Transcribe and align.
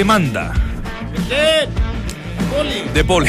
demanda. 0.00 0.54
De 2.94 3.04
Poli. 3.04 3.28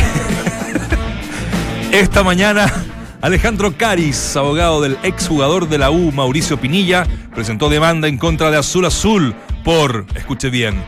Esta 1.92 2.24
mañana, 2.24 2.72
Alejandro 3.20 3.76
Caris, 3.76 4.38
abogado 4.38 4.80
del 4.80 4.98
exjugador 5.04 5.68
de 5.68 5.78
la 5.78 5.92
U, 5.92 6.14
Mauricio 6.14 6.56
Pinilla, 6.56 7.06
presentó 7.36 7.68
demanda 7.68 8.08
en 8.08 8.18
contra 8.18 8.52
de 8.52 8.58
Azul 8.58 8.86
Azul 8.86 9.36
por, 9.66 10.06
escuche 10.16 10.50
bien, 10.50 10.82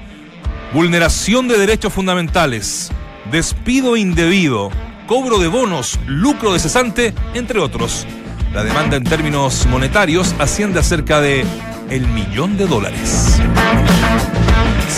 vulneración 0.72 1.50
de 1.50 1.58
derechos 1.58 1.92
fundamentales, 1.92 2.90
despido 3.30 3.98
indebido, 3.98 4.70
cobro 5.06 5.38
de 5.38 5.50
bonos, 5.50 6.00
lucro 6.08 6.54
de 6.54 6.60
cesante, 6.60 7.14
entre 7.34 7.60
otros. 7.60 8.08
La 8.54 8.64
demanda 8.64 8.96
en 8.96 9.04
términos 9.04 9.68
monetarios 9.70 10.34
asciende 10.40 10.80
a 10.80 10.84
cerca 10.84 11.20
de 11.20 11.44
el 11.90 12.08
millón 12.08 12.56
de 12.56 12.68
dólares. 12.68 13.42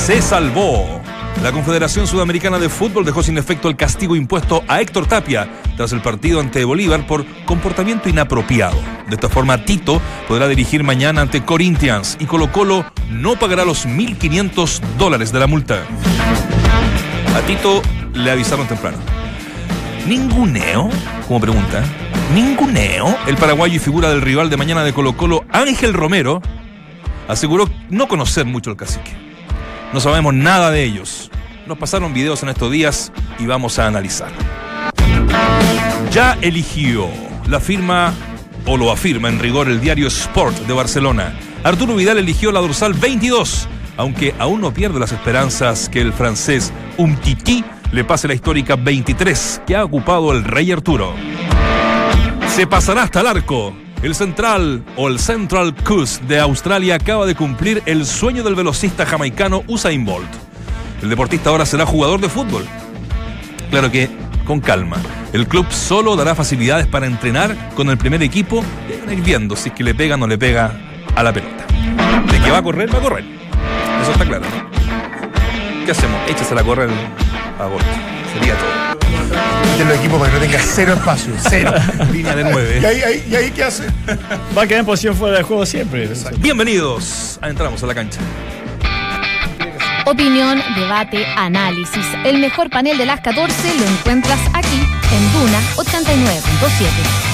Se 0.05 0.21
salvó. 0.21 1.01
La 1.41 1.51
Confederación 1.51 2.05
Sudamericana 2.05 2.59
de 2.59 2.69
Fútbol 2.69 3.05
dejó 3.05 3.23
sin 3.23 3.39
efecto 3.39 3.69
el 3.69 3.75
castigo 3.75 4.15
impuesto 4.15 4.63
a 4.67 4.79
Héctor 4.79 5.07
Tapia 5.07 5.49
tras 5.75 5.93
el 5.93 6.01
partido 6.03 6.39
ante 6.39 6.63
Bolívar 6.63 7.07
por 7.07 7.25
comportamiento 7.45 8.07
inapropiado. 8.07 8.77
De 9.09 9.15
esta 9.15 9.29
forma, 9.29 9.65
Tito 9.65 9.99
podrá 10.27 10.47
dirigir 10.47 10.83
mañana 10.83 11.21
ante 11.21 11.43
Corinthians 11.43 12.17
y 12.19 12.25
Colo 12.25 12.51
Colo 12.51 12.85
no 13.09 13.35
pagará 13.39 13.65
los 13.65 13.87
1.500 13.87 14.79
dólares 14.99 15.31
de 15.31 15.39
la 15.39 15.47
multa. 15.47 15.81
A 17.35 17.41
Tito 17.47 17.81
le 18.13 18.29
avisaron 18.29 18.67
temprano. 18.67 18.99
¿Ninguneo? 20.05 20.87
Como 21.27 21.39
pregunta. 21.39 21.83
¿Ninguneo? 22.35 23.17
El 23.25 23.37
paraguayo 23.37 23.77
y 23.77 23.79
figura 23.79 24.09
del 24.09 24.21
rival 24.21 24.51
de 24.51 24.57
mañana 24.57 24.83
de 24.83 24.93
Colo 24.93 25.17
Colo, 25.17 25.45
Ángel 25.51 25.95
Romero, 25.95 26.43
aseguró 27.27 27.67
no 27.89 28.07
conocer 28.07 28.45
mucho 28.45 28.69
al 28.69 28.77
cacique. 28.77 29.25
No 29.95 30.01
sabemos 30.01 30.33
nada 30.33 30.71
de 30.71 30.83
ellos. 30.83 31.31
Nos 31.67 31.77
pasaron 31.77 32.13
videos 32.13 32.43
en 32.43 32.49
estos 32.49 32.69
días 32.69 33.13
y 33.39 33.45
vamos 33.45 33.79
a 33.79 33.87
analizar. 33.87 34.29
Ya 36.11 36.37
eligió 36.41 37.07
la 37.47 37.61
firma, 37.61 38.13
o 38.65 38.75
lo 38.75 38.91
afirma 38.91 39.29
en 39.29 39.39
rigor 39.39 39.69
el 39.69 39.79
diario 39.79 40.07
Sport 40.07 40.67
de 40.67 40.73
Barcelona. 40.73 41.33
Arturo 41.63 41.95
Vidal 41.95 42.17
eligió 42.17 42.51
la 42.51 42.59
dorsal 42.59 42.93
22, 42.93 43.69
aunque 43.95 44.35
aún 44.37 44.59
no 44.59 44.73
pierde 44.73 44.99
las 44.99 45.13
esperanzas 45.13 45.87
que 45.87 46.01
el 46.01 46.11
francés 46.11 46.73
Umtiti 46.97 47.63
le 47.93 48.03
pase 48.03 48.27
la 48.27 48.33
histórica 48.33 48.75
23 48.75 49.61
que 49.65 49.77
ha 49.77 49.85
ocupado 49.85 50.33
el 50.33 50.43
Rey 50.43 50.73
Arturo. 50.73 51.13
Se 52.49 52.67
pasará 52.67 53.03
hasta 53.03 53.21
el 53.21 53.27
arco. 53.27 53.84
El 54.05 54.13
Central 54.13 54.83
o 54.97 55.07
el 55.07 55.17
Central 55.17 55.73
Coast 55.83 56.21
de 56.25 56.39
Australia 56.39 56.93
acaba 56.93 57.25
de 57.25 57.33
cumplir 57.33 57.81
el 57.87 58.05
sueño 58.05 58.43
del 58.43 58.53
velocista 58.53 59.03
jamaicano 59.03 59.63
Usain 59.65 60.05
Bolt. 60.05 60.29
El 61.01 61.09
deportista 61.09 61.49
ahora 61.49 61.65
será 61.65 61.87
jugador 61.87 62.21
de 62.21 62.29
fútbol. 62.29 62.63
Claro 63.71 63.89
que 63.89 64.07
con 64.45 64.59
calma. 64.59 64.97
El 65.33 65.47
club 65.47 65.65
solo 65.71 66.15
dará 66.15 66.35
facilidades 66.35 66.85
para 66.85 67.07
entrenar 67.07 67.71
con 67.73 67.89
el 67.89 67.97
primer 67.97 68.21
equipo 68.21 68.63
y 68.87 69.11
ir 69.11 69.21
viendo 69.23 69.55
si 69.55 69.69
es 69.69 69.75
que 69.75 69.83
le 69.83 69.95
pega 69.95 70.13
o 70.13 70.17
no 70.19 70.27
le 70.27 70.37
pega 70.37 70.79
a 71.15 71.23
la 71.23 71.33
pelota. 71.33 71.65
De 72.31 72.39
que 72.41 72.51
va 72.51 72.59
a 72.59 72.63
correr, 72.63 72.93
va 72.93 72.99
a 72.99 73.01
correr. 73.01 73.25
Eso 74.03 74.11
está 74.11 74.23
claro. 74.23 74.45
¿Qué 75.83 75.89
hacemos? 75.89 76.21
Échasela 76.29 76.61
a 76.61 76.63
correr 76.63 76.91
a 77.59 77.65
Bolt. 77.65 77.83
Sería 78.35 78.53
todo. 78.53 78.84
De 79.83 79.85
los 79.85 79.97
equipos 79.99 80.19
para 80.19 80.31
que 80.31 80.37
no 80.37 80.45
tenga 80.45 80.59
cero 80.63 80.93
espacio, 80.93 81.33
cero. 81.49 81.73
Línea 82.11 82.35
de 82.35 82.43
nueve. 82.45 82.79
¿Y 82.81 82.85
ahí, 82.85 83.01
ahí, 83.01 83.27
¿Y 83.29 83.35
ahí 83.35 83.51
qué 83.51 83.63
hace? 83.63 83.85
Va 84.57 84.63
a 84.63 84.67
quedar 84.67 84.79
en 84.81 84.85
posición 84.85 85.15
fuera 85.15 85.35
del 85.35 85.43
juego 85.43 85.65
siempre. 85.65 86.09
Bienvenidos 86.37 87.39
a 87.41 87.49
Entramos 87.49 87.83
a 87.83 87.87
la 87.87 87.95
cancha. 87.95 88.19
Opinión, 90.05 90.61
debate, 90.75 91.25
análisis. 91.35 92.05
El 92.23 92.37
mejor 92.37 92.69
panel 92.69 92.97
de 92.97 93.05
las 93.05 93.21
14 93.21 93.53
lo 93.79 93.85
encuentras 93.87 94.39
aquí 94.53 94.79
en 95.11 95.33
Duna 95.33 95.59
89.7. 95.77 97.24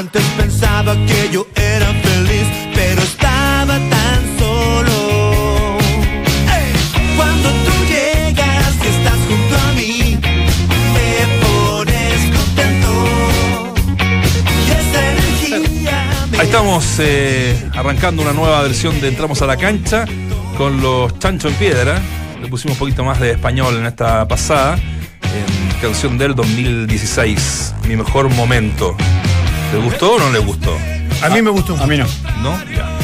Antes 0.00 0.24
pensaba 0.34 0.94
que 0.94 1.28
yo 1.30 1.46
era 1.54 1.84
feliz, 1.92 2.46
pero 2.74 3.02
estaba 3.02 3.74
tan 3.90 4.38
solo. 4.38 5.76
Cuando 7.18 7.50
tú 7.50 7.72
llegas 7.86 8.76
y 8.82 8.88
estás 8.96 9.18
junto 9.28 9.58
a 9.58 9.72
mí, 9.74 10.18
me 10.94 11.10
pones 11.44 12.34
contento. 12.34 12.90
Y 14.66 14.70
esa 14.70 15.10
energía 15.12 16.12
Ahí 16.38 16.46
estamos 16.46 16.96
eh, 16.98 17.68
arrancando 17.74 18.22
una 18.22 18.32
nueva 18.32 18.62
versión 18.62 18.98
de 19.02 19.08
Entramos 19.08 19.42
a 19.42 19.46
la 19.46 19.58
cancha 19.58 20.06
con 20.56 20.80
los 20.80 21.18
Chancho 21.18 21.48
en 21.48 21.54
Piedra. 21.56 22.00
Le 22.40 22.48
pusimos 22.48 22.76
un 22.76 22.78
poquito 22.78 23.04
más 23.04 23.20
de 23.20 23.32
español 23.32 23.76
en 23.76 23.84
esta 23.84 24.26
pasada. 24.26 24.76
En 24.76 25.80
canción 25.82 26.16
del 26.16 26.34
2016, 26.34 27.74
Mi 27.86 27.96
Mejor 27.96 28.30
Momento. 28.30 28.96
¿Le 29.72 29.78
gustó 29.78 30.14
o 30.14 30.18
no 30.18 30.30
le 30.30 30.38
gustó? 30.40 30.76
A 31.22 31.28
mí 31.28 31.42
me 31.42 31.50
gustó 31.50 31.76
A 31.80 31.86
mí 31.86 31.96
no. 31.96 32.06
¿No? 32.42 32.58
Ya. 32.74 32.98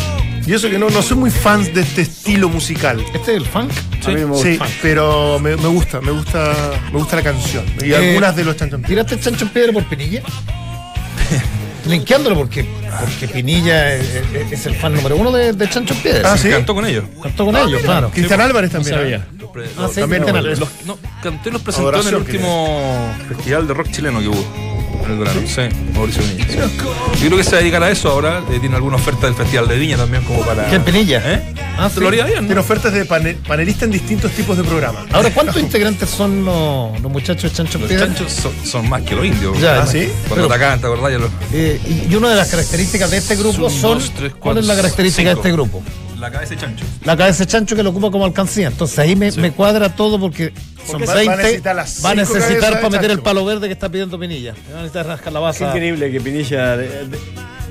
Y 0.46 0.52
eso 0.54 0.70
que 0.70 0.78
no, 0.78 0.88
no 0.90 1.02
soy 1.02 1.16
muy 1.16 1.30
fan 1.30 1.64
de 1.74 1.80
este 1.80 2.02
estilo 2.02 2.48
musical. 2.48 3.00
¿Este 3.14 3.32
es 3.32 3.36
el 3.38 3.46
funk? 3.46 3.70
A 4.04 4.08
mí 4.08 4.14
me 4.16 4.24
gusta. 4.26 4.44
Sí, 4.46 4.58
pero 4.80 5.38
me, 5.40 5.56
me 5.56 5.66
gusta, 5.68 6.00
me 6.00 6.12
gusta, 6.12 6.54
me 6.92 6.98
gusta 6.98 7.16
la 7.16 7.22
canción. 7.22 7.64
Y 7.82 7.90
Eh, 7.92 7.96
algunas 7.96 8.36
de 8.36 8.44
los 8.44 8.56
chanchos. 8.56 8.80
¿Tiraste 8.82 9.14
el 9.16 9.20
chancho 9.20 9.44
en 9.44 9.50
piedra 9.50 9.72
por 9.72 9.84
Pinilla? 9.86 10.22
Linkeándolo 11.86 12.34
porque, 12.36 12.64
porque 13.00 13.28
Pinilla 13.28 13.94
es, 13.94 14.08
es- 14.34 14.52
es 14.52 14.66
el 14.66 14.74
fan 14.76 14.94
número 14.94 15.16
uno 15.16 15.30
de, 15.30 15.52
de 15.52 15.68
Chancho 15.68 15.94
en 15.94 16.00
Piedra. 16.00 16.32
Ah, 16.32 16.36
¿sí? 16.36 16.48
Cantó 16.48 16.74
con 16.74 16.84
ellos. 16.86 17.04
Cantó 17.22 17.44
con 17.44 17.56
ellos, 17.56 17.80
claro. 17.82 18.10
Cristian 18.10 18.40
Álvarez 18.40 18.72
No 18.72 18.80
también. 18.80 18.96
sabía. 18.98 19.16
¿eh? 19.16 19.70
Ah, 19.78 19.88
sí, 19.92 20.00
también 20.00 20.22
Cristian 20.22 20.32
no, 20.32 20.38
Álvarez. 20.38 20.58
Los- 20.58 20.68
no, 20.84 20.98
cantó 21.22 21.48
y 21.48 21.52
los 21.52 21.62
presentó 21.62 22.00
en 22.00 22.08
el 22.08 22.14
último 22.16 23.14
festival 23.28 23.68
de 23.68 23.74
rock 23.74 23.90
chileno 23.92 24.18
que 24.20 24.28
hubo. 24.28 24.65
En 25.06 25.12
el 25.12 25.18
verano, 25.18 25.40
sí, 25.46 25.62
Mauricio 25.94 26.22
Viña. 26.22 26.46
sí. 26.48 26.56
Yo 26.56 27.26
creo 27.26 27.36
que 27.38 27.44
se 27.44 27.50
va 27.52 27.56
a 27.58 27.60
dedicar 27.60 27.82
a 27.82 27.90
eso 27.90 28.10
ahora. 28.10 28.42
eh, 28.50 28.58
tiene 28.60 28.74
alguna 28.76 28.96
oferta 28.96 29.26
del 29.26 29.34
Festival 29.34 29.68
de 29.68 29.76
Viña 29.78 29.96
también 29.96 30.24
como 30.24 30.40
para. 30.44 30.66
¿Quién, 30.68 30.82
Pinilla? 30.84 31.22
¿Eh? 31.24 31.54
Ah, 31.78 31.88
¿Te 31.88 31.94
sí. 31.94 32.00
lo 32.00 32.08
haría 32.08 32.24
bien? 32.24 32.40
Tiene 32.40 32.54
¿no? 32.56 32.60
ofertas 32.62 32.92
de 32.92 33.04
pane- 33.04 33.34
panelista 33.46 33.84
en 33.84 33.92
distintos 33.92 34.32
tipos 34.32 34.56
de 34.56 34.64
programas. 34.64 35.04
Ahora, 35.12 35.30
¿cuántos 35.32 35.56
integrantes 35.60 36.08
son 36.10 36.44
los, 36.44 37.00
los 37.00 37.12
muchachos 37.12 37.50
de 37.50 37.56
Chancho 37.56 37.78
Los 37.78 37.88
Piedra? 37.88 38.06
chanchos 38.06 38.32
son, 38.32 38.52
son 38.64 38.88
más 38.88 39.02
que 39.02 39.14
los 39.14 39.24
indios. 39.26 39.60
Ya, 39.60 39.82
¿Ah, 39.82 39.86
sí? 39.86 40.08
Cuando 40.28 40.34
Pero- 40.34 40.46
atacaban, 40.46 40.80
¿te 40.80 40.86
acordás? 40.86 41.12
Ya 41.12 41.18
los- 41.18 41.30
Eh, 41.52 41.80
y, 42.10 42.14
una 42.14 42.30
de 42.30 42.36
las 42.36 42.48
características 42.48 43.10
de 43.10 43.18
este 43.18 43.36
grupo 43.36 43.70
Son 43.70 43.80
son. 43.80 43.98
dos, 43.98 44.12
tres, 44.16 44.32
¿Cuál 44.38 44.58
es 44.58 44.66
la 44.66 44.74
característica 44.74 45.30
cinco. 45.30 45.42
de 45.42 45.48
este 45.48 45.52
grupo? 45.52 45.82
La 46.18 46.30
cabeza 46.30 46.54
de 46.54 46.60
chancho. 46.60 46.84
La 47.04 47.16
cabeza 47.16 47.44
de 47.44 47.46
chancho 47.46 47.76
que 47.76 47.82
lo 47.82 47.90
ocupa 47.90 48.10
como 48.10 48.24
alcancía. 48.24 48.68
Entonces 48.68 48.98
ahí 48.98 49.14
me, 49.16 49.30
me 49.32 49.52
cuadra 49.52 49.88
todo 49.94 50.18
porque 50.18 50.52
son 50.90 51.02
va- 51.02 51.06
va 51.06 51.12
a 51.12 51.16
20. 51.16 51.36
necesitar 51.36 51.76
las 51.76 52.04
va 52.04 52.10
a 52.10 52.14
necesitar 52.14 52.72
para 52.80 52.90
meter 52.90 53.10
el 53.10 53.20
palo 53.20 53.44
verde 53.44 53.66
que 53.66 53.72
está 53.74 53.88
pidiendo 53.90 54.18
Pinilla. 54.18 54.52
Va 54.70 54.78
a 54.78 54.82
necesitar 54.82 55.06
rascar 55.06 55.32
la 55.32 55.40
Es 55.40 55.42
baza. 55.44 55.66
increíble 55.68 56.10
que 56.10 56.20
Pinilla, 56.20 56.76
de- 56.76 56.88
de- 57.08 57.18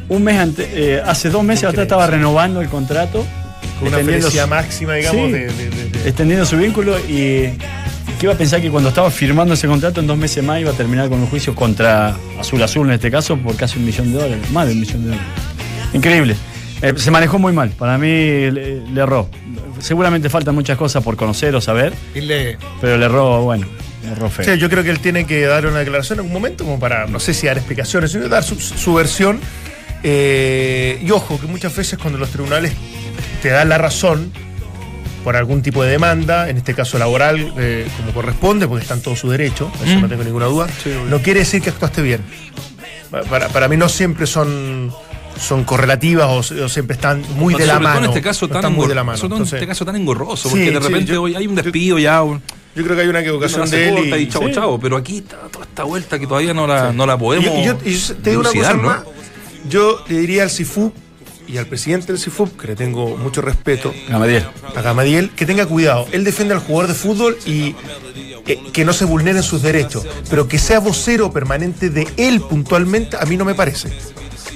un 0.10 0.24
mes 0.24 0.38
antes, 0.38 0.68
eh, 0.72 1.02
hace 1.04 1.30
dos 1.32 1.44
meses 1.44 1.64
atrás 1.66 1.84
estaba 1.84 2.06
renovando 2.08 2.62
el 2.62 2.70
contrato, 2.70 3.26
Con 3.80 3.88
una 3.88 3.98
extendiendo 3.98 4.28
felicidad 4.28 4.44
su- 4.44 4.50
máxima, 4.50 4.94
digamos, 4.94 5.26
Sí. 5.26 5.32
de, 5.32 5.40
de- 5.48 5.70
de- 5.70 5.90
de- 5.90 6.08
extendiendo 6.10 6.46
su 6.46 6.58
vínculo 6.58 7.00
y 7.00 7.50
que 8.20 8.24
iba 8.24 8.34
a 8.34 8.38
pensar 8.38 8.62
que 8.62 8.70
cuando 8.70 8.90
estaba 8.90 9.10
firmando 9.10 9.56
ese 9.56 9.68
contrato 9.68 10.00
en 10.02 10.08
dos 10.08 10.18
meses 10.18 10.44
más 10.44 10.62
iba 10.62 10.70
a 10.72 10.74
terminar 10.76 11.10
con 11.10 11.20
un 11.20 11.28
juicio 11.28 11.56
contra 11.56 12.16
Azul 12.40 12.62
Azul 12.62 12.88
en 12.88 12.94
este 12.94 13.10
caso 13.10 13.36
por 13.38 13.56
casi 13.56 13.80
un 13.80 13.86
millón 13.86 14.12
de 14.14 14.20
dólares, 14.20 14.52
más 14.52 14.68
de 14.68 14.74
un 14.74 14.80
millón 14.82 15.02
de 15.04 15.10
dólares. 15.10 15.28
Increíble. 15.94 16.36
Eh, 16.90 16.94
se 16.98 17.12
manejó 17.12 17.40
muy 17.40 17.54
mal. 17.54 17.70
Para 17.72 17.98
mí 17.98 18.08
le, 18.08 18.82
le 18.82 19.02
erró. 19.02 19.30
Seguramente 19.80 20.30
faltan 20.30 20.56
muchas 20.56 20.78
cosas 20.78 21.04
por 21.04 21.16
conocer 21.16 21.54
o 21.56 21.62
saber, 21.62 21.94
Y 22.14 22.22
le- 22.22 22.58
pero 22.82 22.98
le 22.98 23.06
erró, 23.06 23.42
bueno, 23.44 23.68
le 24.04 24.12
erró 24.12 24.30
feo. 24.30 24.46
Sí, 24.46 24.60
yo 24.60 24.70
creo 24.70 24.84
que 24.84 24.90
él 24.90 25.00
tiene 25.00 25.26
que 25.26 25.42
dar 25.46 25.66
una 25.66 25.80
declaración 25.80 26.20
en 26.20 26.26
algún 26.26 26.34
momento, 26.34 26.64
como 26.64 26.80
para, 26.80 27.08
no 27.08 27.20
sé 27.20 27.34
si 27.34 27.48
dar 27.48 27.58
explicaciones, 27.58 28.12
sino 28.12 28.28
dar 28.30 28.44
su, 28.44 28.56
su 28.60 28.94
versión. 28.94 29.40
Eh, 30.04 31.00
y 31.04 31.12
ojo, 31.12 31.40
que 31.40 31.48
muchas 31.48 31.76
veces 31.76 31.98
cuando 31.98 32.20
los 32.20 32.30
tribunales 32.30 32.74
te 33.42 33.50
dan 33.50 33.70
la 33.70 33.78
razón 33.78 34.32
por 35.24 35.36
algún 35.36 35.64
tipo 35.64 35.84
de 35.84 35.90
demanda, 35.90 36.50
en 36.50 36.58
este 36.58 36.76
caso 36.76 37.00
laboral, 37.00 37.52
eh, 37.58 37.88
como 37.98 38.14
corresponde, 38.14 38.68
porque 38.68 38.84
está 38.84 38.94
en 38.94 39.02
todo 39.02 39.16
su 39.16 39.28
derecho, 39.30 39.72
eso 39.84 40.00
no 40.00 40.08
tengo 40.08 40.24
ninguna 40.24 40.46
duda, 40.46 40.68
no 41.10 41.20
quiere 41.22 41.40
decir 41.40 41.62
que 41.64 41.72
actuaste 41.72 42.04
bien. 42.04 42.22
Pa- 43.10 43.24
Para, 43.24 43.48
para 43.50 43.68
mí 43.68 43.76
no 43.78 43.90
siempre 43.90 44.28
son, 44.28 44.92
son 45.40 45.64
correlativas 45.64 46.28
o, 46.52 46.64
o 46.66 46.70
siempre 46.70 46.96
están 46.96 47.24
muy 47.36 47.54
No, 47.54 47.60
de 47.60 47.68
la 47.68 47.80
mano. 47.80 48.00
en 48.00 48.06
este 48.06 48.22
caso 48.22 48.48
tan 48.48 48.58
están 48.58 48.74
muy 48.74 48.88
de 48.88 48.96
la 48.96 49.04
mano. 49.04 49.20
en 49.38 49.42
este 49.44 49.68
caso 49.68 49.86
tan 49.86 49.96
engorroso, 49.96 50.50
Sí, 50.50 50.56
porque 50.56 50.72
de 50.72 50.78
sí, 50.82 50.88
repente 50.88 51.14
yo- 51.14 51.22
hoy 51.24 51.36
hay 51.36 51.48
un 51.48 51.56
yo- 51.56 51.64
despido 51.64 52.00
ya. 52.00 52.22
un- 52.24 52.42
yo 52.76 52.84
creo 52.84 52.96
que 52.96 53.02
hay 53.04 53.08
una 53.08 53.20
equivocación 53.22 53.70
de 53.70 53.90
él. 53.90 53.98
y- 54.08 54.24
y 54.24 54.28
chavo, 54.30 54.50
chavo, 54.50 54.80
pero 54.80 54.98
aquí 54.98 55.18
está 55.20 55.38
toda 55.52 55.66
esta 55.66 55.84
vuelta 55.84 56.20
que 56.20 56.28
todavía 56.28 56.54
no 56.54 56.68
la, 56.68 56.92
no 56.92 57.06
la 57.06 57.18
podemos. 57.18 57.48
Y 57.60 57.64
yo, 57.66 57.78
y 57.86 57.94
yo 57.98 58.16
te 58.16 58.30
digo 58.32 58.42
una 58.42 58.52
cosa 58.52 58.74
¿no? 58.74 58.84
más. 58.84 59.00
Yo 59.70 60.04
le 60.08 60.18
diría 60.20 60.44
al 60.44 60.50
CIFUP 60.50 60.94
y 61.48 61.58
al 61.58 61.68
presidente 61.68 62.08
del 62.08 62.20
CIFUP, 62.20 62.60
que 62.60 62.68
le 62.68 62.76
tengo 62.76 63.18
mucho 63.18 63.42
respeto, 63.42 63.94
Gamadiel. 64.10 64.46
a 64.76 64.82
Gamadiel, 64.82 65.30
que 65.32 65.46
tenga 65.46 65.66
cuidado. 65.66 66.08
Él 66.12 66.24
defiende 66.24 66.54
al 66.54 66.60
jugador 66.60 66.88
de 66.90 66.96
fútbol 66.96 67.38
y 67.46 67.76
eh, 68.48 68.60
que 68.74 68.86
no 68.86 68.94
se 68.94 69.06
vulneren 69.06 69.42
sus 69.42 69.62
derechos, 69.64 70.06
pero 70.30 70.48
que 70.48 70.60
sea 70.60 70.80
vocero 70.80 71.32
permanente 71.32 71.90
de 71.90 72.08
él 72.18 72.42
puntualmente, 72.42 73.18
a 73.20 73.26
mí 73.26 73.38
no 73.38 73.46
me 73.46 73.56
parece. 73.56 73.90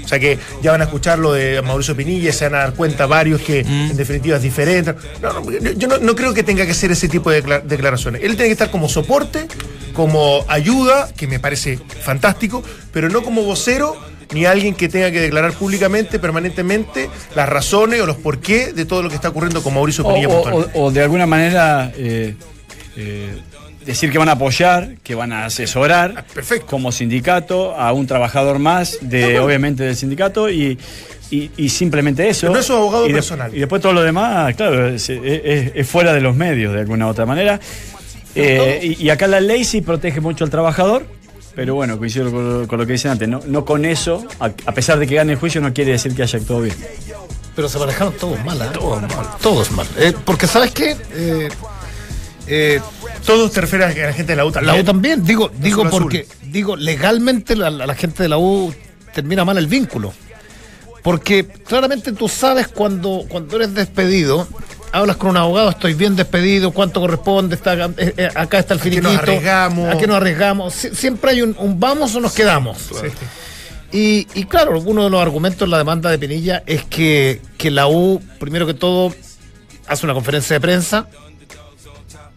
O 0.09 0.11
sea 0.11 0.19
que 0.19 0.39
ya 0.63 0.71
van 0.71 0.81
a 0.81 0.85
escuchar 0.85 1.19
lo 1.19 1.33
de 1.33 1.61
Mauricio 1.61 1.95
Pinilla, 1.95 2.29
y 2.31 2.33
se 2.33 2.45
van 2.45 2.55
a 2.55 2.57
dar 2.63 2.73
cuenta 2.73 3.05
varios 3.05 3.41
que 3.41 3.63
Mm. 3.63 3.91
en 3.91 3.95
definitiva 3.97 4.37
es 4.37 4.41
diferente. 4.41 4.95
No, 5.21 5.33
no, 5.33 5.51
yo 5.51 5.87
no, 5.87 5.99
no 5.99 6.15
creo 6.15 6.33
que 6.33 6.41
tenga 6.41 6.65
que 6.65 6.73
ser 6.73 6.89
ese 6.91 7.07
tipo 7.07 7.29
de 7.29 7.43
decla- 7.43 7.61
declaraciones. 7.61 8.23
Él 8.23 8.31
tiene 8.31 8.45
que 8.45 8.53
estar 8.53 8.71
como 8.71 8.89
soporte, 8.89 9.45
como 9.93 10.43
ayuda, 10.47 11.09
que 11.15 11.27
me 11.27 11.39
parece 11.39 11.77
fantástico, 12.01 12.63
pero 12.91 13.07
no 13.09 13.21
como 13.21 13.43
vocero 13.43 13.95
ni 14.33 14.45
alguien 14.45 14.73
que 14.73 14.89
tenga 14.89 15.11
que 15.11 15.19
declarar 15.21 15.53
públicamente, 15.53 16.17
permanentemente, 16.17 17.07
las 17.35 17.47
razones 17.47 18.01
o 18.01 18.07
los 18.07 18.15
porqué 18.17 18.73
de 18.73 18.85
todo 18.85 19.03
lo 19.03 19.09
que 19.09 19.15
está 19.15 19.29
ocurriendo 19.29 19.61
con 19.61 19.75
Mauricio 19.75 20.07
Pinilla 20.07 20.27
o- 20.29 20.69
o 20.73 20.91
de 20.91 21.03
alguna 21.03 21.27
manera 21.27 21.91
eh, 21.95 22.35
eh, 22.97 23.37
decir 23.89 24.11
que 24.11 24.17
van 24.17 24.29
a 24.29 24.33
apoyar, 24.33 24.95
que 25.03 25.15
van 25.15 25.31
a 25.33 25.45
asesorar 25.45 26.13
Ah, 26.17 26.23
perfecto. 26.33 26.65
como 26.67 26.91
sindicato 26.91 27.75
a 27.75 27.91
un 27.93 28.07
trabajador 28.07 28.59
más 28.59 28.97
de 29.01 29.39
obviamente 29.39 29.83
del 29.83 29.95
sindicato 29.95 30.49
y, 30.49 30.77
y- 31.31 31.51
y 31.57 31.69
simplemente 31.69 32.27
eso. 32.27 32.41
Pero 32.41 32.53
no 32.53 32.59
es 32.59 32.65
su 32.65 32.73
abogado 32.73 33.05
y 33.05 33.09
de- 33.09 33.13
personal. 33.15 33.55
y 33.55 33.59
después 33.59 33.81
todo 33.81 33.93
lo 33.93 34.01
demás, 34.03 34.55
claro, 34.55 34.87
es, 34.89 35.09
es- 35.09 35.71
es 35.75 35.87
fuera 35.87 36.13
de 36.13 36.21
los 36.21 36.35
medios 36.35 36.73
de 36.73 36.79
alguna 36.79 37.05
u 37.07 37.09
otra 37.09 37.25
manera. 37.25 37.59
Eh, 38.35 38.95
y, 38.99 39.05
y 39.05 39.09
acá 39.09 39.27
la 39.27 39.39
ley 39.39 39.63
sí 39.63 39.81
protege 39.81 40.21
mucho 40.21 40.43
al 40.43 40.49
trabajador. 40.49 41.05
Pero 41.55 41.75
bueno, 41.75 41.97
coincido 41.97 42.31
con, 42.31 42.61
lo- 42.61 42.67
con 42.67 42.79
lo 42.79 42.85
que 42.85 42.93
dicen 42.93 43.11
antes, 43.11 43.27
no, 43.27 43.41
no 43.45 43.65
con 43.65 43.83
eso, 43.83 44.25
a, 44.39 44.45
a 44.45 44.71
pesar 44.73 44.97
de 44.99 45.07
que 45.07 45.15
gane 45.15 45.33
el 45.33 45.39
juicio, 45.39 45.59
no 45.59 45.73
quiere 45.73 45.91
decir 45.93 46.15
que 46.15 46.23
haya 46.23 46.37
actuado 46.39 46.61
bien. 46.61 46.75
Pero 47.55 47.67
se 47.67 47.77
manejaron 47.79 48.13
todos 48.13 48.41
mal, 48.45 48.61
¿eh? 48.61 48.65
Todos 48.71 49.01
mal. 49.01 49.25
Todos 49.41 49.71
mal. 49.71 49.87
Eh, 49.97 50.13
porque, 50.23 50.47
¿sabes 50.47 50.71
qué? 50.71 50.95
Eh, 51.13 51.49
eh, 52.47 52.79
Todos 53.29 53.51
te 53.51 53.61
refieres 53.61 53.91
a 53.91 53.93
que 53.93 54.01
la 54.01 54.11
gente 54.13 54.31
de 54.31 54.37
la 54.37 54.45
U 54.45 54.51
la 54.59 54.73
U 54.73 54.83
también, 54.83 55.23
digo, 55.23 55.51
digo 55.59 55.85
azul. 55.85 56.01
porque, 56.01 56.25
digo, 56.47 56.75
legalmente 56.75 57.55
la, 57.55 57.69
la- 57.69 57.93
gente 57.93 58.23
de 58.23 58.29
la 58.29 58.39
U 58.39 58.73
termina 59.13 59.45
mal 59.45 59.55
el 59.59 59.67
vínculo. 59.67 60.11
Porque 61.03 61.45
claramente 61.45 62.11
tú 62.13 62.27
sabes 62.27 62.67
cuando, 62.67 63.25
cuando 63.29 63.55
eres 63.57 63.75
despedido, 63.75 64.47
hablas 64.91 65.17
con 65.17 65.29
un 65.29 65.37
abogado, 65.37 65.69
estoy 65.69 65.93
bien 65.93 66.15
despedido, 66.15 66.71
cuánto 66.71 66.99
corresponde, 67.01 67.53
está, 67.55 67.75
eh, 67.75 68.13
eh, 68.17 68.29
acá 68.33 68.57
está 68.57 68.73
el 68.73 68.79
qué 68.79 68.89
finiquito. 68.89 69.11
nos 69.13 69.21
arriesgamos? 69.21 69.93
¿A 69.93 69.97
qué 69.99 70.07
nos 70.07 70.15
arriesgamos? 70.17 70.73
Sie- 70.73 70.93
siempre 70.95 71.29
hay 71.29 71.43
un, 71.43 71.55
un 71.59 71.79
vamos 71.79 72.15
o 72.15 72.19
nos 72.19 72.33
quedamos. 72.33 72.77
Y, 73.91 74.27
y 74.33 74.45
claro, 74.45 74.79
uno 74.79 75.03
de 75.03 75.09
los 75.11 75.21
argumentos 75.21 75.61
en 75.67 75.69
la 75.69 75.77
demanda 75.77 76.09
de 76.09 76.17
Pinilla 76.17 76.63
es 76.65 76.83
que, 76.85 77.41
que 77.59 77.69
la 77.69 77.87
U, 77.87 78.19
primero 78.39 78.65
que 78.65 78.73
todo, 78.73 79.13
hace 79.87 80.05
una 80.05 80.15
conferencia 80.15 80.55
de 80.55 80.59
prensa 80.61 81.07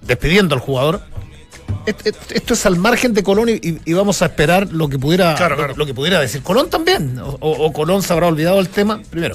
despidiendo 0.03 0.55
al 0.55 0.61
jugador. 0.61 1.01
Est- 1.87 2.07
est- 2.07 2.33
Esto 2.33 2.55
es 2.55 2.65
al 2.67 2.77
margen 2.77 3.13
de 3.15 3.23
Colón 3.23 3.49
y, 3.49 3.93
vamos 3.93 4.23
a 4.23 4.27
esperar 4.27 4.69
lo 4.73 4.89
que 4.89 4.99
pudiera 4.99 5.35
Claro, 5.35 5.57
lo- 5.57 5.63
claro. 5.63 5.75
Lo, 5.77 5.87
que 5.87 5.95
pudiera 5.95 6.21
decir 6.21 6.43
Colón 6.43 6.71
también. 6.71 7.19
O, 7.21 7.73
Colón 7.73 8.03
se 8.03 8.13
habrá 8.13 8.29
olvidado 8.29 8.57
del 8.59 8.69
tema, 8.69 9.03
primero. 9.11 9.35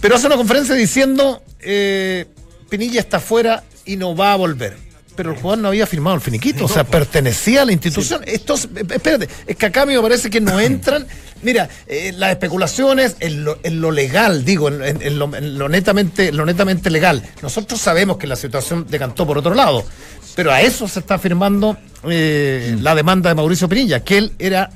Pero 0.00 0.16
hace 0.16 0.26
una 0.26 0.36
conferencia 0.36 0.74
diciendo 0.74 1.42
eh, 1.60 2.26
Pinilla 2.68 3.00
está 3.00 3.18
fuera 3.18 3.64
y 3.84 3.96
no 3.96 4.14
va 4.14 4.32
a 4.32 4.36
volver. 4.36 4.76
Pero 5.16 5.32
el 5.32 5.36
jugador 5.36 5.58
no 5.58 5.68
había 5.68 5.86
firmado 5.86 6.14
el 6.14 6.22
finiquito, 6.22 6.66
o 6.66 6.68
sea, 6.68 6.84
pertenecía 6.84 7.62
a 7.62 7.64
la 7.64 7.72
institución. 7.72 8.22
Estos, 8.26 8.66
eh, 8.66 8.84
espérate, 8.90 9.28
es 9.46 9.56
que 9.56 9.66
acá 9.66 9.86
me 9.86 9.98
parece 10.00 10.30
que 10.30 10.40
no 10.40 10.60
entran. 10.60 11.06
Mira, 11.42 11.68
eh, 11.86 12.12
las 12.16 12.30
especulaciones 12.30 13.16
en 13.20 13.44
lo, 13.44 13.58
en 13.62 13.80
lo 13.80 13.90
legal, 13.90 14.44
digo, 14.44 14.68
en, 14.68 15.18
lo, 15.18 15.34
en 15.34 15.58
lo 15.58 15.68
netamente, 15.68 16.32
lo 16.32 16.46
netamente 16.46 16.90
legal. 16.90 17.22
Nosotros 17.42 17.80
sabemos 17.80 18.16
que 18.16 18.26
la 18.26 18.36
situación 18.36 18.86
decantó 18.88 19.26
por 19.26 19.38
otro 19.38 19.54
lado, 19.54 19.84
pero 20.34 20.52
a 20.52 20.60
eso 20.60 20.88
se 20.88 21.00
está 21.00 21.18
firmando 21.18 21.76
eh, 22.08 22.76
la 22.80 22.94
demanda 22.94 23.30
de 23.30 23.34
Mauricio 23.34 23.68
Pinilla, 23.68 24.04
que 24.04 24.18
él 24.18 24.32
era 24.38 24.70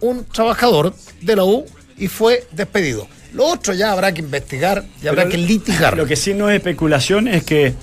un 0.00 0.24
trabajador 0.24 0.94
de 1.20 1.36
la 1.36 1.44
U 1.44 1.64
y 1.96 2.08
fue 2.08 2.46
despedido. 2.52 3.08
Lo 3.32 3.46
otro 3.46 3.74
ya 3.74 3.92
habrá 3.92 4.12
que 4.12 4.20
investigar 4.20 4.84
y 5.02 5.08
habrá 5.08 5.28
que 5.28 5.36
litigar. 5.36 5.96
Lo 5.96 6.06
que 6.06 6.16
sí 6.16 6.32
no 6.32 6.48
es 6.48 6.56
especulación 6.56 7.28
es 7.28 7.44
que 7.44 7.74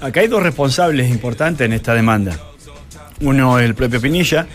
acá 0.00 0.20
hay 0.20 0.28
dos 0.28 0.42
responsables 0.42 1.10
importantes 1.10 1.64
en 1.64 1.72
esta 1.72 1.94
demanda. 1.94 2.38
Uno 3.20 3.58
es 3.58 3.66
el 3.66 3.74
propio 3.74 4.00
Pinilla 4.00 4.46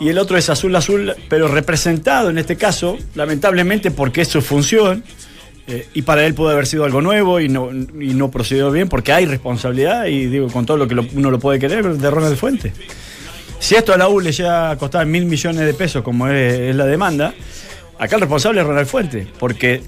y 0.00 0.08
el 0.08 0.18
otro 0.18 0.36
es 0.36 0.48
Azul 0.48 0.74
Azul, 0.76 1.14
pero 1.28 1.48
representado 1.48 2.30
en 2.30 2.38
este 2.38 2.56
caso, 2.56 2.96
lamentablemente 3.14 3.90
porque 3.90 4.22
es 4.22 4.28
su 4.28 4.42
función. 4.42 5.04
eh, 5.66 5.86
y 5.92 6.02
para 6.02 6.24
él 6.24 6.34
puede 6.34 6.52
haber 6.52 6.66
sido 6.66 6.84
algo 6.84 7.02
nuevo 7.02 7.40
y 7.40 7.48
no, 7.48 8.30
procedió 8.30 8.70
bien 8.70 8.88
porque 8.88 9.12
hay 9.12 9.26
responsabilidad 9.26 10.06
y 10.06 10.26
digo 10.26 10.48
con 10.48 10.64
todo 10.64 10.78
lo 10.78 10.88
que 10.88 10.94
uno 10.94 11.30
lo 11.30 11.38
puede 11.38 11.58
querer 11.58 11.84
de 11.84 12.10
Ronald 12.10 12.36
Fuente. 12.36 12.72
Si 13.58 13.74
esto 13.74 13.92
a 13.92 13.96
la 13.96 14.08
U 14.08 14.20
le 14.20 14.32
llega 14.32 14.70
a 14.70 14.76
costar 14.78 15.04
mil 15.04 15.26
millones 15.26 15.66
de 15.66 15.74
pesos 15.74 16.02
como 16.02 16.28
es, 16.28 16.70
es 16.70 16.76
la 16.76 16.86
demanda, 16.86 17.34
acá 17.98 18.16
el 18.16 18.20
responsable 18.22 18.60
es 18.60 18.66
Ronald 18.66 18.86
Fuente, 18.86 19.26
porque 19.38 19.82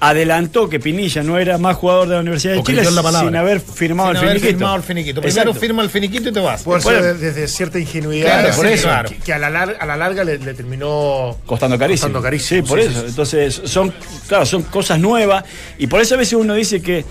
adelantó 0.00 0.68
que 0.68 0.80
Pinilla 0.80 1.22
no 1.22 1.38
era 1.38 1.58
más 1.58 1.76
jugador 1.76 2.08
de 2.08 2.14
la 2.14 2.20
Universidad 2.20 2.54
de 2.54 2.60
O 2.60 2.64
Chile 2.64 2.82
sin 2.84 3.36
haber 3.36 3.60
firmado 3.60 4.08
Sin 4.10 4.16
el 4.16 4.22
haber 4.22 4.40
finiquito. 4.40 4.48
firmado 4.58 4.76
el 4.76 4.82
finiquito. 4.82 5.20
Primero 5.20 5.40
Exacto. 5.42 5.60
firma 5.60 5.82
el 5.82 5.90
finiquito 5.90 6.28
y 6.30 6.32
te 6.32 6.40
vas. 6.40 6.64
Bueno. 6.64 6.80
ser 6.82 7.16
desde 7.18 7.46
cierta 7.48 7.78
ingenuidad. 7.78 8.40
Claro, 8.40 8.56
por 8.56 8.66
eso. 8.66 8.88
Que, 9.08 9.16
que 9.16 9.32
a, 9.34 9.38
la 9.38 9.50
lar- 9.50 9.76
a 9.78 9.86
la 9.86 9.96
larga 9.96 10.24
le, 10.24 10.38
le 10.38 10.54
terminó 10.54 11.36
Costando 11.44 11.78
carísimo. 11.78 12.06
Costando 12.08 12.22
carísimo, 12.22 12.62
Sí, 12.66 12.68
por 12.68 12.80
sí, 12.80 12.86
eso. 12.86 12.94
sí, 12.94 13.00
sí. 13.00 13.06
Entonces, 13.08 13.60
son, 13.64 13.94
claro, 14.26 14.46
son 14.46 14.62
cosas 14.62 14.98
nuevas. 14.98 15.44
Y 15.78 15.86
por 15.86 16.00
eso 16.00 16.14
a 16.14 16.18
veces 16.18 16.34
uno 16.34 16.54
dice 16.54 16.80
que 16.80 17.04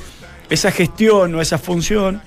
esa 0.50 0.72
gestión 0.72 1.36
o 1.36 1.42
esa 1.42 1.60
función 1.60 2.22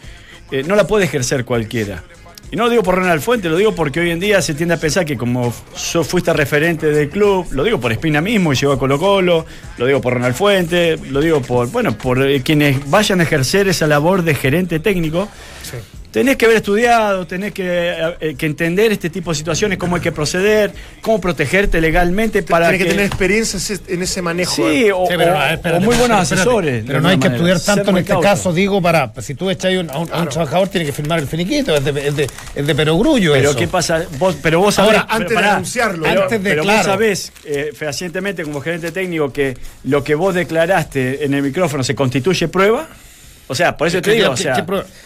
eh, 0.52 0.62
no 0.64 0.76
la 0.76 0.86
puede 0.86 1.06
ejercer 1.06 1.44
cualquiera. 1.44 2.04
Y 2.52 2.56
no 2.56 2.64
lo 2.64 2.70
digo 2.70 2.82
por 2.82 2.96
Ronald 2.96 3.22
Fuente, 3.22 3.48
lo 3.48 3.56
digo 3.56 3.74
porque 3.74 3.98
hoy 3.98 4.10
en 4.10 4.20
día 4.20 4.42
se 4.42 4.52
tiende 4.52 4.74
a 4.74 4.76
pensar 4.76 5.06
que 5.06 5.16
como 5.16 5.54
yo 5.90 6.04
fuiste 6.04 6.34
referente 6.34 6.86
del 6.88 7.08
club, 7.08 7.46
lo 7.52 7.64
digo 7.64 7.80
por 7.80 7.92
Espina 7.92 8.20
mismo 8.20 8.52
y 8.52 8.56
llegó 8.56 8.74
a 8.74 8.78
Colo 8.78 8.98
Colo, 8.98 9.46
lo 9.78 9.86
digo 9.86 10.02
por 10.02 10.12
Ronald 10.12 10.34
Fuente, 10.34 10.98
lo 10.98 11.22
digo 11.22 11.40
por, 11.40 11.70
bueno, 11.70 11.96
por 11.96 12.22
eh, 12.22 12.42
quienes 12.42 12.90
vayan 12.90 13.20
a 13.20 13.22
ejercer 13.22 13.68
esa 13.68 13.86
labor 13.86 14.22
de 14.22 14.34
gerente 14.34 14.80
técnico. 14.80 15.30
Sí. 15.62 15.78
Tenés 16.12 16.36
que 16.36 16.44
haber 16.44 16.58
estudiado, 16.58 17.26
tenés 17.26 17.52
que, 17.52 17.64
eh, 17.66 18.14
eh, 18.20 18.34
que 18.36 18.44
entender 18.44 18.92
este 18.92 19.08
tipo 19.08 19.30
de 19.30 19.36
situaciones, 19.36 19.78
cómo 19.78 19.96
hay 19.96 20.02
que 20.02 20.12
proceder, 20.12 20.70
cómo 21.00 21.18
protegerte 21.22 21.80
legalmente 21.80 22.42
para 22.42 22.68
Tiene 22.68 22.78
que, 22.78 22.84
que 22.84 22.90
tener 22.90 23.06
experiencia 23.06 23.56
en 23.56 23.62
ese- 23.62 23.94
en 23.94 24.02
ese 24.02 24.20
manejo. 24.20 24.54
Sí, 24.54 24.90
o, 24.94 25.06
Sí, 25.06 25.14
pero, 25.16 25.32
o- 25.38 25.42
espérate, 25.42 25.70
o 25.70 25.80
muy 25.80 25.96
buenos 25.96 26.22
espérate, 26.22 26.34
asesores. 26.34 26.84
Pero 26.86 27.00
no 27.00 27.08
hay 27.08 27.16
que 27.18 27.30
manera. 27.30 27.36
estudiar 27.54 27.60
tanto 27.76 27.90
en 27.92 27.96
este 27.96 28.10
cauto. 28.12 28.22
caso, 28.28 28.52
digo, 28.52 28.82
para 28.82 29.10
si 29.22 29.34
tú 29.34 29.48
echas 29.48 29.72
a 29.90 29.98
un, 29.98 30.08
a 30.12 30.28
trabajador, 30.28 30.68
tiene 30.68 30.84
que 30.86 30.92
firmar 30.92 31.18
el 31.18 31.26
finiquito, 31.26 31.74
es 31.74 31.82
de, 31.82 32.06
es 32.08 32.14
de, 32.16 32.26
es 32.56 32.66
de 32.66 32.74
perogrullo 32.74 33.32
Pero 33.32 33.50
eso. 33.50 33.58
qué 33.58 33.68
pasa, 33.68 34.04
vos, 34.18 34.36
pero 34.42 34.60
vos 34.60 34.78
Ahora, 34.78 34.98
sabés, 34.98 35.14
antes 35.14 35.28
pero 35.34 35.40
de 35.40 35.48
anunciarlo, 35.48 36.02
pero, 36.04 36.22
antes 36.24 36.42
de- 36.42 36.50
pero 36.50 36.62
claro. 36.62 36.76
vos 36.78 36.86
sabés 36.86 37.32
eh, 37.46 37.70
fehacientemente 37.74 38.42
como 38.42 38.60
gerente 38.60 38.92
técnico 38.92 39.32
que 39.32 39.56
lo 39.84 40.04
que 40.04 40.14
vos 40.14 40.34
declaraste 40.34 41.24
en 41.24 41.32
el 41.32 41.42
micrófono 41.42 41.82
se 41.82 41.94
constituye 41.94 42.48
prueba. 42.48 42.86
O 43.52 43.54
sea, 43.54 43.76
por 43.76 43.86
eso 43.86 43.98
¿Qué- 43.98 44.02
te 44.02 44.10
digo, 44.12 44.30
o 44.30 44.36
sea, 44.36 44.64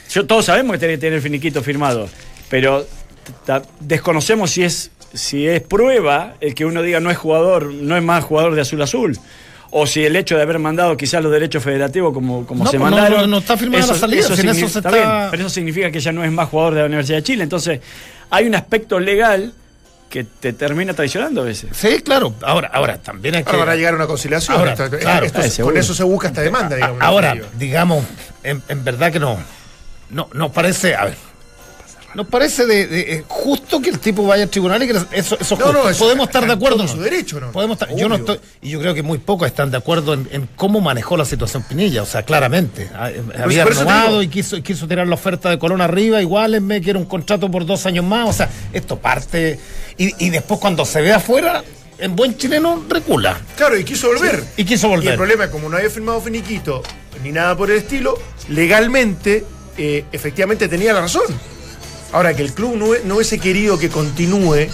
yo, 0.08 0.24
todos 0.26 0.44
sabemos 0.44 0.72
que 0.74 0.78
tiene 0.78 0.94
que 0.94 0.98
tener 0.98 1.14
el 1.14 1.20
finiquito 1.22 1.62
firmado, 1.62 2.08
pero 2.48 2.86
desconocemos 3.80 4.50
si 4.50 4.62
es 4.62 4.90
si 5.12 5.46
es 5.48 5.62
prueba 5.62 6.34
el 6.40 6.54
que 6.54 6.64
uno 6.66 6.82
diga 6.82 7.00
no 7.00 7.10
es 7.10 7.16
jugador, 7.16 7.72
no 7.72 7.96
es 7.96 8.02
más 8.02 8.22
jugador 8.24 8.54
de 8.54 8.60
azul 8.60 8.80
azul. 8.82 9.18
O 9.70 9.86
si 9.86 10.04
el 10.04 10.14
hecho 10.14 10.36
de 10.36 10.42
haber 10.42 10.58
mandado 10.58 10.96
quizás 10.96 11.22
los 11.22 11.32
derechos 11.32 11.62
federativos 11.62 12.12
como, 12.14 12.46
como 12.46 12.64
No, 12.64 12.70
se 12.70 12.78
pues 12.78 12.90
no, 12.90 12.96
mandaron. 12.96 13.20
no, 13.22 13.26
no 13.26 13.38
está 13.38 13.56
firmada 13.56 13.84
la 13.86 13.94
salida, 13.94 14.26
en 14.26 14.32
eso 14.48 14.68
se 14.68 14.78
está 14.78 14.78
está- 14.78 14.90
bien, 14.90 15.28
pero 15.30 15.42
eso 15.42 15.50
significa 15.50 15.90
que 15.90 15.98
ya 16.00 16.12
no 16.12 16.22
es 16.22 16.30
más 16.30 16.48
jugador 16.48 16.74
de 16.74 16.80
la 16.80 16.86
Universidad 16.86 17.18
de 17.18 17.22
Chile. 17.24 17.42
Entonces, 17.42 17.80
hay 18.30 18.46
un 18.46 18.54
aspecto 18.54 19.00
legal 19.00 19.52
que 20.08 20.24
te 20.24 20.52
termina 20.52 20.94
traicionando 20.94 21.42
a 21.42 21.44
veces. 21.44 21.70
Sí, 21.76 22.00
claro. 22.02 22.34
Ahora, 22.42 22.68
ahora 22.72 22.98
también 22.98 23.34
hay 23.34 23.44
que. 23.44 23.50
Ahora 23.50 23.64
van 23.64 23.68
a 23.70 23.76
llegar 23.76 23.92
a 23.94 23.96
una 23.96 24.06
conciliación. 24.06 24.56
Ahora, 24.56 24.72
Esto- 24.72 24.90
claro, 24.98 25.26
esto- 25.26 25.40
eh, 25.42 25.52
con 25.62 25.76
eso 25.76 25.94
se 25.94 26.04
busca 26.04 26.28
esta 26.28 26.42
demanda, 26.42 26.76
digamos. 26.76 27.02
Ahora, 27.02 27.34
digamos, 27.58 28.04
en, 28.42 28.62
en 28.68 28.84
verdad 28.84 29.12
que 29.12 29.18
no. 29.20 29.38
No, 30.10 30.28
nos 30.32 30.52
parece. 30.52 30.94
A 30.94 31.06
ver. 31.06 31.16
Nos 32.16 32.26
parece 32.28 32.64
de, 32.66 32.86
de- 32.86 33.12
eh, 33.14 33.24
justo 33.28 33.80
que 33.80 33.90
el 33.90 33.98
tipo 33.98 34.26
vaya 34.26 34.44
al 34.44 34.48
tribunal 34.48 34.82
y 34.82 34.86
que 34.86 34.92
eso, 34.92 35.06
eso 35.12 35.36
es 35.54 35.58
No, 35.60 35.70
no, 35.72 35.88
eso 35.88 35.98
Podemos 36.04 36.26
estar 36.28 36.40
de 36.42 36.46
en 36.52 36.56
acuerdo. 36.56 36.78
¿no? 36.78 36.88
su 36.88 36.98
derecho, 37.00 37.38
¿no? 37.38 37.52
Podemos 37.52 37.74
estar, 37.80 37.94
yo 37.94 38.08
no 38.08 38.14
estoy, 38.16 38.40
y 38.62 38.70
yo 38.70 38.80
creo 38.80 38.94
que 38.94 39.02
muy 39.02 39.18
pocos 39.18 39.46
están 39.46 39.70
de 39.70 39.76
acuerdo 39.76 40.14
en, 40.14 40.26
en 40.32 40.48
cómo 40.56 40.80
manejó 40.80 41.16
la 41.18 41.26
situación 41.26 41.62
Pinilla, 41.62 42.02
o 42.02 42.06
sea, 42.06 42.22
claramente. 42.24 42.88
Ah, 42.94 43.10
eh, 43.10 43.22
Había 43.38 43.64
renovado 43.66 44.22
y 44.22 44.28
quiso, 44.28 44.62
quiso 44.62 44.88
tirar 44.88 45.06
la 45.06 45.14
oferta 45.14 45.50
de 45.50 45.58
Colón 45.58 45.82
arriba, 45.82 46.20
igual 46.22 46.58
me 46.62 46.80
quiere 46.80 46.98
un 46.98 47.04
contrato 47.04 47.50
por 47.50 47.66
dos 47.66 47.84
años 47.84 48.04
más, 48.04 48.28
o 48.28 48.32
sea, 48.32 48.48
esto 48.72 48.98
parte. 48.98 49.60
Y, 49.98 50.26
y 50.26 50.30
después 50.30 50.58
cuando 50.58 50.84
se 50.86 51.02
ve 51.02 51.12
afuera, 51.12 51.62
en 51.98 52.16
buen 52.16 52.36
chileno 52.38 52.82
recula. 52.88 53.38
Claro, 53.58 53.76
y 53.78 53.84
quiso 53.84 54.08
volver. 54.08 54.42
Y 54.56 54.64
quiso 54.64 54.86
Y 54.88 54.92
el 54.92 54.96
volver. 55.00 55.16
problema 55.16 55.44
es 55.44 55.50
como 55.50 55.68
no 55.68 55.76
había 55.76 55.90
firmado 55.90 56.20
finiquito 56.22 56.82
ni 57.22 57.30
nada 57.32 57.56
por 57.56 57.70
el 57.70 57.76
estilo, 57.78 58.18
legalmente, 58.48 59.44
eh, 59.78 60.04
efectivamente 60.12 60.66
tenía 60.68 60.92
la 60.94 61.02
razón. 61.02 61.22
Ahora, 62.12 62.34
que 62.34 62.42
el 62.42 62.52
club 62.52 62.76
no, 62.76 62.86
no 63.04 63.16
hubiese 63.16 63.38
querido 63.38 63.78
que 63.78 63.88
continúe, 63.88 64.68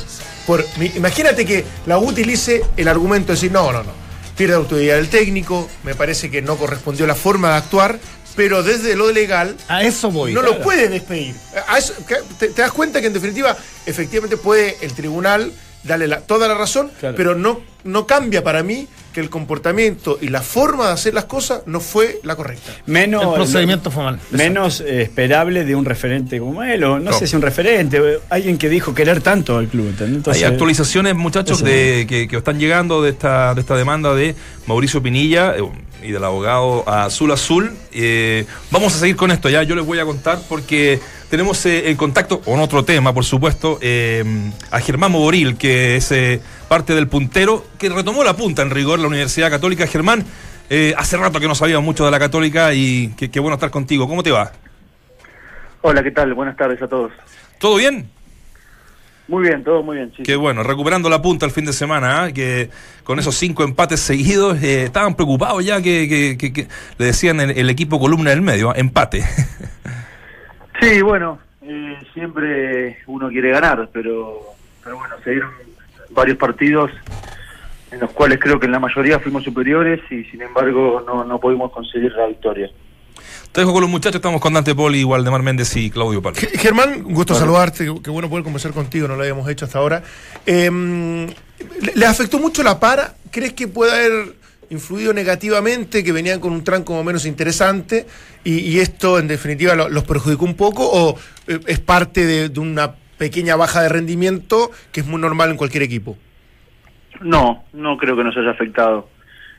por, 0.46 0.64
imagínate 0.94 1.44
que 1.46 1.64
la 1.86 1.98
U 1.98 2.08
utilice 2.08 2.62
el 2.76 2.88
argumento 2.88 3.28
de 3.28 3.34
decir, 3.34 3.52
no, 3.52 3.72
no, 3.72 3.82
no, 3.82 3.90
pierde 4.36 4.54
autoridad 4.54 4.96
del 4.96 5.08
técnico, 5.08 5.68
me 5.82 5.94
parece 5.94 6.30
que 6.30 6.42
no 6.42 6.56
correspondió 6.56 7.06
la 7.06 7.14
forma 7.14 7.50
de 7.50 7.56
actuar, 7.56 7.98
pero 8.34 8.62
desde 8.62 8.96
lo 8.96 9.10
legal 9.12 9.56
A 9.68 9.82
eso 9.82 10.10
voy. 10.10 10.32
no 10.32 10.40
claro. 10.40 10.56
lo 10.58 10.62
puede 10.62 10.88
despedir. 10.88 11.34
A 11.68 11.78
eso- 11.78 11.94
te 12.38 12.48
das 12.48 12.72
cuenta 12.72 13.00
que 13.00 13.08
en 13.08 13.12
definitiva, 13.12 13.56
efectivamente 13.86 14.36
puede 14.36 14.76
el 14.80 14.92
tribunal 14.94 15.52
darle 15.84 16.06
la- 16.08 16.20
toda 16.20 16.48
la 16.48 16.54
razón, 16.54 16.90
Claro. 17.00 17.16
pero 17.16 17.34
no, 17.34 17.60
no 17.84 18.06
cambia 18.06 18.42
para 18.44 18.62
mí 18.62 18.86
que 19.12 19.20
el 19.20 19.28
comportamiento 19.28 20.16
y 20.22 20.28
la 20.28 20.40
forma 20.40 20.86
de 20.86 20.92
hacer 20.94 21.12
las 21.12 21.24
cosas 21.26 21.62
no 21.66 21.80
fue 21.80 22.18
la 22.22 22.34
correcta. 22.34 22.72
Menos, 22.86 23.22
El 23.24 23.34
procedimiento 23.34 23.90
fue 23.90 24.04
mal. 24.04 24.18
menos 24.30 24.80
eh, 24.80 25.02
esperable 25.02 25.64
de 25.66 25.74
un 25.74 25.84
referente 25.84 26.38
como 26.38 26.62
él, 26.62 26.82
o 26.84 26.98
no, 26.98 27.10
No. 27.10 27.18
sé 27.18 27.26
si 27.26 27.36
un 27.36 27.42
referente, 27.42 28.00
o 28.00 28.20
alguien 28.30 28.56
que 28.56 28.70
dijo 28.70 28.94
querer 28.94 29.20
tanto 29.20 29.58
al 29.58 29.66
club. 29.68 29.88
¿entendés? 29.88 30.16
Entonces, 30.16 30.42
Hay 30.42 30.50
actualizaciones, 30.50 31.14
muchachos, 31.14 31.58
eso. 31.58 31.66
de, 31.66 32.06
que, 32.08 32.26
que 32.26 32.36
están 32.38 32.58
llegando 32.58 33.02
de 33.02 33.10
esta, 33.10 33.54
de 33.54 33.60
esta 33.60 33.76
demanda 33.76 34.14
de 34.14 34.34
Mauricio 34.66 35.02
Pinilla 35.02 35.56
eh, 35.56 35.62
y 36.02 36.10
del 36.12 36.24
abogado 36.24 36.88
Azul 36.88 37.32
Azul. 37.32 37.70
Eh, 37.92 38.46
vamos 38.70 38.94
a 38.94 38.98
seguir 38.98 39.16
con 39.16 39.30
esto 39.30 39.50
ya, 39.50 39.62
yo 39.62 39.74
les 39.74 39.84
voy 39.84 39.98
a 39.98 40.04
contar 40.06 40.38
porque 40.48 41.00
tenemos 41.32 41.64
eh, 41.64 41.88
en 41.88 41.96
contacto 41.96 42.42
con 42.42 42.60
otro 42.60 42.84
tema, 42.84 43.14
por 43.14 43.24
supuesto, 43.24 43.78
eh, 43.80 44.22
a 44.70 44.80
Germán 44.80 45.12
Moboril, 45.12 45.56
que 45.56 45.96
es 45.96 46.12
eh, 46.12 46.42
parte 46.68 46.94
del 46.94 47.08
puntero, 47.08 47.64
que 47.78 47.88
retomó 47.88 48.22
la 48.22 48.36
punta 48.36 48.60
en 48.60 48.68
rigor 48.68 48.98
la 48.98 49.06
Universidad 49.08 49.48
Católica. 49.48 49.86
Germán, 49.86 50.26
eh, 50.68 50.92
hace 50.98 51.16
rato 51.16 51.40
que 51.40 51.48
no 51.48 51.54
sabíamos 51.54 51.86
mucho 51.86 52.04
de 52.04 52.10
la 52.10 52.18
Católica 52.18 52.74
y 52.74 53.14
qué 53.16 53.40
bueno 53.40 53.54
estar 53.54 53.70
contigo. 53.70 54.06
¿Cómo 54.06 54.22
te 54.22 54.30
va? 54.30 54.52
Hola, 55.80 56.02
¿qué 56.02 56.10
tal? 56.10 56.34
Buenas 56.34 56.54
tardes 56.54 56.82
a 56.82 56.86
todos. 56.86 57.12
¿Todo 57.58 57.76
bien? 57.76 58.10
Muy 59.26 59.44
bien, 59.48 59.64
todo 59.64 59.82
muy 59.82 59.96
bien, 59.96 60.12
sí. 60.14 60.24
Qué 60.24 60.36
bueno, 60.36 60.62
recuperando 60.62 61.08
la 61.08 61.22
punta 61.22 61.46
el 61.46 61.52
fin 61.52 61.64
de 61.64 61.72
semana, 61.72 62.24
¿ah? 62.24 62.32
que 62.32 62.68
con 63.04 63.18
esos 63.18 63.34
cinco 63.36 63.64
empates 63.64 64.00
seguidos 64.00 64.62
eh, 64.62 64.82
estaban 64.84 65.14
preocupados 65.14 65.64
ya 65.64 65.80
que, 65.80 66.06
que- 66.10 66.36
que- 66.36 66.52
que 66.52 66.68
le 66.98 67.06
decían 67.06 67.40
el, 67.40 67.52
el 67.52 67.70
equipo 67.70 67.98
columna 67.98 68.28
del 68.28 68.42
medio, 68.42 68.68
¿ah? 68.70 68.74
empate. 68.76 69.24
Sí, 70.82 71.00
bueno, 71.00 71.38
eh, 71.62 71.96
siempre 72.12 72.98
uno 73.06 73.28
quiere 73.28 73.50
ganar, 73.52 73.88
pero, 73.92 74.40
pero 74.82 74.96
bueno, 74.98 75.14
se 75.22 75.30
dieron 75.30 75.50
varios 76.10 76.36
partidos 76.36 76.90
en 77.92 78.00
los 78.00 78.10
cuales 78.10 78.38
creo 78.40 78.58
que 78.58 78.66
en 78.66 78.72
la 78.72 78.80
mayoría 78.80 79.18
fuimos 79.20 79.44
superiores 79.44 80.00
y 80.10 80.24
sin 80.24 80.42
embargo 80.42 81.02
no, 81.06 81.24
no 81.24 81.38
pudimos 81.38 81.70
conseguir 81.72 82.10
la 82.12 82.26
victoria. 82.26 82.68
Te 83.52 83.60
dejo 83.60 83.72
con 83.74 83.82
los 83.82 83.90
muchachos, 83.90 84.16
estamos 84.16 84.40
con 84.40 84.54
Dante 84.54 84.74
Poli, 84.74 85.04
Waldemar 85.04 85.42
Méndez 85.42 85.76
y 85.76 85.90
Claudio 85.90 86.22
Palma. 86.22 86.38
Ge- 86.40 86.58
Germán, 86.58 87.04
un 87.04 87.12
gusto 87.14 87.34
saludarte, 87.34 87.84
qué 88.02 88.10
bueno 88.10 88.28
poder 88.30 88.42
conversar 88.44 88.72
contigo, 88.72 89.06
no 89.08 89.14
lo 89.14 89.20
habíamos 89.22 89.46
hecho 89.48 89.66
hasta 89.66 89.78
ahora. 89.78 90.02
Eh, 90.46 90.70
¿le- 90.70 91.92
¿Les 91.94 92.08
afectó 92.08 92.38
mucho 92.38 92.62
la 92.62 92.80
para? 92.80 93.14
¿Crees 93.30 93.52
que 93.52 93.68
puede 93.68 93.92
haber 93.92 94.34
influido 94.72 95.12
negativamente, 95.12 96.02
que 96.02 96.12
venían 96.12 96.40
con 96.40 96.52
un 96.52 96.64
tranco 96.64 96.94
más 96.94 97.04
menos 97.04 97.26
interesante 97.26 98.06
y, 98.42 98.78
esto 98.80 99.18
en 99.18 99.28
definitiva 99.28 99.74
lo- 99.74 99.88
los 99.88 100.04
perjudicó 100.04 100.44
un 100.44 100.54
poco 100.56 100.82
o 100.90 101.16
eh, 101.46 101.60
es 101.66 101.78
parte 101.78 102.24
de, 102.26 102.48
de 102.48 102.58
una 102.60 102.94
pequeña 103.18 103.54
baja 103.54 103.82
de 103.82 103.88
rendimiento 103.88 104.70
que 104.90 105.00
es 105.00 105.06
muy 105.06 105.20
normal 105.20 105.50
en 105.50 105.56
cualquier 105.56 105.84
equipo? 105.84 106.16
No, 107.20 107.64
no 107.72 107.96
creo 107.98 108.16
que 108.16 108.24
nos 108.24 108.36
haya 108.36 108.50
afectado. 108.50 109.08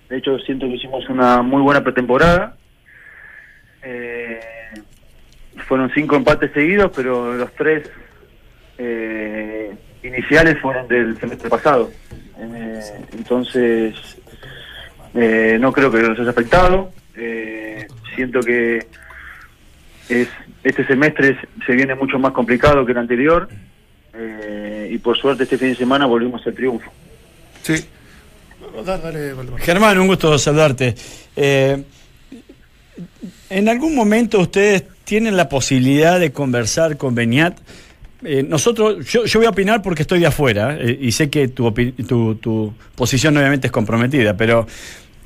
De 0.10 0.18
hecho, 0.18 0.38
siento 0.40 0.66
que 0.68 0.74
hicimos 0.76 1.08
una 1.10 1.42
muy 1.42 1.62
buena 1.62 1.82
pretemporada. 1.82 2.58
Eh, 3.84 4.40
fueron 5.68 5.90
cinco 5.94 6.16
empates 6.16 6.52
seguidos, 6.52 6.92
pero 6.96 7.36
los 7.36 7.54
tres 7.54 7.90
eh, 8.78 9.72
iniciales 10.04 10.60
fueron 10.60 10.88
del 10.88 11.18
semestre 11.20 11.50
pasado. 11.50 11.90
Eh, 12.38 12.82
entonces, 13.14 13.94
eh, 15.14 15.58
no 15.60 15.72
creo 15.72 15.92
que 15.92 16.02
nos 16.02 16.20
haya 16.20 16.30
afectado. 16.30 16.92
Eh, 17.16 17.88
siento 18.16 18.40
que 18.42 18.86
es, 20.10 20.28
este 20.64 20.86
semestre 20.86 21.38
se 21.66 21.74
viene 21.74 21.96
mucho 21.96 22.20
más 22.20 22.32
complicado 22.34 22.86
que 22.86 22.92
el 22.92 22.98
anterior. 22.98 23.48
Eh, 24.16 24.90
y 24.92 24.98
por 25.00 25.18
suerte 25.18 25.44
este 25.44 25.58
fin 25.58 25.70
de 25.70 25.76
semana 25.76 26.06
volvimos 26.06 26.46
al 26.46 26.54
triunfo. 26.54 26.92
Sí. 27.64 27.86
Dale, 28.86 29.02
dale, 29.04 29.34
Valdemar. 29.34 29.62
Germán, 29.62 30.00
un 30.00 30.08
gusto 30.08 30.38
saludarte. 30.38 30.96
Eh, 31.36 31.84
¿En 33.50 33.70
algún 33.70 33.96
momento 33.96 34.40
ustedes 34.40 34.84
tienen 35.04 35.36
la 35.38 35.50
posibilidad 35.50 36.20
de 36.20 36.32
conversar 36.32 36.98
con 36.98 37.16
Beniat? 37.16 37.60
Eh, 38.24 38.42
nosotros, 38.42 39.06
yo, 39.06 39.26
yo 39.26 39.40
voy 39.40 39.48
a 39.48 39.50
opinar 39.50 39.82
porque 39.82 40.04
estoy 40.04 40.20
de 40.20 40.28
afuera 40.28 40.78
eh, 40.80 40.98
y 41.02 41.12
sé 41.12 41.30
que 41.30 41.50
tu, 41.50 41.72
tu, 42.08 42.36
tu 42.36 42.74
posición 42.96 43.36
obviamente 43.36 43.68
es 43.68 43.72
comprometida, 43.72 44.38
pero 44.38 44.66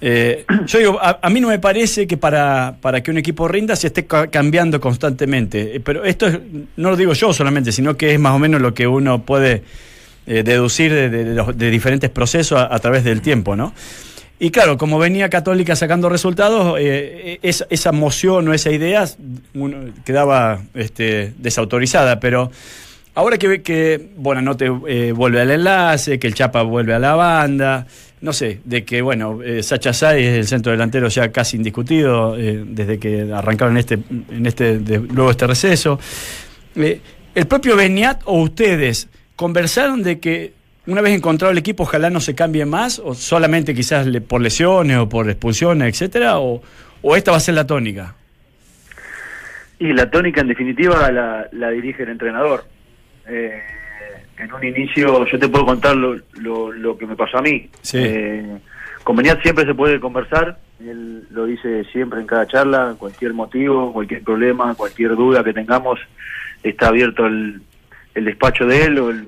eh, 0.01 0.45
yo 0.67 0.79
digo, 0.79 0.99
a, 1.01 1.19
a 1.21 1.29
mí 1.29 1.39
no 1.41 1.47
me 1.47 1.59
parece 1.59 2.05
que 2.07 2.17
para, 2.17 2.75
para 2.81 3.01
que 3.01 3.09
un 3.11 3.17
equipo 3.17 3.47
rinda 3.47 3.75
se 3.75 3.87
esté 3.87 4.05
ca- 4.05 4.27
cambiando 4.27 4.79
constantemente. 4.79 5.75
Eh, 5.77 5.79
Pero 5.79 6.03
esto 6.05 6.27
es- 6.27 6.39
no 6.75 6.91
lo 6.91 6.95
digo 6.95 7.13
yo 7.13 7.33
solamente, 7.33 7.71
sino 7.71 7.97
que 7.97 8.13
es 8.13 8.19
más 8.19 8.33
o 8.33 8.39
menos 8.39 8.61
lo 8.61 8.73
que 8.73 8.85
uno 8.87 9.23
puede 9.23 9.63
eh, 10.27 10.43
deducir 10.43 10.91
de, 10.93 11.69
diferentes 11.71 12.09
procesos 12.09 12.59
a, 12.59 12.77
través 12.79 13.03
del 13.03 13.21
tiempo, 13.21 13.55
¿no? 13.55 13.73
Y 14.39 14.51
claro, 14.51 14.77
como 14.77 14.99
venía 14.99 15.29
Católica 15.29 15.75
sacando 15.75 16.09
resultados, 16.09 16.75
eh, 16.79 17.39
esa, 17.41 17.65
esa 17.71 17.91
moción 17.91 18.47
o 18.49 18.53
esa 18.53 18.69
idea 18.71 19.05
quedaba 20.05 20.59
este, 20.73 21.33
desautorizada, 21.37 22.19
pero 22.19 22.51
ahora 23.15 23.37
que 23.37 23.47
ve 23.47 23.61
que 23.63 24.09
bueno, 24.17 24.41
no 24.41 24.55
te 24.55 24.69
vuelve 24.69 25.41
al 25.41 25.49
enlace, 25.51 26.19
que 26.19 26.27
el 26.27 26.33
Chapa 26.35 26.61
vuelve 26.61 26.93
a 26.93 26.99
la 26.99 27.15
banda, 27.15 27.87
no 28.21 28.33
sé, 28.33 28.59
de 28.65 28.83
que 28.83 29.01
bueno, 29.01 29.41
eh, 29.43 29.62
Sacha 29.63 29.93
Say 29.93 30.25
es 30.25 30.38
el 30.38 30.47
centro 30.47 30.71
delantero 30.71 31.07
ya 31.07 31.31
casi 31.31 31.57
indiscutido 31.57 32.36
eh, 32.38 32.63
desde 32.65 32.97
que 33.00 33.31
arrancaron 33.33 33.77
este, 33.77 34.00
en 34.31 34.45
este, 34.45 34.79
de- 34.79 35.00
luego 35.00 35.29
este 35.31 35.45
receso. 35.47 36.00
Eh, 36.75 37.00
¿El 37.36 37.45
propio 37.47 37.75
Beniat 37.75 38.21
o 38.25 38.41
ustedes 38.41 39.07
conversaron 39.36 40.01
de 40.01 40.19
que 40.19 40.53
una 40.88 41.01
vez 41.01 41.13
encontrado 41.13 41.51
el 41.51 41.57
equipo 41.57 41.83
ojalá 41.83 42.09
no 42.09 42.19
se 42.19 42.33
cambie 42.33 42.65
más 42.65 42.97
o 43.00 43.13
solamente 43.13 43.75
quizás 43.75 44.07
le- 44.07 44.21
por 44.21 44.41
lesiones 44.41 44.97
o 44.97 45.07
por 45.09 45.29
expulsiones, 45.29 45.88
etcétera, 45.93 46.39
o, 46.39 46.62
esta 47.15 47.31
va 47.31 47.38
a 47.38 47.41
ser 47.41 47.53
la 47.55 47.67
tónica? 47.67 48.15
Y 49.79 49.93
la 49.93 50.09
tónica, 50.09 50.41
en 50.41 50.47
definitiva, 50.47 51.12
la, 51.12 51.47
la 51.51 51.69
dirige 51.69 52.03
el 52.03 52.09
entrenador. 52.09 52.65
Eh, 53.27 53.62
en 54.38 54.53
un 54.53 54.63
inicio, 54.63 55.25
yo 55.25 55.39
te 55.39 55.48
puedo 55.50 55.65
contar 55.65 55.96
lo, 55.96 56.15
lo, 56.39 56.72
lo 56.72 56.98
que 56.98 57.06
me 57.08 57.15
pasó 57.15 57.38
a 57.38 57.41
mí. 57.41 57.70
Sí. 57.82 57.98
Eh, 58.01 58.58
con 59.03 59.15
Beniat 59.15 59.41
siempre 59.41 59.65
se 59.65 59.74
puede 59.74 60.00
conversar, 60.00 60.60
él 60.79 61.25
lo 61.32 61.46
dice 61.46 61.84
siempre 61.86 62.20
en 62.20 62.27
cada 62.27 62.46
charla, 62.46 62.96
cualquier 63.00 63.34
motivo, 63.34 63.94
cualquier 63.94 64.22
problema, 64.24 64.75
cualquier 64.75 65.15
duda 65.15 65.44
que 65.44 65.53
tengamos, 65.53 66.00
está 66.62 66.89
abierto 66.89 67.25
el, 67.25 67.62
el 68.15 68.25
despacho 68.25 68.65
de 68.65 68.84
él 68.86 69.00
o 69.00 69.10
el- 69.10 69.27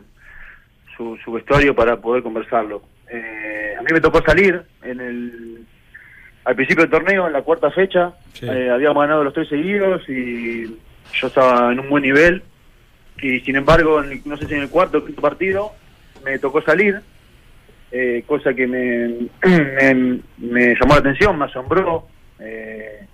su, 0.97 1.17
su 1.23 1.31
vestuario 1.31 1.73
para 1.73 1.95
poder 1.97 2.21
conversarlo. 2.21 2.81
Eh, 3.09 3.73
a 3.79 3.81
mí 3.81 3.87
me 3.93 4.01
tocó 4.01 4.21
salir 4.21 4.61
en 4.83 4.99
el 4.99 5.59
al 6.45 6.55
principio 6.55 6.83
del 6.83 6.91
torneo, 6.91 7.27
en 7.27 7.33
la 7.33 7.41
cuarta 7.41 7.69
fecha, 7.71 8.11
Sí. 8.33 8.45
eh, 8.49 8.69
habíamos 8.69 9.01
ganado 9.01 9.23
los 9.23 9.33
tres 9.33 9.47
seguidos 9.49 10.01
y 10.09 10.65
yo 11.13 11.27
estaba 11.27 11.71
en 11.71 11.79
un 11.79 11.89
buen 11.89 12.03
nivel. 12.03 12.41
Y 13.21 13.39
sin 13.41 13.55
embargo, 13.55 14.03
en 14.03 14.21
no 14.25 14.37
sé 14.37 14.47
si 14.47 14.53
en 14.53 14.61
el 14.61 14.69
cuarto 14.69 14.99
o 14.99 15.05
quinto 15.05 15.21
partido, 15.21 15.73
me 16.23 16.39
tocó 16.39 16.61
salir, 16.61 17.01
eh, 17.91 18.23
cosa 18.25 18.53
que 18.53 18.67
me, 18.67 19.27
me, 19.45 20.19
me 20.37 20.75
llamó 20.75 20.93
la 20.93 20.99
atención, 20.99 21.37
me 21.37 21.45
asombró. 21.45 22.07
eh, 22.39 23.05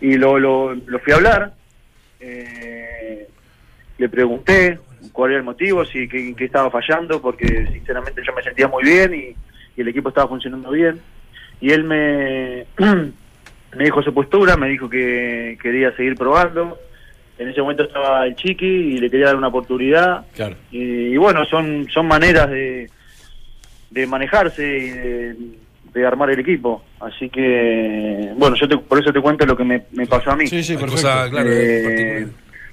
y 0.00 0.16
lo, 0.16 0.38
lo, 0.38 0.76
fui 1.02 1.12
a 1.12 1.16
hablar, 1.16 1.54
eh, 2.20 3.26
le 3.96 4.08
pregunté, 4.10 4.78
cuál 5.12 5.30
era 5.30 5.38
el 5.38 5.44
motivo, 5.44 5.84
si 5.86 6.08
que 6.08 6.34
estaba 6.38 6.70
fallando, 6.70 7.22
porque 7.22 7.66
sinceramente 7.72 8.20
yo 8.26 8.34
me 8.34 8.42
sentía 8.42 8.68
muy 8.68 8.84
bien 8.84 9.14
y, 9.14 9.34
y 9.76 9.80
el 9.80 9.88
equipo 9.88 10.08
estaba 10.08 10.28
funcionando 10.28 10.70
bien. 10.70 11.00
Y 11.60 11.70
él 11.70 11.84
me, 11.84 12.66
me 12.78 13.84
dijo 13.84 14.02
su 14.02 14.12
postura, 14.12 14.56
me 14.56 14.68
dijo 14.68 14.88
que 14.88 15.58
quería 15.62 15.94
seguir 15.96 16.16
probando. 16.16 16.78
En 17.38 17.48
ese 17.48 17.60
momento 17.60 17.82
estaba 17.84 18.26
el 18.26 18.36
Chiqui 18.36 18.66
y 18.66 18.98
le 18.98 19.10
quería 19.10 19.26
dar 19.26 19.36
una 19.36 19.48
oportunidad. 19.48 20.24
Claro. 20.34 20.56
Y, 20.70 20.78
y 20.78 21.16
bueno, 21.16 21.44
son, 21.44 21.86
son 21.92 22.06
maneras 22.06 22.48
de, 22.50 22.88
de 23.90 24.06
manejarse 24.06 24.62
y 24.78 24.90
de, 24.90 25.34
de 25.92 26.06
armar 26.06 26.30
el 26.30 26.38
equipo. 26.40 26.84
Así 27.00 27.28
que, 27.30 28.30
bueno, 28.36 28.54
yo 28.56 28.68
te- 28.68 28.78
por 28.78 29.00
eso 29.00 29.12
te 29.12 29.20
cuento 29.20 29.44
lo 29.46 29.56
que 29.56 29.64
me, 29.64 29.82
me 29.92 30.06
pasó 30.06 30.30
a 30.30 30.36
mí. 30.36 30.46
Sí, 30.46 30.62
sí, 30.62 30.74
perfecto. 30.74 30.94
cosas, 30.96 31.30
claro, 31.30 31.48
Eh, 31.52 32.26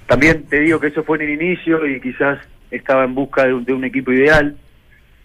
también 0.06 0.44
te 0.44 0.60
digo 0.60 0.78
que 0.78 0.88
eso 0.88 1.02
fue 1.02 1.18
en 1.18 1.24
el 1.30 1.42
inicio 1.42 1.86
y 1.86 2.00
quizás 2.00 2.38
estaba 2.70 3.04
en 3.04 3.14
busca 3.14 3.44
de 3.46 3.54
un, 3.54 3.64
de 3.64 3.72
un 3.72 3.84
equipo 3.84 4.12
ideal. 4.12 4.56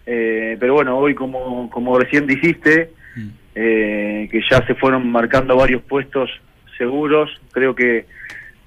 Eh, 0.04 0.56
pero 0.58 0.74
bueno, 0.74 0.98
hoy 0.98 1.14
como, 1.14 1.68
como 1.70 1.98
recién 1.98 2.26
dijiste, 2.26 2.90
Mm. 3.16 3.28
eh, 3.54 4.28
que 4.30 4.40
ya 4.50 4.64
se 4.66 4.74
fueron 4.74 5.10
marcando 5.10 5.56
varios 5.56 5.82
puestos 5.82 6.30
seguros, 6.76 7.30
creo 7.52 7.74
que, 7.74 8.04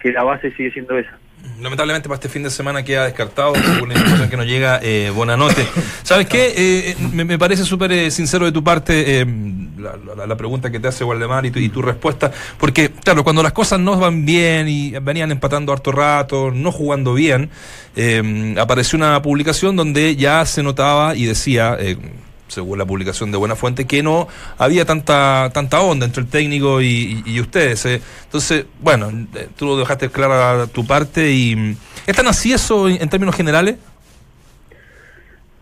que 0.02 0.12
la 0.12 0.24
base 0.24 0.52
sigue 0.56 0.72
siendo 0.72 0.98
esa. 0.98 1.18
Lamentablemente 1.60 2.08
para 2.08 2.16
este 2.16 2.30
fin 2.30 2.44
de 2.44 2.50
semana 2.50 2.84
queda 2.84 3.06
descartado, 3.06 3.54
según 3.74 3.90
la 3.90 3.96
información 3.96 4.30
que 4.30 4.38
nos 4.38 4.46
llega, 4.46 4.80
eh, 4.82 5.12
Bonanote. 5.14 5.66
¿Sabes 6.04 6.28
qué? 6.28 6.48
Eh, 6.48 6.90
eh, 6.92 6.96
me, 7.14 7.38
parece 7.38 7.64
súper 7.64 7.92
eh, 7.92 8.12
sincero 8.12 8.46
de 8.46 8.52
tu 8.52 8.64
parte 8.64 9.26
la, 9.78 10.36
pregunta 10.36 10.72
que 10.72 10.80
te 10.80 10.88
hace 10.88 11.04
Waldemar 11.04 11.46
y 11.46 11.70
tu, 11.70 11.82
respuesta, 11.82 12.32
porque 12.58 12.90
claro, 12.90 13.24
cuando 13.24 13.44
las 13.44 13.52
cosas 13.52 13.80
no 13.80 13.98
van 13.98 14.26
bien 14.26 14.68
y 14.68 14.92
venían 14.92 15.32
empatando 15.32 15.74
harto 15.74 15.92
rato, 15.92 16.52
no 16.52 16.72
jugando 16.72 17.14
bien, 17.14 17.50
apareció 18.60 18.98
una 18.98 19.22
publicación 19.22 19.76
donde 19.76 20.16
ya 20.16 20.46
se 20.46 20.64
notaba 20.64 21.16
y 21.16 21.26
decía... 21.26 21.78
según 22.52 22.78
la 22.78 22.86
publicación 22.86 23.32
de 23.32 23.38
Buena 23.38 23.56
Fuente, 23.56 23.86
que 23.86 24.04
no 24.04 24.28
había 24.58 24.86
tanta 24.86 25.50
tanta 25.54 25.82
onda 25.82 26.06
entre 26.06 26.22
el 26.24 26.30
técnico 26.30 26.82
y, 26.82 27.40
ustedes. 27.40 27.86
eh. 27.86 28.02
Entonces, 28.24 28.66
bueno, 28.82 29.10
eh, 29.36 29.50
tú 29.56 29.66
lo 29.66 29.78
dejaste 29.78 30.10
clara 30.10 30.68
tu 30.68 30.86
parte 30.86 31.32
y... 31.32 31.78
¿Es 32.06 32.16
tan 32.16 32.28
así 32.28 32.52
eso 32.52 32.88
en 32.90 33.10
términos 33.10 33.36
generales? 33.36 33.76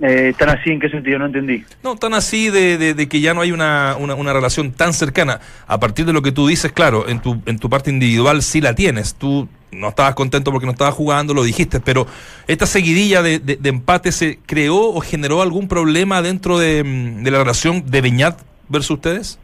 Eh, 0.02 0.30
¿Están 0.30 0.50
así 0.50 0.70
en 0.70 0.80
qué 0.80 0.90
sentido? 0.90 1.20
No 1.20 1.26
entendí. 1.26 1.64
No, 1.84 1.96
tan 1.98 2.14
así 2.14 2.50
de, 2.50 2.78
de- 2.78 2.94
de 2.94 3.10
que 3.10 3.20
ya 3.20 3.34
no 3.34 3.42
hay 3.42 3.52
una, 3.52 3.96
una, 4.00 4.16
una 4.16 4.32
relación 4.32 4.72
tan 4.72 4.94
cercana. 4.94 5.42
A 5.68 5.80
partir 5.80 6.06
de 6.06 6.14
lo 6.14 6.22
que 6.22 6.32
tú 6.32 6.48
dices, 6.48 6.72
claro, 6.72 7.10
en 7.10 7.20
tu, 7.22 7.42
en 7.46 7.60
tu 7.60 7.70
parte 7.70 7.90
individual 7.90 8.42
sí 8.42 8.62
la 8.62 8.74
tienes. 8.76 9.16
Tú 9.16 9.50
no 9.72 9.90
estabas 9.90 10.16
contento 10.16 10.52
porque 10.52 10.66
no 10.66 10.72
estabas 10.72 10.94
jugando, 10.94 11.34
lo 11.34 11.44
dijiste, 11.44 11.80
pero 11.82 12.08
esta 12.48 12.66
seguidilla 12.66 13.22
de, 13.22 13.40
de, 13.40 13.70
empate 13.70 14.12
se 14.14 14.40
creó 14.46 14.78
o 14.78 15.02
generó 15.02 15.42
algún 15.42 15.68
problema 15.68 16.22
dentro 16.22 16.58
de, 16.58 16.84
mm, 16.84 17.24
de 17.24 17.32
la 17.32 17.40
relación 17.40 17.84
de 17.92 18.02
Beñat 18.02 18.40
versus 18.70 18.92
ustedes? 18.92 19.38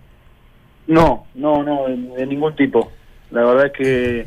No, 0.88 1.26
no, 1.36 1.64
no, 1.64 1.86
de, 1.88 1.98
de 2.18 2.26
ningún 2.28 2.56
tipo. 2.56 2.92
La 3.30 3.44
verdad 3.44 3.66
es 3.68 3.72
que 3.74 4.26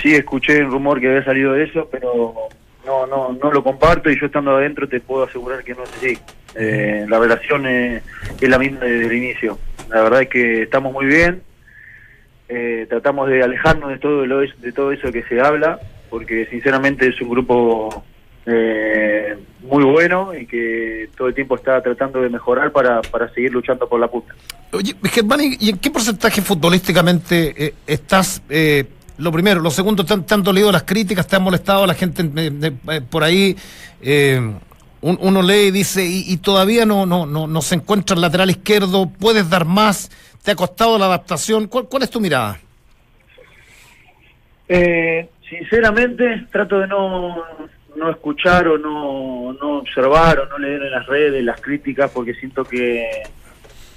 sí 0.00 0.14
escuché 0.14 0.58
el 0.58 0.66
rumor 0.70 1.00
que 1.00 1.08
había 1.08 1.24
salido 1.24 1.52
de 1.54 1.64
eso, 1.64 1.88
pero 1.90 2.34
no, 2.88 3.06
no, 3.06 3.32
no 3.32 3.52
lo 3.52 3.62
comparto 3.62 4.10
y 4.10 4.18
yo 4.18 4.26
estando 4.26 4.56
adentro 4.56 4.88
te 4.88 5.00
puedo 5.00 5.24
asegurar 5.24 5.62
que 5.62 5.74
no 5.74 5.84
es 5.84 5.92
así. 5.92 6.18
Eh, 6.54 7.04
la 7.06 7.18
relación 7.18 7.66
eh, 7.66 8.02
es 8.40 8.48
la 8.48 8.58
misma 8.58 8.80
desde 8.80 9.06
el 9.06 9.12
inicio. 9.12 9.58
La 9.90 10.02
verdad 10.02 10.22
es 10.22 10.28
que 10.28 10.62
estamos 10.62 10.92
muy 10.92 11.04
bien. 11.04 11.42
Eh, 12.48 12.86
tratamos 12.88 13.28
de 13.28 13.42
alejarnos 13.42 13.90
de 13.90 13.98
todo 13.98 14.24
lo 14.24 14.40
de 14.40 14.72
todo 14.72 14.90
eso 14.90 15.12
que 15.12 15.22
se 15.24 15.38
habla, 15.38 15.78
porque 16.08 16.46
sinceramente 16.46 17.06
es 17.08 17.20
un 17.20 17.28
grupo 17.28 18.02
eh, 18.46 19.36
muy 19.60 19.84
bueno 19.84 20.32
y 20.34 20.46
que 20.46 21.10
todo 21.14 21.28
el 21.28 21.34
tiempo 21.34 21.56
está 21.56 21.82
tratando 21.82 22.22
de 22.22 22.30
mejorar 22.30 22.72
para, 22.72 23.02
para 23.02 23.28
seguir 23.34 23.52
luchando 23.52 23.86
por 23.86 24.00
la 24.00 24.08
punta. 24.08 24.34
Oye, 24.72 24.94
Germán, 25.04 25.40
¿y 25.42 25.68
en 25.68 25.78
qué 25.78 25.90
porcentaje 25.90 26.40
futbolísticamente 26.40 27.74
estás? 27.86 28.42
eh, 28.48 28.86
lo 29.18 29.32
primero, 29.32 29.60
lo 29.60 29.70
segundo, 29.70 30.04
¿te 30.04 30.16
te 30.18 30.34
han 30.34 30.42
dolido 30.42 30.70
las 30.72 30.84
críticas? 30.84 31.26
¿Te 31.26 31.36
han 31.36 31.42
molestado 31.42 31.86
la 31.86 31.94
gente 31.94 32.22
eh, 32.22 32.50
de- 32.50 32.72
eh, 32.90 33.00
por 33.00 33.22
ahí? 33.24 33.56
Eh, 34.00 34.40
un- 35.00 35.18
uno 35.20 35.42
lee 35.42 35.66
y 35.68 35.70
dice, 35.70 36.04
y, 36.04 36.24
y 36.26 36.36
todavía 36.38 36.84
no, 36.86 37.04
no, 37.06 37.26
no, 37.26 37.46
no 37.46 37.62
se 37.62 37.74
encuentra 37.76 38.14
el 38.16 38.20
lateral 38.22 38.50
izquierdo, 38.50 39.08
¿puedes 39.10 39.48
dar 39.50 39.64
más? 39.64 40.10
¿Te 40.42 40.52
ha 40.52 40.56
costado 40.56 40.98
la 40.98 41.06
adaptación? 41.06 41.66
¿Cuál, 41.68 41.84
cuál 41.88 42.02
es 42.04 42.10
tu 42.10 42.20
mirada? 42.20 42.58
Eh, 44.68 45.28
sinceramente, 45.48 46.46
trato 46.52 46.78
de 46.78 46.86
no, 46.86 47.36
no 47.96 48.10
escuchar 48.10 48.68
o 48.68 48.78
no, 48.78 49.52
no 49.54 49.78
observar 49.78 50.38
o 50.40 50.46
no 50.46 50.58
leer 50.58 50.82
en 50.82 50.90
las 50.90 51.06
redes 51.06 51.42
las 51.44 51.60
críticas 51.60 52.10
porque 52.12 52.34
siento 52.34 52.64
que, 52.64 53.06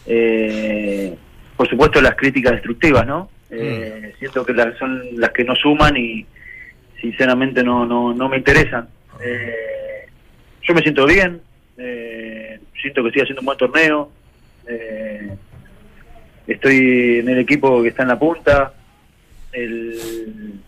eh, 0.05 1.15
por 1.57 1.67
supuesto, 1.69 2.01
las 2.01 2.15
críticas 2.15 2.53
destructivas, 2.53 3.05
¿no? 3.05 3.29
Eh, 3.51 4.13
Siento 4.19 4.45
que 4.45 4.53
las, 4.53 4.77
son 4.77 5.01
las 5.19 5.31
que 5.31 5.43
no 5.43 5.55
suman 5.55 5.97
y 5.97 6.25
sinceramente 6.99 7.63
no, 7.63 7.85
no, 7.85 8.13
no 8.13 8.29
me 8.29 8.37
interesan. 8.37 8.87
Eh, 9.23 10.05
yo 10.61 10.73
me 10.73 10.81
siento 10.81 11.05
bien, 11.05 11.41
eh, 11.77 12.59
siento 12.79 13.01
que 13.01 13.09
estoy 13.09 13.23
haciendo 13.23 13.41
un 13.41 13.45
buen 13.45 13.57
torneo, 13.57 14.11
eh, 14.67 15.35
estoy 16.47 17.19
en 17.19 17.29
el 17.29 17.39
equipo 17.39 17.81
que 17.81 17.89
está 17.89 18.03
en 18.03 18.09
la 18.09 18.19
punta, 18.19 18.73
el, 19.51 19.97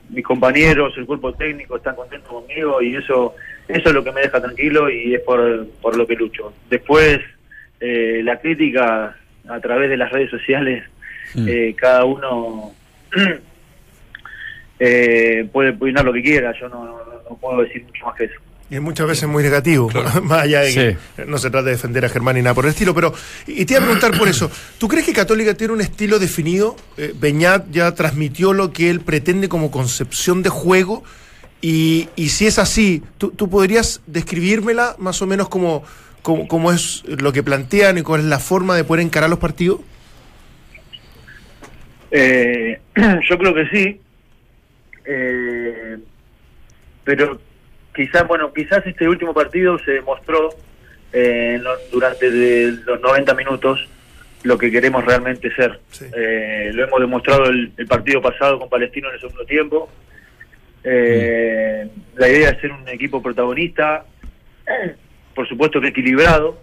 mis 0.09 0.25
compañeros, 0.25 0.93
el 0.97 1.05
cuerpo 1.05 1.33
técnico 1.33 1.77
están 1.77 1.95
contentos 1.95 2.29
conmigo 2.29 2.81
y 2.81 2.95
eso 2.95 3.35
eso 3.67 3.89
es 3.89 3.93
lo 3.93 4.03
que 4.03 4.11
me 4.11 4.21
deja 4.21 4.41
tranquilo 4.41 4.89
y 4.89 5.13
es 5.15 5.21
por, 5.21 5.67
por 5.81 5.95
lo 5.95 6.05
que 6.05 6.15
lucho. 6.15 6.53
Después, 6.69 7.19
eh, 7.79 8.21
la 8.23 8.39
crítica 8.39 9.15
a 9.47 9.59
través 9.59 9.89
de 9.89 9.97
las 9.97 10.11
redes 10.11 10.29
sociales, 10.29 10.83
eh, 11.35 11.75
cada 11.77 12.05
uno 12.05 12.73
eh, 14.79 15.47
puede 15.51 15.71
opinar 15.71 16.05
lo 16.05 16.13
que 16.13 16.21
quiera, 16.21 16.53
yo 16.59 16.69
no, 16.69 16.85
no, 16.85 16.97
no 17.29 17.35
puedo 17.37 17.61
decir 17.61 17.83
mucho 17.83 18.05
más 18.05 18.15
que 18.15 18.25
eso. 18.25 18.35
Y 18.69 18.75
es 18.75 18.81
muchas 18.81 19.07
veces 19.07 19.29
muy 19.29 19.43
negativo, 19.43 19.89
más 20.23 20.43
allá 20.43 20.61
de 20.61 20.73
que 20.73 21.25
no 21.25 21.37
se 21.37 21.49
trata 21.49 21.65
de 21.65 21.71
defender 21.71 22.05
a 22.05 22.09
Germán 22.09 22.35
ni 22.35 22.41
nada 22.41 22.55
por 22.55 22.65
el 22.65 22.71
estilo, 22.71 22.95
pero, 22.95 23.13
y 23.45 23.65
te 23.65 23.73
iba 23.73 23.81
a 23.81 23.85
preguntar 23.85 24.17
por 24.17 24.27
eso, 24.27 24.49
¿tú 24.77 24.87
crees 24.87 25.05
que 25.05 25.13
Católica 25.13 25.53
tiene 25.53 25.73
un 25.73 25.81
estilo 25.81 26.17
definido? 26.17 26.75
Eh, 26.97 27.13
Beñat 27.15 27.69
ya 27.71 27.93
transmitió 27.93 28.53
lo 28.53 28.71
que 28.71 28.89
él 28.89 29.01
pretende 29.01 29.49
como 29.49 29.69
concepción 29.69 30.41
de 30.43 30.49
juego, 30.49 31.03
y, 31.61 32.09
y 32.15 32.29
si 32.29 32.47
es 32.47 32.57
así, 32.57 33.03
¿tú, 33.17 33.31
tú 33.31 33.49
podrías 33.49 34.01
describírmela 34.07 34.95
más 34.97 35.21
o 35.21 35.27
menos 35.27 35.49
como, 35.49 35.83
como, 36.21 36.47
como 36.47 36.71
es 36.71 37.03
lo 37.05 37.31
que 37.31 37.43
plantean 37.43 37.97
y 37.97 38.01
cuál 38.01 38.21
es 38.21 38.27
la 38.27 38.39
forma 38.39 38.75
de 38.75 38.83
poder 38.83 39.05
encarar 39.05 39.29
los 39.29 39.39
partidos? 39.39 39.81
Eh, 42.15 42.79
yo 43.27 43.37
creo 43.39 43.55
que 43.55 43.67
sí, 43.69 43.99
eh, 45.03 45.97
pero 47.03 47.39
quizás, 47.93 48.27
bueno, 48.27 48.53
quizás 48.53 48.85
este 48.85 49.09
último 49.09 49.33
partido 49.33 49.79
se 49.79 49.93
demostró 49.93 50.49
eh, 51.11 51.59
durante 51.91 52.29
de 52.29 52.71
los 52.85 53.01
90 53.01 53.33
minutos 53.33 53.89
lo 54.43 54.59
que 54.59 54.69
queremos 54.69 55.03
realmente 55.03 55.53
ser. 55.55 55.79
Sí. 55.89 56.05
Eh, 56.15 56.69
lo 56.73 56.83
hemos 56.83 56.99
demostrado 56.99 57.45
el, 57.45 57.71
el 57.77 57.87
partido 57.87 58.21
pasado 58.21 58.59
con 58.59 58.69
Palestino 58.69 59.07
en 59.07 59.15
el 59.15 59.19
segundo 59.19 59.45
tiempo. 59.45 59.89
Eh, 60.83 61.87
La 62.15 62.29
idea 62.29 62.49
es 62.49 62.61
ser 62.61 62.71
un 62.73 62.87
equipo 62.89 63.23
protagonista, 63.23 64.05
por 65.33 65.47
supuesto 65.47 65.81
que 65.81 65.87
equilibrado, 65.87 66.61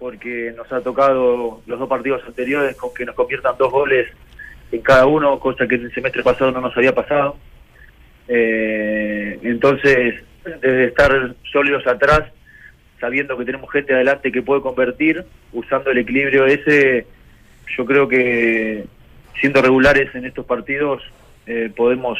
porque 0.00 0.52
nos 0.56 0.70
ha 0.72 0.80
tocado 0.80 1.62
los 1.64 1.78
dos 1.78 1.88
partidos 1.88 2.22
anteriores 2.26 2.74
con 2.74 2.92
que 2.92 3.04
nos 3.04 3.14
conviertan 3.14 3.54
dos 3.56 3.70
goles 3.70 4.08
en 4.72 4.80
cada 4.80 5.06
uno, 5.06 5.38
cosa 5.38 5.66
que 5.66 5.76
el 5.76 5.92
semestre 5.94 6.22
pasado 6.22 6.50
no 6.50 6.60
nos 6.60 6.76
había 6.76 6.94
pasado. 6.94 7.36
Eh, 8.26 9.38
entonces, 9.42 10.22
desde 10.44 10.86
estar 10.86 11.34
sólidos 11.52 11.86
atrás, 11.86 12.22
sabiendo 13.00 13.36
que 13.36 13.44
tenemos 13.44 13.70
gente 13.70 13.94
adelante 13.94 14.32
que 14.32 14.42
puede 14.42 14.62
convertir, 14.62 15.24
usando 15.52 15.90
el 15.90 15.98
equilibrio 15.98 16.46
ese, 16.46 17.06
yo 17.76 17.84
creo 17.84 18.08
que 18.08 18.84
siendo 19.40 19.60
regulares 19.60 20.14
en 20.14 20.24
estos 20.24 20.46
partidos 20.46 21.02
eh, 21.46 21.70
podemos 21.74 22.18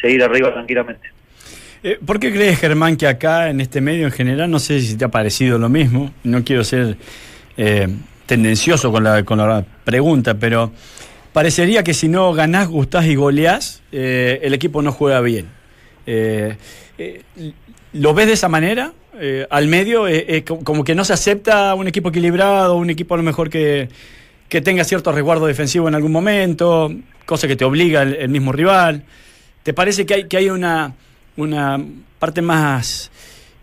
seguir 0.00 0.22
arriba 0.22 0.52
tranquilamente. 0.52 1.08
Eh, 1.82 1.98
¿Por 2.04 2.18
qué 2.18 2.32
crees, 2.32 2.58
Germán, 2.58 2.96
que 2.96 3.06
acá 3.06 3.50
en 3.50 3.60
este 3.60 3.80
medio 3.80 4.06
en 4.06 4.12
general, 4.12 4.50
no 4.50 4.58
sé 4.58 4.80
si 4.80 4.96
te 4.96 5.04
ha 5.04 5.08
parecido 5.08 5.58
lo 5.58 5.68
mismo, 5.68 6.12
no 6.24 6.42
quiero 6.42 6.64
ser 6.64 6.96
eh, 7.56 7.86
tendencioso 8.26 8.90
con 8.90 9.04
la, 9.04 9.22
con 9.22 9.38
la 9.38 9.64
pregunta, 9.84 10.34
pero 10.34 10.72
parecería 11.32 11.82
que 11.84 11.94
si 11.94 12.08
no 12.08 12.32
ganás, 12.32 12.68
gustás 12.68 13.06
y 13.06 13.14
goleás, 13.14 13.82
eh, 13.92 14.40
el 14.42 14.54
equipo 14.54 14.82
no 14.82 14.92
juega 14.92 15.20
bien. 15.20 15.46
Eh, 16.06 16.56
eh, 16.98 17.22
¿Lo 17.92 18.14
ves 18.14 18.26
de 18.26 18.32
esa 18.34 18.48
manera? 18.48 18.92
Eh, 19.20 19.46
al 19.50 19.66
medio, 19.68 20.06
eh, 20.08 20.44
co- 20.46 20.60
como 20.60 20.84
que 20.84 20.94
no 20.94 21.04
se 21.04 21.12
acepta 21.12 21.74
un 21.74 21.88
equipo 21.88 22.10
equilibrado, 22.10 22.76
un 22.76 22.90
equipo 22.90 23.14
a 23.14 23.16
lo 23.16 23.22
mejor 23.22 23.50
que, 23.50 23.88
que 24.48 24.60
tenga 24.60 24.84
cierto 24.84 25.10
resguardo 25.12 25.46
defensivo 25.46 25.88
en 25.88 25.94
algún 25.94 26.12
momento, 26.12 26.92
cosa 27.26 27.48
que 27.48 27.56
te 27.56 27.64
obliga 27.64 28.02
el, 28.02 28.14
el 28.14 28.28
mismo 28.28 28.52
rival. 28.52 29.04
¿Te 29.62 29.72
parece 29.74 30.06
que 30.06 30.14
hay, 30.14 30.24
que 30.28 30.36
hay 30.36 30.50
una, 30.50 30.94
una 31.36 31.78
parte 32.18 32.42
más, 32.42 33.10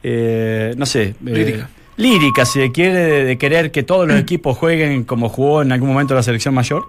eh, 0.04 0.73
no 0.78 0.86
sé, 0.86 1.15
Lírica. 1.23 1.69
lírica, 1.97 2.45
si 2.45 2.60
se 2.60 2.71
quiere, 2.71 2.93
de, 2.99 3.23
de 3.25 3.38
querer 3.38 3.71
que 3.71 3.84
todos 3.84 4.08
los 4.08 4.19
equipos 4.19 4.58
jueguen 4.58 5.04
como 5.06 5.30
jugó 5.30 5.62
en 5.62 5.71
algún 5.71 5.89
momento 5.89 6.13
la 6.13 6.21
selección 6.23 6.54
mayor? 6.54 6.86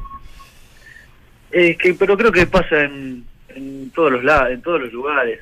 Eh, 1.58 1.74
que, 1.76 1.94
pero 1.94 2.18
creo 2.18 2.30
que 2.30 2.46
pasa 2.46 2.82
en, 2.84 3.24
en 3.54 3.90
todos 3.90 4.12
los 4.12 4.22
la- 4.24 4.50
en 4.50 4.60
todos 4.60 4.78
los 4.80 4.92
lugares. 4.92 5.40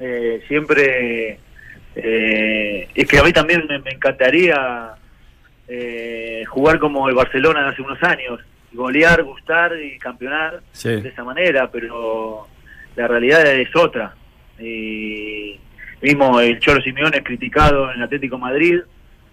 Eh, 0.00 0.42
siempre 0.48 1.38
eh, 1.94 2.88
es 2.92 3.06
que 3.06 3.18
a 3.18 3.22
mí 3.22 3.32
también 3.32 3.64
me, 3.68 3.78
me 3.78 3.92
encantaría 3.92 4.90
eh, 5.68 6.42
jugar 6.48 6.78
como 6.80 7.08
el 7.08 7.14
Barcelona 7.14 7.68
hace 7.68 7.82
unos 7.82 8.02
años, 8.02 8.40
golear, 8.72 9.22
gustar 9.22 9.72
y 9.80 9.96
campeonar 9.98 10.60
Sí. 10.72 10.88
de 11.00 11.08
esa 11.08 11.22
manera, 11.22 11.70
pero 11.70 12.46
la 12.96 13.06
realidad 13.06 13.46
es 13.46 13.74
otra. 13.76 14.12
Y 14.58 15.56
mismo 16.02 16.40
el 16.40 16.58
Cholo 16.58 16.80
Simeone 16.82 17.18
es 17.18 17.24
criticado 17.24 17.90
en 17.92 17.98
el 17.98 18.02
Atlético 18.02 18.36
de 18.36 18.42
Madrid 18.42 18.80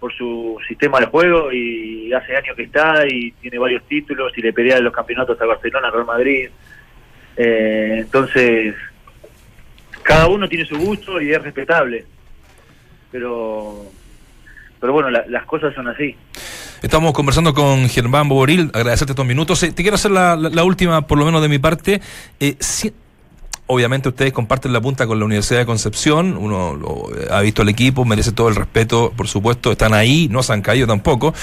por 0.04 0.12
su 0.14 0.58
sistema 0.68 1.00
de 1.00 1.06
juego 1.06 1.50
y 1.50 2.12
hace 2.12 2.36
años 2.36 2.54
que 2.54 2.64
está 2.64 3.06
y 3.08 3.30
tiene 3.40 3.58
varios 3.58 3.82
títulos 3.88 4.36
y 4.36 4.42
le 4.42 4.52
pelea 4.52 4.78
los 4.80 4.92
campeonatos 4.92 5.40
a 5.40 5.46
Barcelona, 5.46 5.86
al 5.86 5.94
Real 5.94 6.04
Madrid. 6.04 6.50
Eh, 7.38 7.96
entonces, 8.00 8.74
cada 10.02 10.26
uno 10.28 10.46
tiene 10.46 10.66
su 10.66 10.76
gusto 10.76 11.22
y 11.22 11.32
es 11.32 11.42
respetable. 11.42 12.04
Pero, 13.10 13.86
pero 14.78 14.92
bueno, 14.92 15.08
la- 15.08 15.24
las 15.26 15.46
cosas 15.46 15.74
son 15.74 15.88
así. 15.88 16.14
Estamos 16.82 17.14
conversando 17.14 17.54
con 17.54 17.88
Germán 17.88 18.28
Boboril, 18.28 18.70
agradecerte 18.74 19.12
estos 19.12 19.24
minutos. 19.24 19.62
Eh, 19.62 19.72
te 19.72 19.80
quiero 19.80 19.94
hacer 19.94 20.10
la, 20.10 20.64
última, 20.64 21.06
por 21.06 21.16
lo 21.16 21.24
menos 21.24 21.40
de 21.40 21.48
mi 21.48 21.58
parte. 21.58 22.02
Eh, 22.40 22.56
obviamente 23.66 24.08
ustedes 24.10 24.32
comparten 24.32 24.72
la 24.72 24.80
punta 24.80 25.06
con 25.06 25.18
la 25.18 25.24
Universidad 25.24 25.60
de 25.60 25.66
Concepción, 25.66 26.36
uno 26.36 26.74
lo- 26.74 27.08
ha 27.34 27.40
visto 27.40 27.62
el 27.62 27.68
equipo, 27.68 28.04
merece 28.04 28.32
todo 28.32 28.48
el 28.48 28.56
respeto, 28.56 29.12
por 29.16 29.26
supuesto, 29.28 29.72
están 29.72 29.94
ahí, 29.94 30.28
no 30.30 30.42
se 30.42 30.52
han 30.52 30.62
caído 30.62 30.86
tampoco. 30.86 31.34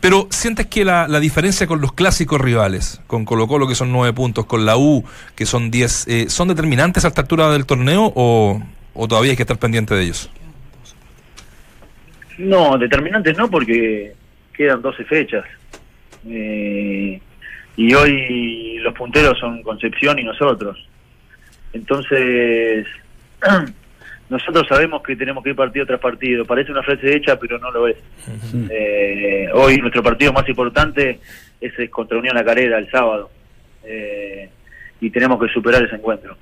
Pero 0.00 0.26
sientes 0.30 0.66
que 0.66 0.84
la, 0.84 1.06
la 1.06 1.20
diferencia 1.20 1.66
con 1.68 1.80
los 1.80 1.92
clásicos 1.92 2.40
rivales, 2.40 3.00
con 3.06 3.24
Colo 3.24 3.46
Colo 3.46 3.68
que 3.68 3.76
son 3.76 3.92
nueve 3.92 4.12
puntos, 4.12 4.46
con 4.46 4.66
la 4.66 4.76
U 4.76 5.04
que 5.36 5.46
son 5.46 5.70
diez, 5.70 6.08
eh, 6.08 6.28
¿son 6.28 6.48
determinantes 6.48 7.04
a 7.04 7.08
esta 7.08 7.20
altura 7.20 7.50
del 7.52 7.66
torneo 7.66 8.12
o, 8.16 8.60
o 8.94 9.08
todavía 9.08 9.30
hay 9.30 9.36
que 9.36 9.44
estar 9.44 9.58
pendiente 9.58 9.94
de 9.94 10.02
ellos? 10.02 10.28
No, 12.38 12.76
determinantes 12.78 13.36
no, 13.36 13.48
porque 13.50 14.14
quedan 14.54 14.82
12 14.82 15.04
fechas. 15.04 15.44
Eh, 16.28 17.20
y 17.76 17.94
hoy 17.94 18.78
los 18.78 18.94
punteros 18.94 19.38
son 19.38 19.62
Concepción 19.62 20.18
y 20.18 20.24
nosotros. 20.24 20.76
Entonces, 21.72 22.86
nosotros 24.28 24.66
sabemos 24.68 25.02
que 25.02 25.16
tenemos 25.16 25.42
que 25.42 25.50
ir 25.50 25.56
partido 25.56 25.86
tras 25.86 26.00
partido. 26.00 26.44
Parece 26.44 26.72
una 26.72 26.82
frase 26.82 27.16
hecha, 27.16 27.38
pero 27.38 27.58
no 27.58 27.70
lo 27.70 27.88
es. 27.88 27.96
Eh, 28.70 29.48
hoy 29.52 29.78
nuestro 29.78 30.02
partido 30.02 30.32
más 30.32 30.48
importante 30.48 31.20
es 31.60 31.90
contra 31.90 32.18
Unión 32.18 32.34
La 32.34 32.44
Carrera 32.44 32.78
el 32.78 32.90
sábado. 32.90 33.30
Eh, 33.84 34.48
y 35.00 35.10
tenemos 35.10 35.40
que 35.40 35.52
superar 35.52 35.82
ese 35.82 35.96
encuentro. 35.96 36.36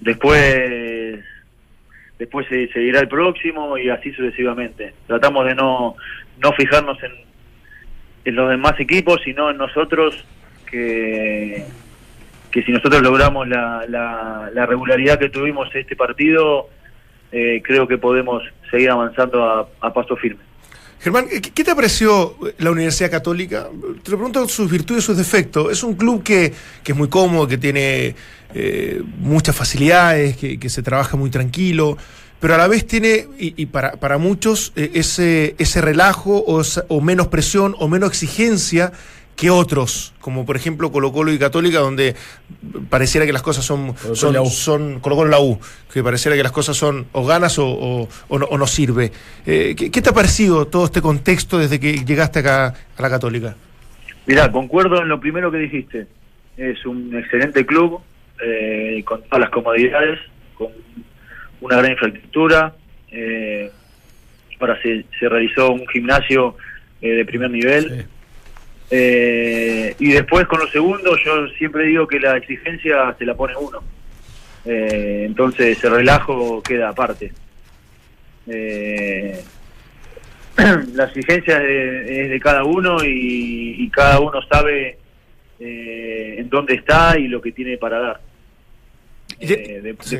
Después 0.00 1.24
después 2.18 2.46
se 2.48 2.68
seguirá 2.68 3.00
el 3.00 3.08
próximo 3.08 3.78
y 3.78 3.88
así 3.88 4.12
sucesivamente. 4.12 4.92
Tratamos 5.06 5.46
de 5.46 5.54
no, 5.54 5.96
no 6.38 6.52
fijarnos 6.52 7.02
en, 7.02 7.12
en 8.26 8.34
los 8.36 8.50
demás 8.50 8.78
equipos, 8.78 9.20
sino 9.24 9.50
en 9.50 9.56
nosotros, 9.56 10.22
que, 10.70 11.64
que 12.50 12.62
si 12.62 12.72
nosotros 12.72 13.02
logramos 13.02 13.48
la, 13.48 13.84
la, 13.88 14.50
la 14.52 14.66
regularidad 14.66 15.18
que 15.18 15.28
tuvimos 15.28 15.68
este 15.74 15.96
partido, 15.96 16.68
eh, 17.32 17.62
creo 17.64 17.86
que 17.86 17.98
podemos 17.98 18.42
seguir 18.70 18.90
avanzando 18.90 19.44
a, 19.44 19.68
a 19.80 19.92
paso 19.92 20.16
firme. 20.16 20.42
Germán, 21.00 21.28
¿qué, 21.28 21.64
te 21.64 21.70
apreció 21.70 22.36
la 22.58 22.70
Universidad 22.70 23.10
Católica? 23.10 23.68
Te 24.02 24.10
lo 24.10 24.18
pregunto 24.18 24.46
sus 24.48 24.70
virtudes 24.70 25.04
y 25.04 25.06
sus 25.06 25.16
defectos. 25.16 25.72
Es 25.72 25.82
un 25.82 25.94
club 25.94 26.22
que, 26.22 26.52
que 26.82 26.92
es 26.92 26.98
muy 26.98 27.08
cómodo, 27.08 27.48
que 27.48 27.56
tiene 27.56 28.14
eh, 28.54 29.02
muchas 29.18 29.56
facilidades, 29.56 30.36
que, 30.36 30.68
se 30.68 30.82
trabaja 30.82 31.16
muy 31.16 31.30
tranquilo, 31.30 31.96
pero 32.38 32.54
a 32.54 32.58
la 32.58 32.68
vez 32.68 32.86
tiene, 32.86 33.28
y, 33.38 33.64
para, 33.66 33.92
para 33.92 34.18
muchos, 34.18 34.74
eh, 34.76 34.90
ese, 34.94 35.54
ese 35.58 35.80
relajo 35.80 36.44
o, 36.46 36.60
o 36.88 37.00
menos 37.00 37.28
presión 37.28 37.74
o 37.78 37.88
menos 37.88 38.10
exigencia 38.10 38.92
que 39.40 39.48
otros, 39.48 40.12
como 40.20 40.44
por 40.44 40.54
ejemplo 40.56 40.92
Colo 40.92 41.12
Colo 41.12 41.32
y 41.32 41.38
Católica, 41.38 41.78
donde 41.78 42.14
pareciera 42.90 43.24
que 43.24 43.32
las 43.32 43.42
cosas 43.42 43.64
son, 43.64 43.94
y 44.12 44.14
son, 44.14 44.34
la 44.34 44.42
U. 44.42 44.46
son 44.50 45.00
Colo 45.00 45.16
Colo 45.16 45.30
la 45.30 45.40
U, 45.40 45.58
que 45.92 46.02
pareciera 46.02 46.36
que 46.36 46.42
las 46.42 46.52
cosas 46.52 46.76
son 46.76 47.06
o 47.12 47.24
ganas 47.24 47.58
o, 47.58 47.66
o- 47.66 48.08
o 48.28 48.38
no, 48.38 48.44
o 48.46 48.58
no 48.58 48.66
sirve. 48.66 49.10
Eh, 49.46 49.74
¿qué, 49.76 49.90
qué 49.90 50.02
te 50.02 50.10
ha 50.10 50.12
parecido 50.12 50.66
todo 50.66 50.84
este 50.84 51.00
contexto 51.00 51.58
desde 51.58 51.80
que 51.80 52.04
llegaste 52.04 52.40
acá 52.40 52.74
a 52.96 53.02
la 53.02 53.08
Católica? 53.08 53.56
Mirá, 54.26 54.52
concuerdo 54.52 55.00
en 55.00 55.08
lo 55.08 55.18
primero 55.18 55.50
que 55.50 55.56
dijiste. 55.58 56.06
Es 56.58 56.84
un 56.84 57.16
excelente 57.16 57.64
club, 57.64 58.00
eh, 58.44 59.02
con 59.06 59.22
todas 59.22 59.40
las 59.40 59.50
comodidades, 59.50 60.18
con 60.54 60.68
una 61.62 61.76
gran 61.78 61.92
infraestructura. 61.92 62.74
Eh, 63.10 63.70
ahora 64.60 64.78
se, 64.82 65.06
se 65.18 65.28
realizó 65.30 65.70
un 65.72 65.86
gimnasio 65.88 66.56
eh, 67.00 67.08
de 67.12 67.24
primer 67.24 67.50
nivel. 67.50 68.06
Eh, 68.90 69.94
y 69.98 70.10
después 70.12 70.46
con 70.46 70.58
lo 70.60 70.66
segundo, 70.68 71.16
yo 71.24 71.46
siempre 71.58 71.84
digo 71.86 72.06
que 72.08 72.18
la 72.18 72.36
exigencia 72.36 73.14
se 73.18 73.24
la 73.24 73.34
pone 73.34 73.54
uno. 73.56 73.82
Eh, 74.64 75.24
entonces 75.26 75.82
el 75.84 75.90
relajo 75.92 76.62
queda 76.62 76.88
aparte. 76.90 77.32
Eh, 78.48 79.42
la 80.94 81.04
exigencia 81.04 81.58
es 81.58 81.62
de, 81.62 82.22
es 82.24 82.30
de 82.30 82.40
cada 82.40 82.64
uno 82.64 83.04
y, 83.04 83.76
y 83.78 83.90
cada 83.90 84.20
uno 84.20 84.40
sabe 84.50 84.98
eh, 85.60 86.36
en 86.38 86.48
dónde 86.48 86.74
está 86.74 87.18
y 87.18 87.28
lo 87.28 87.40
que 87.40 87.52
tiene 87.52 87.76
para 87.78 87.98
dar. 88.00 88.20
De- 89.38 89.54
Eh, 89.54 89.80
de- 89.82 89.96
sí. 90.00 90.18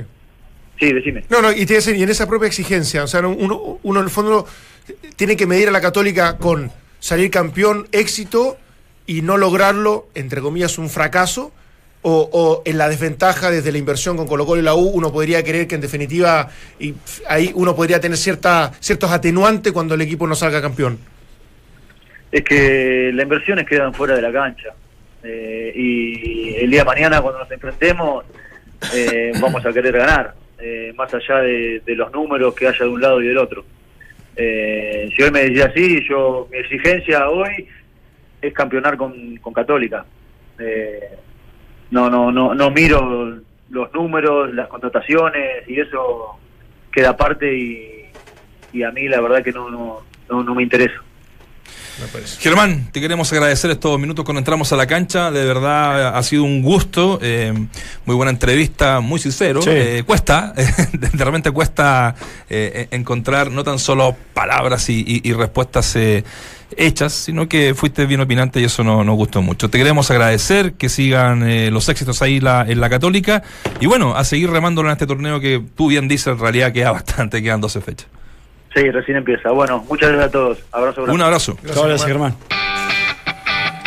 sí, 0.78 0.92
decime. 0.92 1.24
No, 1.28 1.42
no, 1.42 1.50
y, 1.52 1.66
te 1.66 1.74
decir, 1.74 1.96
y 1.96 2.02
en 2.02 2.08
esa 2.08 2.28
propia 2.28 2.46
exigencia, 2.46 3.02
o 3.02 3.06
sea, 3.08 3.20
uno, 3.26 3.80
uno 3.82 3.98
en 4.00 4.04
el 4.04 4.10
fondo 4.10 4.46
tiene 5.16 5.36
que 5.36 5.46
medir 5.46 5.68
a 5.68 5.72
la 5.72 5.80
Católica 5.80 6.38
con 6.38 6.70
salir 7.00 7.30
campeón, 7.30 7.88
éxito, 7.90 8.56
y 9.06 9.22
no 9.22 9.36
lograrlo, 9.36 10.06
entre 10.14 10.40
comillas, 10.40 10.78
un 10.78 10.88
fracaso, 10.88 11.52
o, 12.02 12.62
en 12.64 12.78
la 12.78 12.88
desventaja 12.88 13.50
desde 13.50 13.72
la 13.72 13.78
inversión 13.78 14.16
con 14.16 14.26
Colo 14.26 14.46
Colo 14.46 14.60
y 14.60 14.64
la 14.64 14.74
U, 14.74 14.88
uno 14.88 15.12
podría 15.12 15.42
creer 15.42 15.66
que 15.66 15.74
en 15.74 15.80
definitiva 15.80 16.48
y 16.78 16.94
ahí 17.28 17.50
uno 17.54 17.76
podría 17.76 18.00
tener 18.00 18.16
cierta, 18.16 18.72
ciertos 18.80 19.10
atenuantes 19.10 19.72
cuando 19.72 19.94
el 19.94 20.00
equipo 20.00 20.26
no 20.26 20.34
salga 20.34 20.62
campeón. 20.62 20.98
Es 22.32 22.42
que 22.44 23.10
las 23.12 23.24
inversiones 23.24 23.66
quedan 23.66 23.92
fuera 23.92 24.14
de 24.14 24.22
la 24.22 24.32
cancha. 24.32 24.68
Eh, 25.22 25.72
y 25.74 26.54
el 26.54 26.70
día 26.70 26.84
mañana, 26.84 27.20
cuando 27.20 27.40
nos 27.40 27.50
enfrentemos, 27.50 28.24
eh, 28.94 29.32
vamos 29.40 29.66
a 29.66 29.72
querer 29.72 29.94
ganar, 29.94 30.34
eh, 30.58 30.94
más 30.96 31.12
allá 31.12 31.38
de 31.40 31.82
los 31.88 32.10
números 32.12 32.54
que 32.54 32.68
haya 32.68 32.84
de 32.84 32.88
un 32.88 33.00
lado 33.00 33.20
y 33.20 33.28
del 33.28 33.36
otro. 33.36 33.64
Eh, 34.36 35.10
si 35.14 35.22
hoy 35.22 35.30
me 35.30 35.42
decía 35.42 35.66
así, 35.66 36.06
yo 36.08 36.48
mi 36.50 36.58
exigencia 36.58 37.28
hoy 37.28 37.68
es 38.40 38.52
campeonar 38.52 38.96
con, 38.96 39.36
con 39.36 39.52
Católica. 39.52 40.04
Eh, 40.58 41.16
no, 41.90 42.08
no, 42.08 42.30
no, 42.30 42.54
no 42.54 42.70
miro 42.70 43.40
los 43.70 43.92
números, 43.92 44.52
las 44.54 44.68
contrataciones 44.68 45.68
y 45.68 45.80
eso 45.80 46.38
queda 46.92 47.10
aparte 47.10 47.56
y, 47.56 48.82
a 48.82 48.90
mí 48.92 49.08
la 49.08 49.20
verdad 49.20 49.42
que 49.42 49.52
no, 49.52 49.68
no, 49.68 50.00
no, 50.28 50.42
no 50.42 50.54
me 50.54 50.62
interesa. 50.62 51.02
Germán, 52.40 52.88
te 52.92 53.00
queremos 53.00 53.30
agradecer 53.32 53.70
estos 53.70 53.98
minutos 54.00 54.24
cuando 54.24 54.38
entramos 54.38 54.72
a 54.72 54.76
la 54.76 54.86
cancha. 54.86 55.30
De 55.30 55.44
verdad 55.44 56.16
ha 56.16 56.22
sido 56.22 56.44
un 56.44 56.62
gusto. 56.62 57.18
eh, 57.22 57.52
muy 58.06 58.16
buena 58.16 58.30
entrevista, 58.30 59.00
muy 59.00 59.18
sincero. 59.20 59.60
Sí. 59.62 59.70
Eh, 59.72 60.02
cuesta, 60.06 60.54
de 60.92 61.24
repente 61.24 61.50
cuesta 61.50 62.14
eh, 62.48 62.88
encontrar 62.90 63.50
no 63.50 63.64
tan 63.64 63.78
solo 63.78 64.16
palabras 64.34 64.88
y, 64.88 65.04
y- 65.06 65.28
y 65.28 65.32
respuestas 65.34 65.94
eh, 65.96 66.24
hechas, 66.76 67.12
sino 67.12 67.48
que 67.48 67.74
fuiste 67.74 68.06
bien 68.06 68.20
opinante 68.20 68.60
y 68.60 68.64
eso 68.64 68.82
no- 68.84 69.04
nos 69.04 69.16
gustó 69.16 69.42
mucho. 69.42 69.68
Te 69.68 69.76
queremos 69.76 70.10
agradecer 70.10 70.74
que 70.74 70.88
sigan 70.88 71.42
eh, 71.46 71.70
los 71.70 71.88
éxitos 71.88 72.22
ahí 72.22 72.40
la- 72.40 72.64
en 72.66 72.80
la 72.80 72.88
Católica 72.88 73.42
y 73.80 73.86
bueno, 73.86 74.16
a 74.16 74.24
seguir 74.24 74.50
remándolo 74.50 74.88
en 74.88 74.92
este 74.92 75.06
torneo 75.06 75.40
que 75.40 75.62
tú 75.76 75.88
bien 75.88 76.08
dices, 76.08 76.28
en 76.28 76.38
realidad 76.38 76.72
queda 76.72 76.92
bastante, 76.92 77.42
quedan 77.42 77.60
12 77.60 77.80
fechas. 77.82 78.06
Sí, 78.74 78.90
recién 78.90 79.16
empieza. 79.16 79.50
Bueno, 79.50 79.84
muchas 79.88 80.10
gracias 80.10 80.28
a 80.28 80.32
todos. 80.32 80.58
Abrazo 80.70 81.02
grande. 81.02 81.14
Un 81.14 81.22
abrazo. 81.22 81.56
Gracias, 81.62 82.04
Germán. 82.04 82.36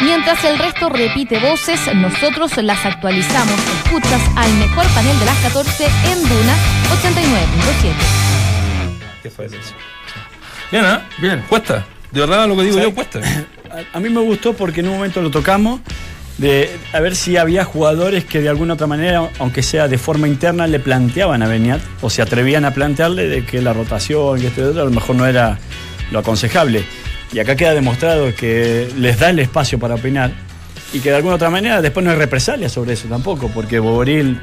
Mientras 0.01 0.43
el 0.43 0.59
resto 0.59 0.89
repite 0.89 1.39
voces, 1.39 1.79
nosotros 1.95 2.57
las 2.57 2.85
actualizamos. 2.85 3.57
Escuchas 3.85 4.21
al 4.35 4.51
mejor 4.55 4.85
panel 4.93 5.17
de 5.17 5.25
las 5.25 5.37
14 5.37 5.85
en 5.85 6.23
Duna 6.23 6.55
89.7. 7.01 7.93
¿Qué 9.23 9.29
fue 9.29 9.45
eso? 9.45 9.55
Bien, 10.71 10.83
¿ah? 10.83 11.07
Bien. 11.19 11.43
Cuesta. 11.47 11.85
De 12.11 12.19
verdad 12.19 12.47
lo 12.47 12.57
que 12.57 12.63
digo 12.63 12.79
yo 12.79 12.93
cuesta. 12.93 13.19
A, 13.73 13.97
a 13.97 13.99
mí 13.99 14.07
me 14.07 14.21
gustó 14.21 14.53
porque 14.53 14.81
en 14.81 14.89
un 14.89 14.95
momento 14.97 15.19
lo 15.19 15.31
tocamos 15.31 15.79
de 16.37 16.69
a 16.91 16.99
ver 16.99 17.15
si 17.15 17.37
había 17.37 17.63
jugadores 17.63 18.25
que 18.25 18.41
de 18.41 18.49
alguna 18.49 18.73
otra 18.73 18.87
manera, 18.87 19.29
aunque 19.39 19.61
sea 19.61 19.87
de 19.87 19.97
forma 19.97 20.27
interna, 20.27 20.67
le 20.67 20.79
planteaban 20.79 21.43
a 21.43 21.47
Beñat 21.47 21.81
o 22.01 22.09
se 22.09 22.21
atrevían 22.21 22.65
a 22.65 22.71
plantearle 22.71 23.27
de 23.27 23.45
que 23.45 23.61
la 23.61 23.73
rotación 23.73 24.41
y 24.41 24.45
esto 24.45 24.61
y 24.61 24.63
otro 24.65 24.81
a 24.81 24.85
lo 24.85 24.91
mejor 24.91 25.15
no 25.15 25.25
era 25.25 25.59
lo 26.11 26.19
aconsejable. 26.19 26.83
Y 27.31 27.39
acá 27.39 27.55
queda 27.55 27.73
demostrado 27.73 28.33
que 28.35 28.91
les 28.97 29.19
da 29.19 29.29
el 29.29 29.39
espacio 29.39 29.79
para 29.79 29.95
opinar 29.95 30.31
y 30.93 30.99
que 30.99 31.09
de 31.09 31.15
alguna 31.15 31.35
otra 31.35 31.49
manera 31.49 31.81
después 31.81 32.03
no 32.03 32.11
hay 32.11 32.17
represalia 32.17 32.69
sobre 32.69 32.93
eso 32.93 33.07
tampoco, 33.07 33.49
porque 33.49 33.79
Boboril 33.79 34.39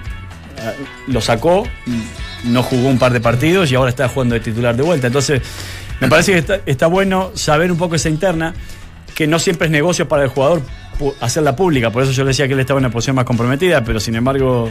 eh, 0.58 0.74
lo 1.06 1.20
sacó, 1.20 1.64
no 2.44 2.62
jugó 2.62 2.88
un 2.88 2.98
par 2.98 3.12
de 3.12 3.20
partidos 3.20 3.70
y 3.70 3.76
ahora 3.76 3.90
está 3.90 4.08
jugando 4.08 4.34
de 4.34 4.40
titular 4.40 4.76
de 4.76 4.82
vuelta. 4.82 5.06
Entonces, 5.06 5.40
me 6.00 6.08
parece 6.08 6.42
que 6.42 6.62
está, 6.66 6.86
bueno 6.88 7.30
saber 7.34 7.70
un 7.70 7.78
poco 7.78 7.94
esa 7.94 8.08
interna, 8.08 8.54
que 9.14 9.26
no 9.26 9.38
siempre 9.38 9.66
es 9.66 9.70
negocio 9.70 10.08
para 10.08 10.24
el 10.24 10.28
jugador 10.28 10.62
hacerla 11.20 11.54
pública, 11.56 11.90
por 11.90 12.02
eso 12.02 12.12
yo 12.12 12.24
le 12.24 12.28
decía 12.28 12.46
que 12.46 12.54
él 12.54 12.60
estaba 12.60 12.78
en 12.80 12.86
una 12.86 12.92
posición 12.92 13.16
más 13.16 13.24
comprometida, 13.24 13.82
pero 13.84 14.00
sin 14.00 14.14
embargo 14.16 14.70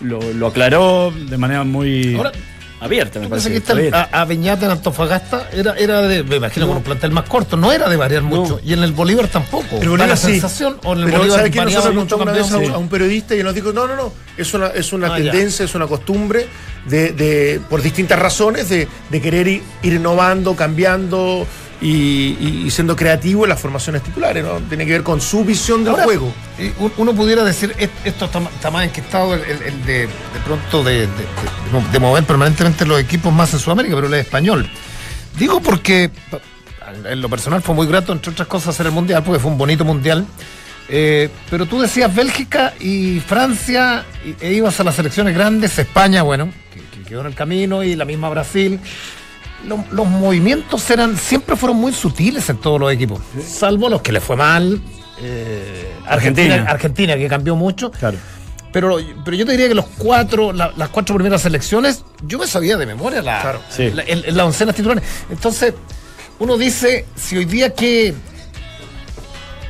lo, 0.00 0.20
lo 0.34 0.46
aclaró 0.48 1.10
de 1.12 1.36
manera 1.38 1.64
muy 1.64 2.14
Ahora, 2.16 2.32
abierta, 2.80 3.18
me 3.18 3.28
parece. 3.28 3.48
que 3.50 3.62
que 3.62 3.86
está 3.88 4.08
a, 4.12 4.20
a 4.20 4.24
Beñat 4.26 4.62
en 4.62 4.70
Antofagasta 4.70 5.48
era, 5.52 5.74
era 5.78 6.02
de, 6.02 6.22
me 6.22 6.36
imagino 6.36 6.66
con 6.66 6.76
un 6.76 6.82
plantel 6.82 7.10
más 7.10 7.24
corto, 7.24 7.56
no 7.56 7.72
era 7.72 7.88
de 7.88 7.96
variar 7.96 8.22
mucho. 8.22 8.60
Y 8.64 8.74
en 8.74 8.82
el 8.82 8.92
Bolívar 8.92 9.28
tampoco. 9.28 9.76
Da 9.80 9.88
Bolívar 9.88 10.08
la 10.08 10.16
sí. 10.16 10.32
sensación, 10.32 10.76
o 10.84 10.92
en 10.92 10.98
el 11.00 11.04
Pero 11.06 11.18
Bolívar 11.18 11.40
variaba 11.40 11.64
Nosotros 11.64 11.94
mucho 11.94 12.16
una 12.18 12.32
vez 12.32 12.52
a, 12.52 12.58
un- 12.58 12.70
a 12.72 12.76
un 12.78 12.88
periodista 12.88 13.34
y 13.34 13.38
él 13.38 13.44
nos 13.46 13.54
dijo, 13.54 13.72
no, 13.72 13.86
no, 13.86 13.96
no, 13.96 14.12
es 14.36 14.52
una, 14.52 14.66
es 14.68 14.92
una 14.92 15.06
Ah, 15.14 15.18
ya. 15.18 15.30
tendencia, 15.30 15.64
es 15.64 15.74
una 15.74 15.86
costumbre 15.86 16.46
de, 16.86 17.12
de- 17.12 17.60
por 17.70 17.80
distintas 17.80 18.18
razones 18.18 18.68
de, 18.68 18.86
de 19.10 19.20
querer 19.22 19.48
ir, 19.48 19.62
ir 19.82 19.92
innovando, 19.94 20.54
cambiando 20.54 21.46
y, 21.80 21.88
y- 22.40 22.62
y 22.66 22.70
siendo 22.70 22.96
creativo 22.96 23.44
en 23.44 23.50
las 23.50 23.60
formaciones 23.60 24.02
titulares, 24.02 24.42
¿no? 24.44 24.54
Tiene 24.60 24.86
que 24.86 24.92
ver 24.92 25.02
con 25.02 25.20
su 25.20 25.44
visión 25.44 25.84
del 25.84 25.90
Ahora, 25.92 26.04
juego. 26.04 26.32
y 26.58 26.70
Uno 26.96 27.12
pudiera 27.14 27.44
decir, 27.44 27.74
"Et- 27.78 27.90
esto 28.04 28.24
está, 28.26 28.70
más 28.70 28.84
enquistado 28.84 29.34
el, 29.34 29.42
el- 29.42 29.62
el 29.62 29.84
de, 29.84 29.98
de 30.00 30.08
pronto 30.44 30.82
de, 30.82 31.06
de- 31.92 31.98
mover 32.00 32.24
permanentemente 32.24 32.86
los 32.86 32.98
equipos 33.00 33.32
más 33.32 33.52
en 33.52 33.58
Sudamérica, 33.58 33.94
pero 33.94 34.06
el 34.06 34.14
español. 34.14 34.68
Digo 35.38 35.60
porque 35.60 36.10
en 37.04 37.20
lo 37.20 37.28
personal 37.28 37.60
fue 37.62 37.74
muy 37.74 37.86
grato, 37.86 38.12
entre 38.12 38.32
otras 38.32 38.48
cosas, 38.48 38.68
hacer 38.70 38.86
el 38.86 38.92
mundial, 38.92 39.22
porque 39.22 39.40
fue 39.40 39.50
un 39.50 39.58
bonito 39.58 39.84
mundial. 39.84 40.24
Eh, 40.88 41.28
pero 41.50 41.66
tú 41.66 41.80
decías 41.80 42.14
Bélgica 42.14 42.72
y 42.80 43.18
Francia, 43.20 44.04
e 44.40 44.52
ibas 44.52 44.78
a 44.80 44.84
las 44.84 44.94
selecciones 44.94 45.34
grandes, 45.34 45.76
España, 45.78 46.22
bueno, 46.22 46.48
que, 46.72 46.80
que 46.96 47.04
quedó 47.08 47.22
en 47.22 47.26
el 47.26 47.34
camino, 47.34 47.82
y 47.82 47.96
la 47.96 48.04
misma 48.04 48.28
Brasil. 48.30 48.78
Los, 49.66 49.80
los 49.92 50.06
movimientos 50.06 50.88
eran 50.90 51.16
siempre 51.16 51.56
fueron 51.56 51.76
muy 51.78 51.92
sutiles 51.92 52.48
en 52.50 52.58
todos 52.58 52.78
los 52.80 52.92
equipos, 52.92 53.20
salvo 53.46 53.88
los 53.88 54.00
que 54.02 54.12
le 54.12 54.20
fue 54.20 54.36
mal. 54.36 54.80
eh, 55.20 55.92
Argentina, 56.06 56.54
Argentina. 56.54 56.70
Argentina, 56.70 57.16
que 57.16 57.28
cambió 57.28 57.56
mucho. 57.56 57.90
Claro. 57.90 58.16
Pero, 58.72 58.98
pero 59.24 59.36
yo 59.36 59.46
te 59.46 59.52
diría 59.52 59.68
que 59.68 59.74
los 59.74 59.86
cuatro, 59.98 60.52
la- 60.52 60.72
las 60.76 60.90
cuatro 60.90 61.14
primeras 61.14 61.40
selecciones, 61.42 62.04
yo 62.26 62.38
me 62.38 62.46
sabía 62.46 62.76
de 62.76 62.84
memoria 62.86 63.22
la, 63.22 63.40
Claro. 63.40 63.60
Sí. 63.70 63.90
la, 63.90 64.02
el- 64.02 64.36
la 64.36 64.44
oncena 64.44 64.72
titulares. 64.72 65.02
Entonces, 65.30 65.72
uno 66.38 66.58
dice, 66.58 67.06
si 67.16 67.36
hoy 67.38 67.46
día 67.46 67.72
qué, 67.74 68.12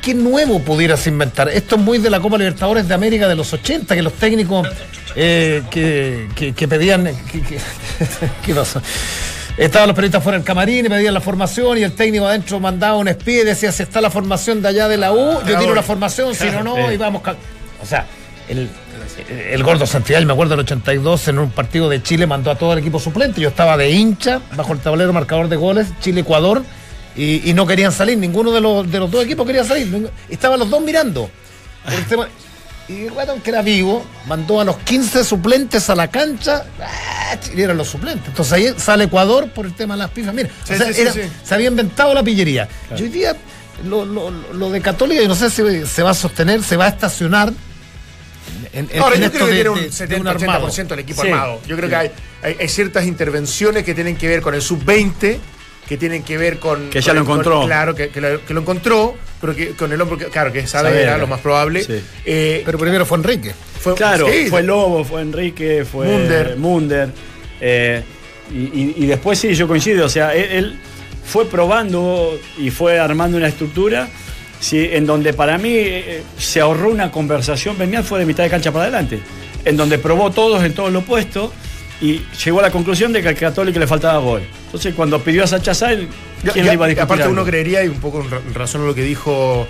qué 0.01 0.13
nuevo 0.13 0.59
pudieras 0.59 1.07
inventar. 1.07 1.47
Esto 1.49 1.75
es 1.75 1.81
muy 1.81 1.97
de 1.99 2.09
la 2.09 2.19
Copa 2.19 2.37
Libertadores 2.37 2.87
de 2.87 2.93
América 2.93 3.27
de 3.27 3.35
los 3.35 3.51
80, 3.53 3.95
que 3.95 4.01
los 4.01 4.13
técnicos 4.13 4.67
eh, 5.15 5.63
que, 5.71 6.27
que- 6.35 6.53
que 6.53 6.67
pedían... 6.67 7.05
que- 7.31 7.41
que- 7.41 7.59
¿Qué 8.45 8.53
pasó? 8.53 8.81
Estaban 9.57 9.87
los 9.87 9.95
periodistas 9.95 10.21
fuera 10.23 10.37
del 10.37 10.45
camarín 10.45 10.85
y 10.85 10.89
pedían 10.89 11.13
la 11.15 11.21
formación 11.21 11.77
y 11.79 11.83
el 11.83 11.93
técnico 11.93 12.27
adentro 12.27 12.59
mandaba 12.59 12.95
un 12.97 13.07
espía 13.07 13.41
y 13.41 13.45
decía 13.45 13.71
si 13.71 13.81
está 13.83 14.01
la 14.01 14.11
formación 14.11 14.61
de 14.61 14.67
allá 14.67 14.87
de 14.87 14.97
la 14.97 15.11
U, 15.11 15.39
yo 15.47 15.57
tiro 15.59 15.73
la 15.73 15.81
formación, 15.83 16.35
si 16.35 16.45
no, 16.51 16.63
no, 16.63 16.91
y 16.91 16.97
vamos... 16.97 17.23
O 17.81 17.85
sea, 17.85 18.05
el, 18.49 18.69
el 19.51 19.63
gordo 19.63 19.87
Santiago, 19.87 20.23
me 20.25 20.33
acuerdo 20.33 20.51
del 20.51 20.59
82, 20.61 21.27
en 21.29 21.39
un 21.39 21.49
partido 21.51 21.89
de 21.89 22.03
Chile 22.03 22.27
mandó 22.27 22.51
a 22.51 22.55
todo 22.55 22.73
el 22.73 22.79
equipo 22.79 22.99
suplente. 22.99 23.41
Yo 23.41 23.49
estaba 23.49 23.77
de 23.77 23.89
hincha, 23.89 24.41
bajo 24.55 24.73
el 24.73 24.79
tablero 24.79 25.11
marcador 25.11 25.49
de 25.49 25.55
goles, 25.55 25.87
Chile-Ecuador, 26.01 26.63
y, 27.15 27.49
y 27.49 27.53
no 27.55 27.65
querían 27.65 27.91
salir, 27.91 28.17
ninguno 28.19 28.51
de 28.51 28.61
los, 28.61 28.89
de 28.91 28.99
los 28.99 29.09
dos 29.09 29.23
equipos 29.25 29.45
quería 29.47 29.63
salir. 29.63 30.07
Estaban 30.29 30.59
los 30.59 30.69
dos 30.69 30.81
mirando. 30.81 31.29
por 31.83 31.93
el 31.95 32.05
tema- 32.05 32.27
y 32.89 33.07
guatón, 33.09 33.41
que 33.41 33.49
era 33.49 33.61
vivo, 33.61 34.05
mandó 34.27 34.61
a 34.61 34.63
los 34.65 34.77
15 34.77 35.23
suplentes 35.23 35.89
a 35.89 35.95
la 35.95 36.09
cancha, 36.09 36.63
¡ah! 36.81 37.35
y 37.55 37.61
eran 37.61 37.77
los 37.77 37.89
suplentes. 37.89 38.27
Entonces 38.29 38.53
ahí 38.53 38.73
sale 38.77 39.05
Ecuador 39.05 39.49
por 39.51 39.65
el 39.65 39.73
tema 39.73 39.95
de 39.95 39.99
las 39.99 40.11
pifas. 40.11 40.33
Mira, 40.33 40.49
Sí, 40.65 40.73
o 40.73 40.77
sea, 40.77 40.87
sí, 40.87 40.93
sí, 40.93 41.01
era- 41.01 41.13
sí. 41.13 41.21
se 41.43 41.53
había 41.53 41.67
inventado 41.67 42.13
la 42.13 42.23
pillería. 42.23 42.67
Y 42.97 43.03
hoy 43.03 43.09
día, 43.09 43.35
lo, 43.85 44.05
lo- 44.05 44.31
lo 44.31 44.69
de 44.69 44.79
Católica, 44.81 45.21
yo 45.21 45.27
no 45.27 45.35
sé 45.35 45.49
si 45.49 45.85
se 45.85 46.01
va 46.03 46.11
a 46.11 46.13
sostener, 46.13 46.63
se 46.63 46.77
va 46.77 46.85
a 46.85 46.89
estacionar. 46.89 47.51
En, 48.73 48.87
en- 48.91 49.01
Ahora, 49.01 49.15
en 49.17 49.21
yo 49.23 49.31
creo 49.31 49.47
que 49.47 49.53
tiene 49.53 49.69
un 49.69 49.79
de- 49.79 49.89
de 49.89 49.91
70-80% 49.91 50.87
del 50.87 50.99
equipo 50.99 51.21
armado. 51.23 51.59
Yo 51.67 51.75
creo 51.75 51.89
que 51.89 51.95
hay, 51.95 52.11
hay, 52.41 52.55
hay 52.59 52.67
ciertas 52.69 53.05
intervenciones 53.05 53.83
que 53.83 53.93
tienen 53.93 54.15
que 54.15 54.27
ver 54.27 54.41
con 54.41 54.53
el 54.55 54.61
sub-20, 54.61 55.37
que 55.87 55.97
tienen 55.97 56.23
que 56.23 56.37
ver 56.37 56.59
con. 56.59 56.89
Que 56.89 57.01
ya 57.01 57.11
con 57.13 57.15
lo 57.19 57.25
con- 57.25 57.31
encontró. 57.39 57.65
claro, 57.65 57.95
que, 57.95 58.09
que 58.09 58.19
lo, 58.21 58.45
que 58.45 58.53
lo 58.53 58.61
encontró, 58.61 59.15
pero 59.39 59.55
que 59.55 59.69
con 59.71 59.91
el 59.91 60.01
hombre, 60.01 60.17
que- 60.17 60.25
claro, 60.31 60.51
que 60.51 60.59
es 60.59 60.69
Saavedra, 60.69 60.95
Saavedra. 60.99 61.17
lo 61.17 61.27
más 61.27 61.39
probable. 61.39 61.83
Sí. 61.83 62.01
Eh, 62.25 62.61
Pero 62.65 62.77
primero 62.77 63.05
fue 63.05 63.17
Enrique. 63.17 63.53
fue, 63.79 63.95
Claro, 63.95 64.27
sí, 64.29 64.47
fue 64.49 64.63
Lobo, 64.63 65.03
fue 65.03 65.21
Enrique, 65.21 65.85
fue 65.89 66.05
Munder. 66.07 66.57
Munder. 66.57 67.09
eh, 67.61 68.03
y, 68.51 68.57
y- 68.57 68.93
y 68.97 69.05
después 69.07 69.39
sí, 69.39 69.53
yo 69.55 69.67
coincido. 69.67 70.05
O 70.05 70.09
sea, 70.09 70.33
él, 70.35 70.47
él 70.51 70.79
fue 71.25 71.45
probando 71.45 72.39
y 72.57 72.69
fue 72.69 72.99
armando 72.99 73.37
una 73.37 73.47
estructura 73.49 74.07
sí, 74.59 74.89
en 74.91 75.05
donde 75.05 75.33
para 75.33 75.57
mí 75.57 75.73
eh, 75.73 76.23
se 76.37 76.59
ahorró 76.61 76.89
una 76.89 77.11
conversación. 77.11 77.77
Beñat 77.77 78.03
fue 78.05 78.19
de 78.19 78.25
mitad 78.25 78.43
de 78.43 78.49
cancha 78.49 78.71
para 78.71 78.83
adelante, 78.85 79.19
en 79.65 79.75
donde 79.77 79.97
probó 79.99 80.31
todos 80.31 80.63
en 80.63 80.73
todo 80.73 80.89
lo 80.89 80.99
opuesto 80.99 81.51
y 82.01 82.21
llegó 82.43 82.59
a 82.59 82.63
la 82.63 82.71
conclusión 82.71 83.11
de 83.11 83.21
que 83.21 83.29
al 83.29 83.35
Católico 83.35 83.79
le 83.79 83.87
faltaba 83.87 84.19
gol. 84.19 84.41
Entonces, 84.65 84.93
cuando 84.95 85.21
pidió 85.21 85.43
a 85.43 85.47
Sacha 85.47 85.73
Sáenz, 85.73 86.07
Ya- 86.43 86.51
¿quién 86.53 86.65
ya- 86.65 86.71
le 86.71 86.75
iba 86.75 86.85
a 86.85 86.87
discutir? 86.89 87.03
Aparte, 87.03 87.23
algo? 87.23 87.33
uno 87.33 87.43
creería, 87.45 87.83
y 87.83 87.87
un 87.87 87.99
poco 87.99 88.21
en 88.21 88.29
ra- 88.29 88.41
en 88.45 88.53
razón 88.53 88.81
a 88.81 88.85
lo 88.85 88.93
que 88.95 89.01
dijo 89.03 89.67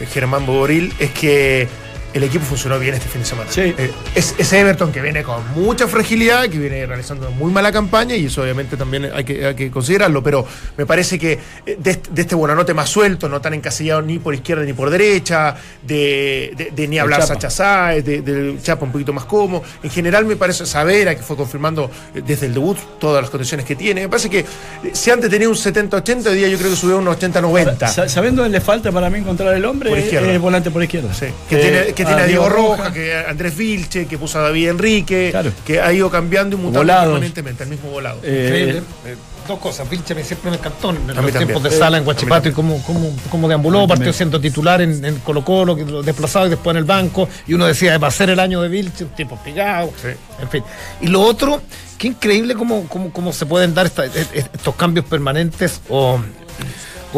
eh, 0.00 0.06
Germán 0.06 0.46
Boboril, 0.46 0.92
es 0.98 1.10
que 1.10 1.68
el 2.14 2.22
equipo 2.22 2.44
funcionó 2.44 2.78
bien 2.78 2.94
este 2.94 3.08
fin 3.08 3.20
de 3.22 3.26
semana. 3.26 3.50
Sí. 3.52 3.74
Eh, 3.76 3.90
es, 4.14 4.34
es 4.38 4.52
Everton 4.52 4.90
que 4.92 5.00
viene 5.02 5.22
con 5.22 5.42
mucha 5.54 5.86
fragilidad, 5.86 6.48
que 6.48 6.58
viene 6.58 6.86
realizando 6.86 7.30
muy 7.30 7.52
mala 7.52 7.70
campaña, 7.72 8.14
y 8.14 8.26
eso 8.26 8.42
obviamente 8.42 8.76
también 8.76 9.10
hay 9.14 9.24
que, 9.24 9.44
hay 9.46 9.54
que 9.54 9.70
considerarlo. 9.70 10.22
Pero 10.22 10.46
me 10.76 10.86
parece 10.86 11.18
que 11.18 11.38
eh, 11.66 11.76
de, 11.78 11.90
este- 11.90 12.10
de 12.10 12.22
este 12.22 12.34
Buenanote 12.34 12.72
más 12.74 12.88
suelto, 12.88 13.28
no 13.28 13.40
tan 13.40 13.54
encasillado 13.54 14.02
ni 14.02 14.18
por 14.18 14.34
izquierda 14.34 14.64
ni 14.64 14.72
por 14.72 14.90
derecha, 14.90 15.54
de, 15.82 16.52
de- 16.56 16.70
de 16.74 16.88
ni 16.88 16.98
hablar. 16.98 17.22
Sacha 17.26 17.50
Sáez, 17.50 18.04
del 18.04 18.58
Chapa 18.62 18.84
un 18.84 18.92
poquito 18.92 19.12
más 19.12 19.24
cómodo. 19.24 19.62
En 19.82 19.90
general 19.90 20.24
me 20.24 20.36
parece 20.36 20.64
Savera, 20.66 21.14
que 21.14 21.22
fue 21.22 21.36
confirmando 21.36 21.90
eh, 22.14 22.22
desde 22.26 22.46
el 22.46 22.54
debut 22.54 22.76
todas 22.98 23.20
las 23.22 23.30
condiciones 23.30 23.66
que 23.66 23.76
tiene. 23.76 24.02
Me 24.02 24.08
parece 24.08 24.30
que 24.30 24.44
si 24.92 25.10
antes 25.10 25.28
tenía 25.30 25.48
un 25.48 25.54
70-80, 25.54 26.26
hoy 26.28 26.36
día 26.38 26.48
yo 26.48 26.56
creo 26.58 26.70
que 26.70 26.76
subió 26.76 26.96
a 26.96 26.98
un 27.00 27.06
80-90. 27.06 27.88
Sa- 27.88 28.08
¿Sabiendo 28.08 28.42
dónde 28.42 28.58
le 28.58 28.64
falta 28.64 28.90
para 28.92 29.10
mí 29.10 29.18
encontrar 29.18 29.54
el 29.54 29.64
hombre? 29.64 29.90
Por 29.90 29.98
izquierda. 29.98 30.32
Es 30.32 30.40
volante 30.40 30.70
por 30.70 30.82
izquierda. 30.82 31.12
Sí, 31.12 31.26
que 31.48 31.56
Eh, 31.56 31.60
tiene, 31.60 31.92
que 31.94 32.04
tiene 32.06 32.22
a 32.22 32.26
Diego 32.26 32.48
Roja, 32.48 32.92
que 32.92 33.14
a 33.14 33.30
Andrés 33.30 33.56
Vilche, 33.56 34.06
que 34.06 34.18
puso 34.18 34.38
a 34.38 34.42
David 34.42 34.68
Enrique, 34.70 35.28
Claro. 35.30 35.52
que 35.64 35.80
ha 35.80 35.92
ido 35.92 36.10
cambiando 36.10 36.56
y 36.56 36.58
mutando 36.58 36.80
Volados. 36.80 37.12
permanentemente, 37.14 37.64
el 37.64 37.70
mismo 37.70 37.90
volado. 37.90 38.20
Eh, 38.22 38.44
Increíble. 38.46 38.82
Eh, 39.06 39.16
dos 39.46 39.58
cosas. 39.60 39.88
Vilche 39.88 40.12
me 40.14 40.24
siempre 40.24 40.50
me 40.50 40.56
encantó 40.56 40.90
en 40.90 41.06
los 41.06 41.14
también. 41.14 41.36
tiempos 41.36 41.62
de 41.62 41.70
sala 41.70 41.98
en 41.98 42.04
Guachipato 42.04 42.48
y 42.48 42.52
cómo, 42.52 42.82
cómo, 42.82 43.14
cómo 43.30 43.46
deambuló, 43.48 43.86
partió 43.86 44.12
siendo 44.12 44.40
titular 44.40 44.80
en, 44.80 45.04
en 45.04 45.16
Colo 45.20 45.44
Colo, 45.44 45.76
que 45.76 45.84
lo 45.84 46.02
desplazado 46.02 46.46
y 46.46 46.50
después 46.50 46.72
en 46.74 46.78
el 46.78 46.84
banco. 46.84 47.28
Y 47.46 47.54
uno 47.54 47.64
decía, 47.66 47.96
va 47.98 48.08
a 48.08 48.10
ser 48.10 48.30
el 48.30 48.40
año 48.40 48.60
de 48.60 48.68
Vilche, 48.68 49.04
un 49.04 49.10
tipo 49.10 49.36
pegado. 49.44 49.92
Sí. 50.02 50.08
En 50.42 50.48
fin. 50.48 50.64
Y 51.00 51.06
lo 51.06 51.20
otro, 51.20 51.62
qué 51.96 52.08
increíble 52.08 52.54
cómo, 52.56 52.88
cómo, 52.88 53.12
cómo 53.12 53.32
se 53.32 53.46
pueden 53.46 53.72
dar 53.72 53.86
esta- 53.86 54.06
e- 54.06 54.10
e- 54.34 54.38
estos 54.52 54.74
cambios 54.74 55.04
permanentes 55.06 55.80
o, 55.88 56.18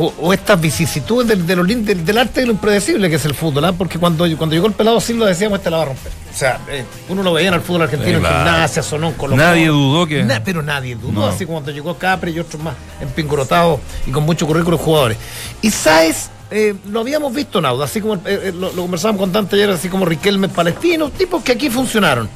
o, 0.01 0.15
o 0.21 0.33
estas 0.33 0.61
vicisitudes 0.61 1.27
del, 1.27 1.45
del, 1.47 2.05
del 2.05 2.19
arte 2.19 2.41
de 2.41 2.47
lo 2.47 2.53
impredecible 2.53 3.11
que 3.11 3.17
es 3.17 3.25
el 3.25 3.35
fútbol. 3.35 3.65
¿ah? 3.65 3.73
Porque 3.73 3.99
cuando, 3.99 4.25
cuando 4.37 4.55
llegó 4.55 4.67
el 4.69 4.73
pelado 4.75 5.01
Silva 5.01 5.27
decíamos, 5.27 5.59
este 5.59 5.71
la 5.71 5.79
va 5.79 5.83
a 5.83 5.87
romper. 5.87 6.13
O 6.33 6.37
sea, 6.39 6.61
eh, 6.71 6.85
uno 7.09 7.23
lo 7.25 7.33
veía 7.33 7.49
en 7.49 7.55
el 7.55 7.61
fútbol 7.63 7.83
argentino, 7.83 8.19
Sí, 8.21 8.25
en 8.25 8.31
gimnasia, 8.33 8.83
sonó 8.83 9.09
en 9.09 9.15
Colo 9.15 9.33
Colo. 9.33 9.43
Nadie 9.43 9.67
dudó 9.69 10.07
que- 10.07 10.23
Na- 10.23 10.43
pero 10.45 10.63
nadie 10.63 10.95
dudó, 10.95 11.13
No. 11.13 11.27
así 11.27 11.45
como 11.47 11.57
cuando 11.59 11.73
llegó 11.73 11.97
Capri 11.99 12.31
y 12.33 12.39
otros 12.39 12.63
más 12.63 12.75
empingorotados 13.01 13.81
y 14.07 14.11
con 14.11 14.23
mucho 14.25 14.47
currículo 14.47 14.77
de 14.77 14.83
jugadores. 14.85 15.19
Y 15.63 15.71
Sáez, 15.71 16.29
eh, 16.51 16.75
lo 16.91 17.01
habíamos 17.01 17.35
visto 17.35 17.59
en 17.59 17.67
Auda, 17.67 17.85
así 17.87 18.01
como 18.01 18.15
eh, 18.15 18.21
eh, 18.27 18.53
lo, 18.55 18.73
lo 18.73 18.83
conversábamos 18.83 19.21
con 19.21 19.33
Dante 19.33 19.57
ayer, 19.57 19.71
así 19.71 19.89
como 19.89 20.05
Riquelme 20.05 20.49
Palestino, 20.49 21.11
tipos 21.11 21.43
que 21.43 21.53
aquí 21.53 21.71
funcionaron. 21.71 22.29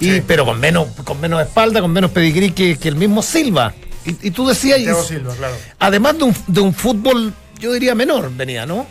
Y, 0.00 0.20
Pero 0.22 0.44
con 0.44 0.58
menos, 0.58 0.86
con 1.04 1.20
menos 1.20 1.40
espalda, 1.42 1.80
con 1.80 1.92
menos 1.92 2.10
pedigrí 2.10 2.50
que, 2.52 2.76
que 2.78 2.88
el 2.88 2.96
mismo 2.96 3.22
Silva. 3.22 3.72
Y, 4.04 4.28
y 4.28 4.30
tú 4.32 4.46
decías, 4.48 4.80
Silva, 5.06 5.34
claro. 5.36 5.54
además 5.78 6.18
de 6.18 6.24
un, 6.24 6.36
de 6.48 6.60
un 6.60 6.74
fútbol, 6.74 7.32
yo 7.60 7.72
diría 7.72 7.94
menor, 7.94 8.30
venía, 8.34 8.66
¿no? 8.66 8.86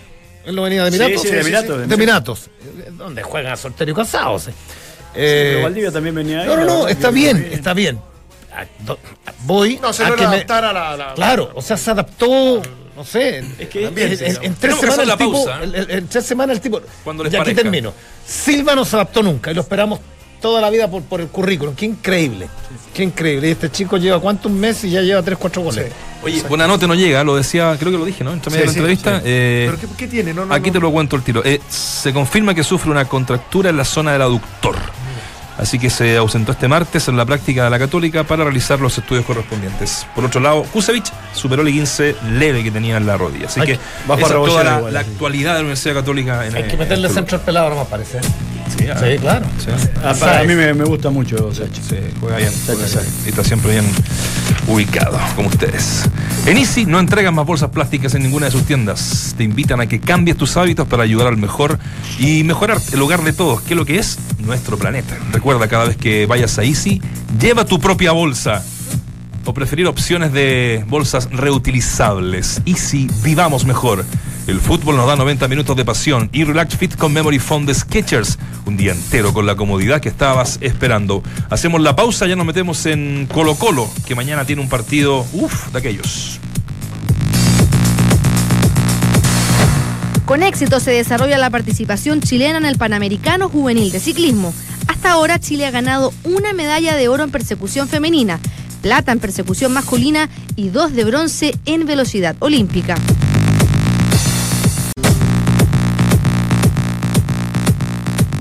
Él 0.46 0.56
no 0.56 0.64
venía 0.64 0.86
de 0.86 0.92
Sí, 0.92 0.98
Emiratos. 0.98 1.22
sí, 1.22 1.30
de 1.30 1.40
Emiratos, 1.42 1.88
De 1.88 1.96
Emiratos, 1.96 2.48
eh, 2.48 2.90
donde 2.98 3.22
juegan 3.24 3.58
soltero 3.58 3.92
y 3.92 3.94
casados. 3.94 4.48
eh. 4.48 4.54
Pero 5.14 5.64
Valdivia 5.64 5.92
también 5.92 6.16
venía 6.16 6.42
ahí. 6.42 6.48
no, 6.48 6.56
no, 6.58 6.66
no, 6.66 6.88
está 6.88 7.12
bien, 7.12 7.50
está 7.52 7.74
bien. 7.74 8.00
Ah, 8.54 8.66
do- 8.80 8.98
Voy 9.44 9.78
No, 9.82 9.92
se 9.94 10.04
a 10.04 10.12
que 10.16 10.22
me- 10.22 10.28
adaptar 10.36 10.66
a 10.66 10.74
la. 10.74 10.98
la- 10.98 11.14
Claro, 11.14 11.52
o 11.56 11.62
sea, 11.62 11.78
se 11.78 11.92
adaptó, 11.92 12.62
no 12.96 13.04
sé. 13.06 13.44
Es 13.60 13.70
que 13.70 13.86
en, 13.88 13.98
es- 13.98 14.22
en- 14.22 14.38
en 14.44 14.56
tres 14.56 14.76
semanas 14.78 15.00
el 15.08 15.18
tipo, 15.18 15.46
pausa, 15.46 15.64
¿eh? 15.64 15.72
el- 15.76 15.92
en 15.92 16.08
tres 16.08 16.26
semanas 16.26 16.56
el 16.58 16.62
tipo. 16.62 16.82
Cuando 17.04 17.24
les 17.24 17.34
y 17.34 17.36
aquí 17.38 17.54
termino. 17.54 17.94
Silva 18.26 18.74
no 18.76 18.84
se 18.86 18.96
adaptó 18.96 19.22
nunca 19.24 19.52
y 19.52 19.54
lo 19.54 19.62
esperamos 19.62 20.00
toda 20.42 20.60
la 20.62 20.70
vida 20.70 20.90
por, 20.90 21.04
por 21.04 21.22
el 21.22 21.28
currículum. 21.28 21.76
Qué 21.76 21.86
increíble. 21.86 22.48
Qué 22.94 23.04
increíble. 23.04 23.48
Y 23.48 23.52
este 23.52 23.70
chico 23.72 23.98
lleva 23.98 24.20
cuántos 24.20 24.52
meses 24.52 24.86
y 24.86 24.92
ya 24.92 25.02
lleva 25.02 25.22
tres, 25.22 25.38
cuatro 25.40 25.62
goles. 25.62 25.92
Oye, 26.24 26.44
buena 26.50 26.68
nota 26.68 26.86
no 26.88 26.96
llega, 26.96 27.24
lo 27.24 27.36
decía, 27.36 27.76
creo 27.80 27.92
que 27.92 27.98
lo 27.98 28.06
dije, 28.06 28.24
¿no? 28.24 28.34
Entre 28.34 28.52
medio 28.52 28.70
Sí, 28.70 28.76
de 28.76 28.82
la 28.82 28.88
sí, 28.88 28.94
entrevista. 28.98 29.18
sí. 29.20 29.24
eh, 29.26 29.72
¿Pero 29.74 29.80
qué, 29.92 29.96
qué 29.98 30.08
tiene? 30.08 30.34
No, 30.34 30.46
no, 30.46 30.54
Aquí 30.54 30.70
no. 30.70 30.74
te 30.74 30.80
lo 30.80 30.92
cuento 30.92 31.16
el 31.16 31.22
tiro. 31.24 31.42
Eh, 31.46 31.62
se 31.70 32.12
confirma 32.12 32.54
que 32.54 32.64
sufre 32.64 32.92
una 32.92 33.06
contractura 33.06 33.70
en 33.70 33.78
la 33.78 33.86
zona 33.86 34.12
del 34.14 34.22
aductor. 34.24 34.76
Así 35.58 35.78
que 35.78 35.90
se 35.92 36.18
ausentó 36.18 36.54
este 36.54 36.68
martes 36.68 37.08
en 37.08 37.18
la 37.18 37.26
práctica 37.26 37.66
de 37.66 37.70
la 37.70 37.78
Católica 37.78 38.24
para 38.24 38.44
realizar 38.44 38.80
los 38.80 38.98
estudios 38.98 39.26
correspondientes. 39.26 40.08
Por 40.16 40.26
otro 40.26 40.42
lado, 40.42 40.64
Kusevich 40.64 41.12
superó 41.36 41.62
el 41.62 41.72
15 41.72 42.16
leve 42.32 42.64
que 42.64 42.72
tenía 42.72 42.98
en 42.98 43.06
la 43.06 43.16
rodilla. 43.16 43.46
Así 43.46 43.60
Hay 43.60 43.68
que 43.68 43.74
esa 43.74 44.16
es 44.16 44.28
toda 44.30 44.64
la, 44.64 44.78
igual, 44.80 44.94
la 44.94 45.00
actualidad 45.02 45.52
de 45.52 45.56
la 45.56 45.62
Universidad 45.62 45.94
Católica. 45.96 46.48
En, 46.48 46.56
Hay 46.56 46.64
eh, 46.64 46.68
que 46.68 46.78
meterle 46.78 47.06
en 47.06 47.10
el 47.12 47.16
centro 47.16 47.38
al 47.38 47.44
pelado, 47.44 47.70
no 47.70 47.76
me 47.76 47.86
parece. 47.86 48.20
Sí, 48.78 48.86
Sí, 48.86 49.18
claro. 49.20 49.46
sí. 49.60 49.68
Ah, 50.04 50.14
para 50.20 50.40
a 50.40 50.44
mí 50.44 50.56
me, 50.56 50.74
me 50.74 50.84
gusta 50.86 51.10
mucho 51.10 51.54
Sachi. 51.54 51.82
Sí, 51.82 51.96
juega 52.20 52.38
bien. 52.38 52.52
juega 52.66 52.88
sí, 52.88 52.98
bien. 52.98 53.08
Y 53.26 53.30
está 53.30 53.44
siempre 53.44 53.72
bien 53.74 53.86
ubicado, 54.68 55.20
como 55.36 55.50
ustedes. 55.50 56.04
En 56.46 56.58
Easy 56.58 56.86
no 56.86 57.00
entregan 57.00 57.34
más 57.36 57.46
bolsas 57.46 57.70
plásticas 57.70 58.16
en 58.16 58.24
ninguna 58.24 58.46
de 58.48 58.52
sus 58.52 58.64
tiendas. 58.64 59.34
Te 59.38 59.44
invitan 59.44 59.82
a 59.82 59.86
que 59.88 60.00
cambies 60.00 60.38
tus 60.38 60.58
hábitos 60.58 60.88
para 60.88 61.04
ayudar 61.04 61.28
al 61.28 61.38
mejor 61.38 61.78
y 62.20 62.44
mejorar 62.44 62.78
el 62.94 63.02
hogar 63.02 63.24
de 63.24 63.34
todos, 63.34 63.62
que 63.62 63.74
es 63.74 63.78
lo 63.78 63.86
que 63.86 63.98
es 64.00 64.18
nuestro 64.40 64.78
planeta. 64.78 65.18
Recuerda 65.32 65.68
cada 65.68 65.86
vez 65.86 65.98
que 65.98 66.26
vayas 66.26 66.58
a 66.58 66.64
Easy, 66.64 67.02
lleva 67.40 67.66
tu 67.66 67.80
propia 67.80 68.12
bolsa. 68.12 68.64
O 69.44 69.56
preferir 69.56 69.88
opciones 69.88 70.34
de 70.34 70.86
bolsas 70.88 71.28
reutilizables. 71.32 72.62
Easy, 72.66 73.10
vivamos 73.24 73.66
mejor. 73.66 74.06
El 74.52 74.60
fútbol 74.60 74.98
nos 74.98 75.08
da 75.08 75.16
90 75.16 75.48
minutos 75.48 75.78
de 75.78 75.86
pasión 75.86 76.30
y 76.34 76.44
Relax 76.44 76.76
Fit 76.76 76.98
con 76.98 77.14
Memory 77.14 77.40
Foam 77.40 77.66
de 77.66 77.74
Sketchers. 77.74 78.38
Un 78.66 78.76
día 78.76 78.92
entero 78.92 79.34
con 79.34 79.46
la 79.46 79.56
comodidad 79.56 80.02
que 80.02 80.10
estabas 80.10 80.58
esperando. 80.60 81.24
Hacemos 81.50 81.80
la 81.80 81.96
pausa, 81.96 82.28
ya 82.28 82.36
nos 82.36 82.46
metemos 82.46 82.86
en 82.86 83.30
Colo 83.32 83.56
Colo, 83.56 83.90
que 84.06 84.14
mañana 84.14 84.44
tiene 84.44 84.62
un 84.62 84.68
partido, 84.68 85.26
uff, 85.32 85.72
de 85.72 85.80
aquellos. 85.80 86.42
Con 90.26 90.44
éxito 90.44 90.82
se 90.82 90.92
desarrolla 90.92 91.38
la 91.38 91.50
participación 91.50 92.20
chilena 92.20 92.58
en 92.58 92.66
el 92.66 92.78
Panamericano 92.78 93.48
Juvenil 93.48 93.90
de 93.90 94.02
Ciclismo. 94.02 94.54
Hasta 94.88 95.14
ahora 95.14 95.40
Chile 95.40 95.66
ha 95.66 95.72
ganado 95.72 96.14
una 96.26 96.52
medalla 96.52 96.98
de 96.98 97.08
oro 97.08 97.24
en 97.24 97.32
persecución 97.32 97.88
femenina, 97.88 98.38
plata 98.82 99.14
en 99.14 99.22
persecución 99.22 99.72
masculina 99.72 100.30
y 100.58 100.68
dos 100.68 100.92
de 100.92 101.06
bronce 101.06 101.58
en 101.64 101.86
velocidad 101.86 102.36
olímpica. 102.40 102.98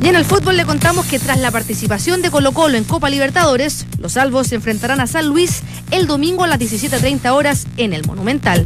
Y 0.03 0.09
en 0.09 0.17
el 0.17 0.25
fútbol 0.25 0.57
le 0.57 0.65
contamos 0.65 1.05
que 1.07 1.19
tras 1.19 1.39
la 1.39 1.51
participación 1.51 2.23
de 2.23 2.31
Colo 2.31 2.53
Colo 2.53 2.79
en 2.79 2.85
Copa 2.85 3.11
Libertadores, 3.11 3.87
los 3.99 4.13
salvos 4.13 4.47
se 4.47 4.55
enfrentarán 4.55 5.01
a 5.01 5.07
San 5.07 5.27
Luis 5.27 5.63
el 5.91 6.07
domingo 6.07 6.45
a 6.45 6.47
las 6.47 6.59
17.30 6.59 7.31
horas 7.33 7.67
en 7.77 7.93
el 7.93 8.07
Monumental. 8.07 8.65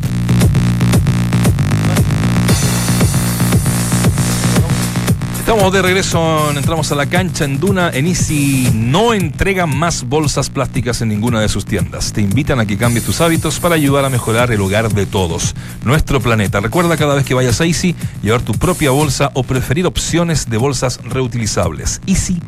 Estamos 5.46 5.72
de 5.74 5.83
regreso, 5.83 6.50
entramos 6.57 6.90
a 6.90 6.94
la 6.94 7.04
cancha 7.04 7.44
en 7.44 7.61
Duna. 7.61 7.90
En 7.92 8.07
Easy 8.07 8.70
no 8.74 9.12
entregan 9.12 9.76
más 9.76 10.04
bolsas 10.04 10.48
plásticas 10.48 11.02
en 11.02 11.09
ninguna 11.11 11.38
de 11.42 11.50
sus 11.50 11.66
tiendas. 11.66 12.14
Te 12.14 12.22
invitan 12.22 12.61
a 12.61 12.66
que 12.66 12.78
cambies 12.78 13.04
tus 13.04 13.20
hábitos 13.20 13.61
para 13.61 13.74
ayudar 13.74 14.07
a 14.07 14.09
mejorar 14.09 14.50
el 14.52 14.61
hogar 14.62 14.88
de 14.94 15.04
todos, 15.04 15.54
nuestro 15.85 16.18
planeta. 16.20 16.61
Recuerda 16.61 16.96
cada 16.96 17.14
vez 17.14 17.26
que 17.26 17.35
vayas 17.35 17.61
a 17.61 17.66
Easy 17.66 17.94
llevar 18.22 18.40
tu 18.40 18.52
propia 18.54 18.90
bolsa 18.90 19.30
o 19.35 19.42
preferir 19.42 19.85
opciones 19.87 20.48
de 20.48 20.57
bolsas 20.57 20.98
reutilizables. 21.04 22.00
Easy, 22.07 22.40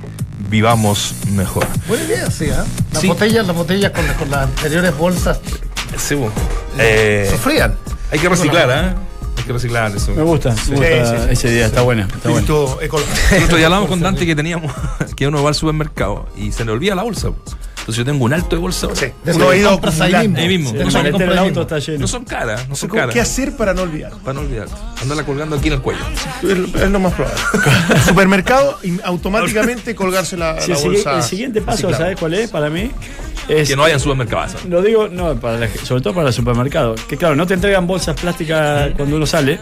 vivamos 0.48 1.14
mejor. 1.32 1.66
Buena 1.86 2.04
idea, 2.04 2.30
sí, 2.30 2.46
¿ah? 2.50 2.64
Las 2.92 3.02
Sí. 3.02 3.08
botellas, 3.08 3.46
las 3.46 3.54
botellas 3.56 3.92
con, 3.92 4.06
con 4.18 4.30
las 4.30 4.44
anteriores 4.44 4.96
bolsas 4.96 5.38
Eh, 6.78 7.28
sufrían. 7.30 7.74
hay 8.10 8.18
que 8.18 8.28
reciclar, 8.30 8.70
¿eh? 8.70 8.94
Que 9.46 9.52
reciclar 9.52 9.94
eso. 9.94 10.12
Me 10.12 10.22
gusta, 10.22 10.50
me 10.68 10.76
gusta 10.76 11.06
Sí, 11.06 11.16
sí, 11.18 11.24
sí. 11.26 11.32
esa 11.32 11.48
idea, 11.48 11.66
está 11.66 11.82
buena. 11.82 12.02
Está 12.12 12.30
buena. 12.30 12.46
Ecológico. 12.80 12.98
El 13.32 13.44
otro 13.44 13.56
día 13.56 13.66
hablamos 13.66 13.88
con 13.88 14.00
Dante 14.00 14.26
que 14.26 14.34
teníamos 14.34 14.72
que 15.16 15.26
uno 15.28 15.42
va 15.42 15.50
al 15.50 15.54
supermercado 15.54 16.26
y 16.36 16.50
se 16.50 16.64
le 16.64 16.72
olvida 16.72 16.94
la 16.96 17.04
bolsa. 17.04 17.28
Entonces 17.86 18.04
yo 18.04 18.04
tengo 18.12 18.24
un 18.24 18.32
alto 18.32 18.56
de 18.56 18.60
bolsa. 18.62 18.86
ahora. 18.86 18.98
Sí, 18.98 19.06
De 19.24 19.32
uno 19.32 19.44
eso 19.44 19.50
ha 19.52 19.56
ido 19.56 19.80
ahí 20.18 20.26
mismo. 20.28 20.38
Ahí 20.38 20.48
mismo. 20.58 21.38
Auto 21.38 21.60
está 21.62 21.78
lleno. 21.78 22.00
No 22.00 22.08
son 22.08 22.24
caras, 22.24 22.68
no 22.68 22.74
son 22.74 22.88
¿Cómo- 22.88 23.00
caras. 23.00 23.14
¿Qué 23.14 23.20
hacer 23.20 23.56
para 23.56 23.74
no 23.74 23.82
olvidar? 23.82 24.10
Para 24.24 24.32
no 24.34 24.40
olvidar. 24.40 24.66
Andarla 25.00 25.24
colgando 25.24 25.54
aquí 25.54 25.68
en 25.68 25.74
el 25.74 25.80
cuello. 25.80 26.00
Es 26.42 26.82
es 26.82 26.90
lo 26.90 26.98
más 26.98 27.12
probable. 27.14 27.38
Supermercado 28.04 28.76
y 28.82 28.98
automáticamente 29.04 29.94
colgarse 29.94 30.36
la, 30.36 30.60
Sí, 30.60 30.72
bolsa. 30.72 31.16
el 31.18 31.22
siguiente 31.22 31.60
paso. 31.62 31.88
¿sabes 31.94 32.18
cuál 32.18 32.34
es 32.34 32.50
para 32.50 32.70
mí? 32.70 32.90
Es, 33.48 33.68
Que 33.68 33.76
no 33.76 33.82
vayan 33.82 34.00
supermercados. 34.00 34.64
Lo 34.64 34.82
digo, 34.82 35.06
no, 35.06 35.36
para 35.38 35.56
la- 35.58 35.68
sobre 35.84 36.02
todo 36.02 36.12
para 36.12 36.26
el 36.26 36.34
supermercado. 36.34 36.96
Que 37.08 37.16
claro, 37.16 37.36
no 37.36 37.46
te 37.46 37.54
entregan 37.54 37.86
bolsas 37.86 38.18
plásticas 38.20 38.90
cuando 38.96 39.14
uno 39.14 39.26
sale, 39.26 39.60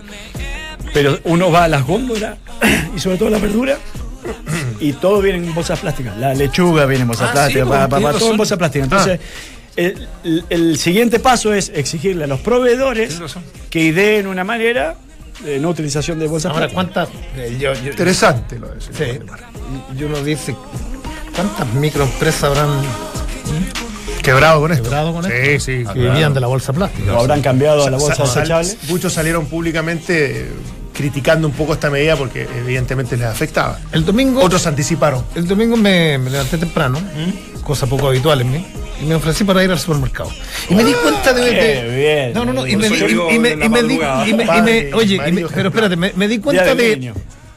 pero 0.95 1.19
uno 1.25 1.51
va 1.53 1.65
a 1.65 1.69
las 1.69 1.85
góndolas 1.87 2.39
y 2.97 2.99
sobre 2.99 3.19
todo 3.19 3.29
la 3.29 3.39
verdura. 3.39 3.77
Y 4.81 4.93
todo 4.95 5.21
viene 5.21 5.39
en 5.39 5.55
bolsas 5.55 5.81
plásticas. 5.81 6.17
La 6.19 6.35
lechuga 6.35 6.87
viene 6.87 7.03
en 7.03 7.09
bolsas 7.09 7.31
Ah, 7.31 7.33
plásticas, 7.33 7.65
sí, 7.65 7.71
pa- 7.71 7.79
pa- 7.81 7.89
pa- 7.89 7.97
tienes 7.99 8.13
todo 8.13 8.19
en 8.19 8.23
razón. 8.23 8.37
bolsas 8.37 8.59
plásticas. 8.59 8.85
Entonces, 8.91 9.21
el, 9.77 10.09
el- 10.25 10.45
el 10.51 10.79
siguiente 10.79 11.21
paso 11.21 11.53
es 11.55 11.71
exigirle 11.75 12.25
a 12.25 12.27
los 12.27 12.41
proveedores 12.41 13.19
que 13.71 13.81
ideen 13.81 14.27
una 14.27 14.45
manera 14.45 14.97
de 15.45 15.59
no 15.59 15.71
utilización 15.71 16.19
de 16.19 16.27
bolsas 16.29 16.53
Ahora, 16.53 16.69
plásticas. 16.69 17.09
¿cuántas? 17.09 17.37
eh, 17.37 17.57
yo, 17.59 17.73
yo- 17.75 17.91
Interesante 17.91 18.59
lo 18.59 18.69
de 18.69 18.81
sí, 18.81 18.89
yo 19.97 20.09
lo 20.09 20.23
dice. 20.23 20.55
¿Cuántas 21.35 21.67
microempresas 21.75 22.45
habrán 22.45 22.69
Quebrado 24.23 24.61
con 24.61 24.73
esto. 24.73 24.85
quebrado 24.85 25.13
con 25.13 25.25
Sí, 25.25 25.31
esto? 25.35 25.65
sí. 25.67 25.85
Que 25.93 25.99
vivían 26.01 26.33
de 26.33 26.41
la 26.41 26.47
bolsa 26.47 26.73
plástica. 26.73 27.13
O 27.15 27.21
habrán 27.21 27.43
cambiado 27.43 27.85
a 27.87 27.91
la 27.91 27.99
bolsa 27.99 28.23
desechable. 28.23 28.75
Muchos 28.89 29.13
salieron 29.13 29.47
públicamente 29.47 30.51
criticando 30.95 31.47
un 31.49 31.53
poco 31.55 31.75
esta 31.75 31.91
medida 31.91 32.17
porque 32.17 32.43
evidentemente 32.57 33.17
les 33.17 33.27
afectaba. 33.27 33.79
El 33.93 34.05
domingo. 34.07 34.43
Otros 34.43 34.67
anticiparon. 34.67 35.25
El 35.35 35.47
domingo 35.47 35.77
me, 35.77 36.17
me 36.19 36.31
levanté 36.31 36.57
temprano, 36.57 36.99
cosa 37.63 37.87
poco 37.87 38.09
habitual 38.09 38.41
en 38.41 38.53
mí, 38.53 38.67
y 39.03 39.05
me 39.05 39.17
ofrecí 39.17 39.43
para 39.45 39.63
ir 39.65 39.71
al 39.71 39.79
supermercado. 39.79 40.31
Y 40.71 40.75
me 40.75 40.85
di 40.85 40.93
cuenta 40.95 41.33
de. 41.33 41.43
de- 41.51 41.97
bien. 41.97 42.33
no, 42.33 42.45
no, 42.45 42.53
no, 42.53 42.67
y 42.67 42.77
me, 42.77 42.87
y 42.87 42.91
me- 43.39 43.51
y 43.65 43.69
me 43.69 43.83
di- 43.83 43.95
y 44.27 44.35
me- 44.35 44.45
y 44.45 44.47
Padre, 44.47 44.95
oye, 44.95 45.15
y 45.17 45.45
pero 45.53 45.69
espérate, 45.69 45.97
me, 45.97 46.29
di 46.29 46.39
cuenta 46.41 46.75
de. 46.75 47.13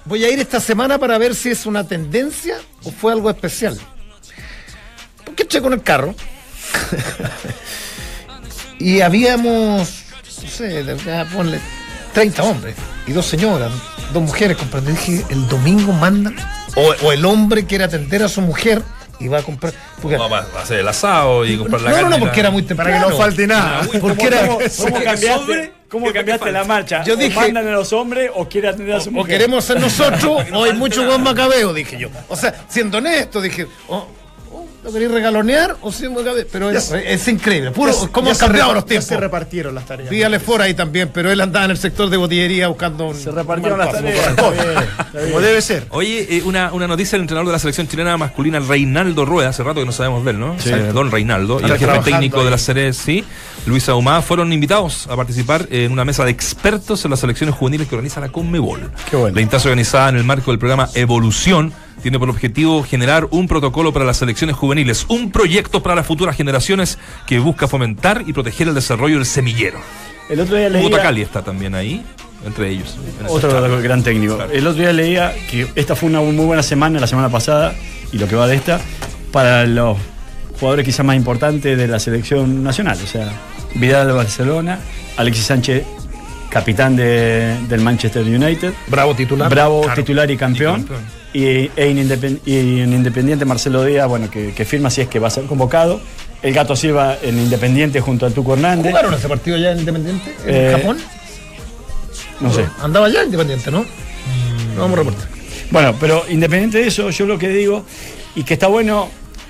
Voy 0.06 0.23
a 0.23 0.30
ir 0.32 0.39
esta 0.39 0.60
semana 0.60 0.97
para 0.97 1.17
ver 1.17 1.36
si 1.36 1.50
es 1.50 1.65
una 1.65 1.86
tendencia 1.86 2.56
o 2.84 2.91
fue 2.91 3.12
algo 3.12 3.30
especial. 3.30 3.78
Porque 5.26 5.43
eché 5.43 5.62
con 5.62 5.73
el 5.73 5.82
carro. 5.84 6.15
y 8.80 9.02
habíamos, 9.02 10.04
no 10.43 10.50
sé, 10.50 10.84
ponle 11.34 11.60
30 12.18 12.44
hombres 12.44 12.76
y 13.06 13.12
dos 13.12 13.28
señoras, 13.28 13.72
dos 14.12 14.24
mujeres 14.24 14.58
comprando. 14.58 14.90
Y 14.90 14.94
dije, 14.94 15.26
el 15.30 15.48
domingo 15.48 15.94
mandan, 15.94 16.36
o, 16.76 16.94
o 17.06 17.12
el 17.12 17.24
hombre 17.26 17.66
quiere 17.66 17.84
atender 17.84 18.24
a 18.24 18.28
su 18.28 18.42
mujer 18.42 18.82
y 19.20 19.28
va 19.28 19.38
a 19.40 19.44
comprar. 19.44 19.72
Porque, 20.02 20.18
Vamos 20.18 20.40
a 20.56 20.62
hacer 20.62 20.80
el 20.80 20.88
asado 20.88 21.46
y 21.46 21.58
comprar 21.58 21.82
la 21.82 21.90
no, 21.92 21.96
no, 21.96 22.02
carne. 22.02 22.18
no, 22.18 22.26
porque 22.26 22.40
era 22.40 22.50
muy 22.50 22.64
Para 22.64 22.68
temprano. 22.70 23.06
que 23.08 23.12
no 23.14 23.18
falte 23.18 23.48
nada. 23.48 23.82
Porque 24.02 24.26
era, 24.28 24.48
¿Cómo, 24.48 24.60
cómo 24.60 24.98
que 24.98 25.04
cambiaste, 25.04 25.74
cómo 25.90 26.04
¿qué 26.06 26.10
es 26.10 26.14
lo 26.14 26.14
que 26.14 26.14
cambiaste 26.14 26.52
la 26.52 26.64
marcha? 26.64 27.04
Yo 27.04 27.14
¿O 27.14 27.30
mandan 27.40 27.68
a 27.68 27.72
los 27.72 27.94
hombres 27.94 28.32
o 28.34 28.48
quiere 28.50 28.70
atender 28.70 28.96
a 28.96 29.00
su 29.00 29.10
o 29.10 29.12
mujer? 29.14 29.38
queremos 29.38 29.64
ser 29.64 29.80
nosotros 29.80 30.44
o 30.54 30.64
hay 30.64 30.74
mucho 30.74 31.06
buen 31.06 31.22
macabeo, 31.22 31.72
dije 31.74 32.00
yo. 32.00 32.10
O 32.30 32.36
sea, 32.36 32.66
siendo 32.68 32.98
honesto, 32.98 33.42
dije, 33.42 33.68
oh, 33.90 34.08
¿lo 34.88 34.93
queréis 34.93 35.12
regalonear 35.12 35.76
o 35.82 35.91
siendo 35.91 36.21
macabeo? 36.21 36.45
Pero 36.52 36.71
es, 36.71 36.91
es 36.91 37.28
increíble, 37.28 37.71
puro, 37.71 37.91
Ya 37.91 38.08
cómo 38.12 38.28
ya 38.28 38.34
han 38.34 38.39
cambiado 38.39 38.73
los 38.73 38.84
ya 38.84 38.88
tiempos. 38.88 39.08
se 39.08 39.17
repartieron 39.17 39.76
las 39.76 39.86
tareas. 39.86 40.10
Dígale 40.10 40.39
fuera 40.39 40.63
ahí 40.63 40.73
también, 40.73 41.10
pero 41.13 41.30
él 41.30 41.41
andaba 41.41 41.65
en 41.65 41.71
el 41.71 41.78
sector 41.78 42.10
de 42.10 42.17
botillería 42.17 42.69
buscando 42.69 43.08
un. 43.10 43.15
Se 43.15 43.32
repartieron 43.32 43.80
un 43.80 43.86
las 43.86 43.93
tareas. 43.93 44.27
está 44.29 44.50
bien, 44.50 44.63
está 44.65 45.19
bien. 45.19 45.25
Como 45.31 45.42
debe 45.42 45.62
ser. 45.62 45.88
Oye, 45.90 46.38
eh, 46.38 46.42
una, 46.46 46.71
una 46.71 46.88
noticia 46.88 47.12
del 47.12 47.21
entrenador 47.21 47.48
de 47.48 47.52
la 47.54 47.60
selección 47.60 47.88
chilena 47.88 48.17
masculina, 48.17 48.60
Reinaldo 48.60 49.25
Rueda, 49.25 49.50
hace 49.50 49.62
rato 49.63 49.81
que 49.81 49.85
no 49.85 49.92
sabemos 49.92 50.23
de 50.23 50.31
él, 50.31 50.40
¿no? 50.40 50.56
Sí. 50.60 50.71
Don 50.94 51.12
Reinaldo, 51.12 51.60
y 51.62 51.65
el 51.69 51.77
jefe 51.77 52.00
técnico 52.00 52.44
de 52.46 52.52
la 52.52 52.58
serie, 52.58 52.94
sí, 52.94 53.25
Luis 53.65 53.90
Ahumada, 53.90 54.21
fueron 54.21 54.54
invitados 54.54 55.08
a 55.12 55.15
participar 55.17 55.67
en 55.69 55.92
una 55.92 56.06
mesa 56.06 56.23
de 56.23 56.31
expertos 56.31 57.04
en 57.04 57.12
las 57.12 57.19
selecciones 57.19 57.56
juveniles 57.56 57.88
que 57.88 57.96
organiza 57.96 58.21
la 58.21 58.29
Conmebol. 58.29 58.90
Qué 59.10 59.17
bueno. 59.17 59.35
La 59.35 59.42
instancia 59.42 59.67
organizada 59.69 60.10
en 60.10 60.15
el 60.15 60.23
marco 60.23 60.52
del 60.52 60.60
programa 60.60 60.88
Evolución 60.94 61.73
tiene 62.02 62.19
por 62.19 62.29
objetivo 62.29 62.83
generar 62.83 63.27
un 63.31 63.48
protocolo 63.48 63.91
para 63.93 64.06
las 64.06 64.17
selecciones 64.17 64.56
juveniles, 64.56 65.06
un 65.10 65.31
proyecto 65.31 65.81
para 65.83 65.95
las 65.95 66.06
futuras 66.06 66.35
generaciones 66.35 66.98
que 67.25 67.39
busca 67.39 67.67
fomentar 67.67 68.23
y 68.27 68.33
proteger 68.33 68.67
el 68.67 68.75
desarrollo 68.75 69.15
del 69.15 69.25
semillero. 69.25 69.79
El 70.29 70.39
otro 70.41 70.56
día 70.58 70.69
leía... 70.69 70.89
Takali 70.89 71.21
está 71.21 71.41
también 71.41 71.73
ahí, 71.75 72.04
entre 72.45 72.69
ellos. 72.69 72.98
Otro 73.27 73.50
charla. 73.52 73.79
gran 73.79 74.04
técnico. 74.04 74.35
Claro. 74.35 74.52
El 74.52 74.67
otro 74.67 74.81
día 74.81 74.93
leía 74.93 75.33
que 75.50 75.67
esta 75.75 75.95
fue 75.95 76.10
una 76.10 76.21
muy 76.21 76.45
buena 76.45 76.63
semana, 76.63 77.00
la 77.00 77.08
semana 77.08 77.29
pasada, 77.29 77.73
y 78.12 78.17
lo 78.17 78.27
que 78.27 78.35
va 78.35 78.48
de 78.48 78.56
esta, 78.56 78.79
para 79.31 79.65
los 79.65 79.98
jugadores 80.60 80.85
quizás 80.85 81.06
más 81.06 81.15
importantes 81.15 81.77
de 81.77 81.87
la 81.87 82.00
selección 82.00 82.63
nacional. 82.63 82.98
O 83.04 83.08
sea, 83.08 83.29
Vidal 83.75 84.08
de 84.08 84.13
Barcelona, 84.13 84.79
Alexis 85.17 85.45
Sánchez 85.45 85.83
capitán 86.50 86.95
de- 86.95 87.58
del 87.67 87.81
Manchester 87.81 88.23
United. 88.23 88.73
Bravo 88.87 89.13
titular. 89.15 89.50
Bravo, 89.50 89.81
Claro. 89.81 89.95
titular 90.02 90.29
y 90.31 90.37
campeón. 90.37 90.81
Y 90.81 90.83
campeón. 90.85 91.17
Y, 91.34 91.44
e 91.46 91.71
en 91.75 92.40
y 92.46 92.80
en 92.82 92.94
Independiente 92.94 93.46
Marcelo 93.46 93.84
Díaz, 93.84 94.08
bueno, 94.08 94.30
que, 94.32 94.54
que 94.54 94.65
firma 94.65 94.90
si 94.90 95.02
es 95.02 95.08
que 95.08 95.19
va 95.19 95.28
a 95.28 95.32
ser 95.32 95.44
convocado. 95.46 96.00
El 96.42 96.54
Gato 96.54 96.75
Silva 96.75 97.17
en 97.21 97.38
Independiente 97.40 98.00
junto 98.00 98.25
a 98.25 98.30
Tuco 98.30 98.54
Hernández. 98.54 98.92
¿Jugaron 98.92 99.13
ese 99.13 99.28
partido 99.28 99.58
ya 99.58 99.71
en 99.71 99.80
Independiente? 99.80 100.36
¿En 100.46 100.56
Eh, 100.56 100.78
Japón? 100.80 100.98
No 102.40 102.54
sé. 102.54 102.65
Andaba 102.82 103.10
ya 103.10 103.23
Independiente, 103.23 103.71
¿no? 103.71 103.80
No 104.75 104.82
vamos 104.82 104.94
a 104.98 105.00
reportar. 105.02 105.28
Bueno, 105.71 105.96
pero 106.00 106.23
independiente 106.30 106.78
de 106.78 106.88
eso, 106.88 107.10
yo 107.10 107.25
lo 107.25 107.38
que 107.38 107.50
digo, 107.50 107.84
y 108.36 108.44
que 108.44 108.54
está 108.54 108.67
bueno, 108.67 109.10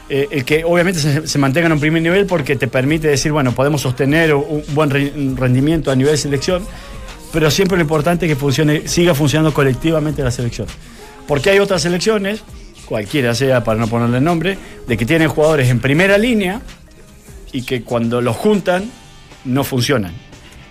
eh, 0.10 0.28
el 0.32 0.46
que 0.46 0.64
obviamente 0.64 1.00
se, 1.00 1.28
se 1.28 1.38
mantenga 1.38 1.68
en 1.68 1.74
un 1.74 1.80
primer 1.80 2.02
nivel 2.02 2.26
porque 2.26 2.56
te 2.56 2.68
permite 2.68 3.08
decir, 3.10 3.32
bueno, 3.32 3.52
podemos 3.54 3.82
sostener 3.82 4.34
un 4.34 4.64
buen 4.70 4.90
re- 4.90 5.12
rendimiento 5.36 5.92
a 5.92 5.96
nivel 5.96 6.14
de 6.14 6.18
selección, 6.18 6.66
pero 7.34 7.52
siempre 7.52 7.78
lo 7.78 7.82
importante 7.84 8.26
es 8.26 8.32
que 8.32 8.36
funcione, 8.36 8.88
siga 8.88 9.14
funcionando 9.14 9.54
colectivamente 9.54 10.24
la 10.24 10.32
selección. 10.32 10.68
Porque 11.28 11.50
hay 11.50 11.60
otras 11.60 11.82
selecciones, 11.82 12.42
cualquiera 12.86 13.36
sea 13.36 13.64
para 13.64 13.80
no 13.80 13.88
ponerle 13.88 14.22
nombre, 14.22 14.58
de 14.88 14.98
que 14.98 15.06
tienen 15.06 15.30
jugadores 15.30 15.70
en 15.70 15.80
primera 15.80 16.18
línea 16.18 16.62
y 17.52 17.64
que 17.64 17.84
cuando 17.84 18.22
los 18.22 18.36
juntan 18.36 18.90
no 19.46 19.64
funcionan. 19.64 20.27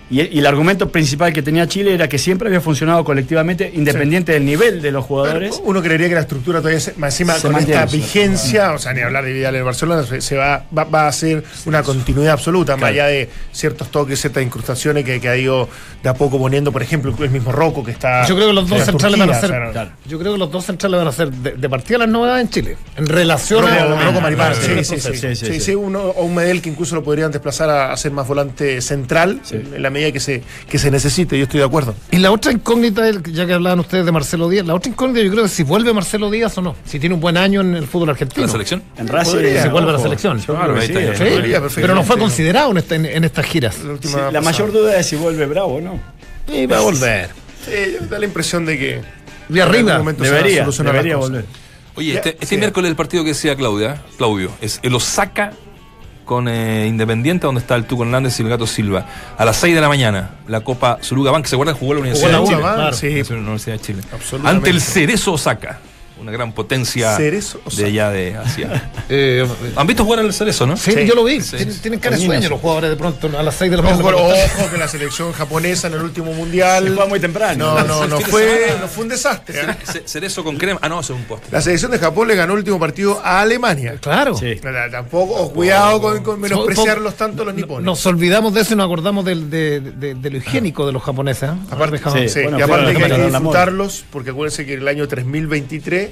Y, 0.09 0.20
y 0.22 0.38
el 0.38 0.46
argumento 0.46 0.88
principal 0.90 1.32
que 1.32 1.42
tenía 1.42 1.66
Chile 1.66 1.92
era 1.92 2.09
que 2.09 2.16
siempre 2.18 2.46
había 2.48 2.61
funcionado 2.61 3.02
colectivamente, 3.04 3.70
independiente 3.74 4.32
del 4.32 4.44
nivel 4.44 4.80
de 4.80 4.92
los 4.92 5.04
jugadores. 5.04 5.61
Uno 5.64 5.82
creería 5.82 6.09
que 6.09 6.14
la 6.14 6.20
estructura 6.20 6.61
todavía 6.61 6.78
se, 6.78 6.92
más 6.94 7.12
encima 7.14 7.34
Se 7.34 7.48
con 7.48 7.57
esta 7.57 7.86
vigencia, 7.86 8.72
o 8.72 8.78
sea, 8.78 8.92
ni 8.92 9.00
hablar 9.00 9.24
de 9.24 9.32
Vidal 9.32 9.57
en 9.57 9.64
Barcelona, 9.64 10.04
se, 10.04 10.20
se 10.20 10.36
va, 10.36 10.64
va, 10.76 10.84
va 10.84 11.09
a 11.09 11.12
ser 11.12 11.42
una 11.64 11.82
continuidad 11.82 12.34
absoluta, 12.34 12.76
más 12.76 12.90
allá 12.90 13.07
de 13.07 13.28
ciertos 13.52 13.90
toques, 13.90 14.20
ciertas 14.20 14.42
incrustaciones 14.44 15.04
que, 15.04 15.20
que 15.20 15.28
ha 15.28 15.36
ido 15.36 15.68
de 16.02 16.09
a 16.09 16.14
poco 16.14 16.38
poniendo, 16.38 16.70
por 16.70 16.82
ejemplo, 16.82 17.12
el 17.18 17.30
mismo 17.30 17.50
Rocco 17.50 17.82
que 17.82 17.90
está. 17.90 18.26
Yo 18.28 18.36
creo 18.36 18.48
que 18.48 18.54
los 18.54 18.68
dos 18.68 18.78
en 18.80 18.84
centrales 18.86 19.18
Turquía, 19.18 19.26
van 19.26 19.36
a 19.36 19.40
ser. 19.40 19.50
o 19.50 19.54
sea, 19.64 19.72
Claro. 19.72 19.90
Yo 20.07 20.18
creo 20.20 20.32
que 20.34 20.38
los 20.38 20.50
dos 20.52 20.64
centrales 20.64 20.98
van 20.98 21.09
a 21.09 21.12
ser 21.12 21.30
de, 21.32 21.50
de 21.52 21.68
partida 21.68 21.98
las 21.98 22.09
novedades 22.09 22.42
en 22.44 22.50
Chile. 22.50 22.76
En 22.96 23.07
relación 23.07 23.62
Rocco, 23.62 23.74
a 23.74 24.04
Rocco 24.04 24.20
Maripán, 24.20 24.52
a- 24.52 24.54
sí, 24.54 24.70
a- 24.72 24.84
sí, 24.84 25.00
sí, 25.00 25.00
Sí, 25.00 25.16
sí, 25.16 25.34
sí, 25.36 25.46
sí. 25.54 25.61
sí, 25.61 25.74
uno, 25.74 26.00
o 26.00 26.24
un 26.24 26.34
Medel 26.36 26.62
que 26.62 26.68
incluso 26.68 26.94
lo 26.94 27.02
podrían 27.02 27.32
desplazar 27.32 27.68
a, 27.70 27.92
a 27.92 27.96
ser 27.96 28.12
más 28.12 28.28
volante 28.28 28.80
central 28.80 29.40
Sí. 29.42 29.57
en 29.57 29.82
la 29.82 29.90
medida 29.97 30.12
que 30.12 30.20
se, 30.20 30.42
que 30.68 30.78
se 30.78 30.90
necesite, 30.90 31.36
yo 31.38 31.44
estoy 31.44 31.61
de 31.61 31.66
acuerdo. 31.66 31.94
Y 32.11 32.18
la 32.18 32.30
otra 32.30 32.53
incógnita, 32.53 33.11
ya 33.32 33.47
que 33.47 33.53
hablaban 33.53 33.80
ustedes 33.80 34.05
de 34.07 34.12
Marcelo 34.12 34.49
Díaz, 34.49 34.66
la 34.66 34.74
otra 34.74 34.90
incógnita 34.90 35.20
yo 35.22 35.30
creo 35.30 35.42
que 35.44 35.49
si 35.49 35.62
vuelve 35.62 35.92
Marcelo 35.92 36.30
Díaz 36.30 36.57
o 36.59 36.62
no. 36.62 36.76
Si 36.84 36.99
tiene 37.01 37.14
un 37.14 37.20
buen 37.20 37.36
año 37.36 37.61
en 37.62 37.74
el 37.74 37.86
fútbol 37.86 38.11
argentino. 38.11 38.47
¿La 38.47 38.53
selección? 38.53 38.82
En 38.97 39.09
Racing 39.09 39.32
Podría, 39.32 39.62
Se 39.62 39.68
vuelve 39.68 39.90
a 39.90 39.92
la 39.94 39.99
selección. 39.99 40.40
Claro, 40.40 40.80
sí, 40.80 40.92
pero 41.74 41.94
no 41.94 42.03
fue 42.03 42.18
considerado 42.18 42.70
en, 42.70 42.76
esta- 42.78 42.94
en- 42.94 43.07
en 43.07 43.24
estas 43.24 43.47
giras. 43.47 43.76
La, 43.82 43.97
Sí, 44.40 44.44
mayor 44.44 44.72
duda 44.72 44.97
es 44.99 45.07
si 45.07 45.16
vuelve 45.16 45.47
Bravo, 45.47 45.80
¿no? 45.80 45.99
Y 46.53 46.66
va 46.66 46.78
a 46.78 46.80
volver. 46.80 47.30
Sí, 47.64 48.07
da 48.09 48.18
la 48.18 48.24
impresión 48.26 48.64
de 48.64 48.78
que. 48.78 49.01
De 49.49 49.62
arriba. 49.62 49.99
Debería, 50.18 50.64
debería 50.66 51.16
volver. 51.16 51.44
Oye, 51.94 52.14
este, 52.14 52.30
este 52.34 52.47
sí. 52.47 52.57
miércoles 52.59 52.90
el 52.90 52.97
partido 52.97 53.24
que 53.24 53.30
decía 53.30 53.57
Claudia, 53.57 54.03
Claudio, 54.18 54.51
es 54.61 54.80
el 54.82 54.94
Osaka 54.94 55.53
con 56.26 56.48
eh, 56.48 56.86
Independiente, 56.86 57.46
donde 57.46 57.62
está 57.62 57.76
el 57.76 57.86
Tuco 57.86 58.02
Hernández 58.02 58.38
y 58.38 58.42
el 58.42 58.50
Gato 58.50 58.66
Silva. 58.66 59.06
A 59.38 59.44
las 59.46 59.56
6 59.56 59.74
de 59.74 59.80
la 59.80 59.88
mañana, 59.88 60.32
la 60.46 60.60
Copa 60.60 60.98
Suruga 61.00 61.30
Bank, 61.30 61.46
¿se 61.46 61.54
acuerdan? 61.54 61.76
Jugó 61.76 61.94
la 61.94 62.00
Universidad 62.00 62.32
la 62.32 62.40
de 62.40 62.44
Chile. 62.44 62.58
claro. 62.58 62.92
Sí, 62.96 63.06
Es 63.06 63.30
una 63.30 63.38
Universidad 63.40 63.76
de 63.76 63.80
Chile. 63.82 64.02
Ante 64.44 64.68
el 64.70 64.82
Cerezo 64.82 65.32
Osaka, 65.32 65.78
una 66.20 66.32
gran 66.32 66.52
potencia 66.52 67.16
Cerezo 67.16 67.60
de 67.76 67.84
allá 67.84 68.10
de 68.10 68.36
Asia. 68.36 68.90
Eh, 69.08 69.46
¿Han 69.76 69.86
visto 69.86 70.04
jugar 70.04 70.18
al 70.18 70.32
Cerezo, 70.34 70.66
no? 70.66 70.76
sí, 70.76 70.90
Sí, 70.90 71.06
yo 71.06 71.14
lo 71.14 71.22
vi. 71.22 71.40
sí. 71.40 71.56
Tienen, 71.56 71.78
tienen 71.80 72.00
cara 72.00 72.16
de 72.16 72.26
sueño 72.26 72.48
los 72.48 72.60
jugadores 72.60 72.90
de 72.90 72.96
pronto 72.96 73.30
a 73.38 73.42
las 73.44 73.54
6 73.54 73.70
de 73.70 73.76
la 73.76 73.82
Ojo, 73.84 74.02
mañana. 74.02 74.16
ojo, 74.58 74.70
que 74.72 74.78
la 74.78 74.88
selección 74.88 75.30
japonesa 75.32 75.86
en 75.86 75.94
el 75.94 76.02
último 76.02 76.32
mundial. 76.32 76.82
Se 76.84 76.90
juega 76.90 77.06
muy 77.08 77.20
temprano. 77.20 77.74
No, 77.78 77.84
no, 77.84 78.06
no 78.08 78.20
fue, 78.20 78.74
no 78.80 78.88
fue 78.88 79.04
un 79.04 79.10
desastre. 79.10 79.60
¿eh? 79.60 79.76
Ce- 79.84 80.02
Cerezo 80.06 80.42
con 80.42 80.56
crema. 80.56 80.80
Ah, 80.82 80.88
no, 80.88 80.98
eso 80.98 81.12
es 81.14 81.20
un 81.20 81.24
postre. 81.26 81.50
La 81.52 81.60
selección 81.60 81.92
de 81.92 82.00
Japón 82.00 82.26
le 82.26 82.34
ganó 82.34 82.54
el 82.54 82.58
último 82.58 82.80
partido 82.80 83.20
a 83.24 83.42
Alemania. 83.42 83.94
Claro. 84.00 84.34
Sí. 84.36 84.56
Tampoco, 84.90 85.34
oh, 85.34 85.52
cuidado 85.52 86.00
con, 86.00 86.24
con 86.24 86.40
menospreciarlos 86.40 87.14
tanto 87.14 87.44
los 87.44 87.54
nipones. 87.54 87.84
Nos 87.84 88.04
olvidamos 88.06 88.52
de 88.54 88.62
eso 88.62 88.74
y 88.74 88.76
nos 88.76 88.86
acordamos 88.86 89.24
del- 89.24 89.48
de, 89.50 89.78
de- 89.80 90.14
de 90.16 90.30
lo 90.30 90.38
higiénico 90.38 90.84
de 90.84 90.92
los 90.92 91.02
japoneses. 91.04 91.50
¿eh? 91.50 91.52
Aparte, 91.70 91.98
sí, 92.28 92.42
bueno, 92.42 92.58
y 92.58 92.62
aparte 92.62 92.92
que 92.92 93.04
hay 93.04 93.10
que 93.12 93.26
disfrutarlos, 93.28 94.04
porque 94.10 94.30
acuérdense 94.30 94.66
que 94.66 94.74
en 94.74 94.80
el 94.80 94.88
año 94.88 95.06
3023, 95.06 96.05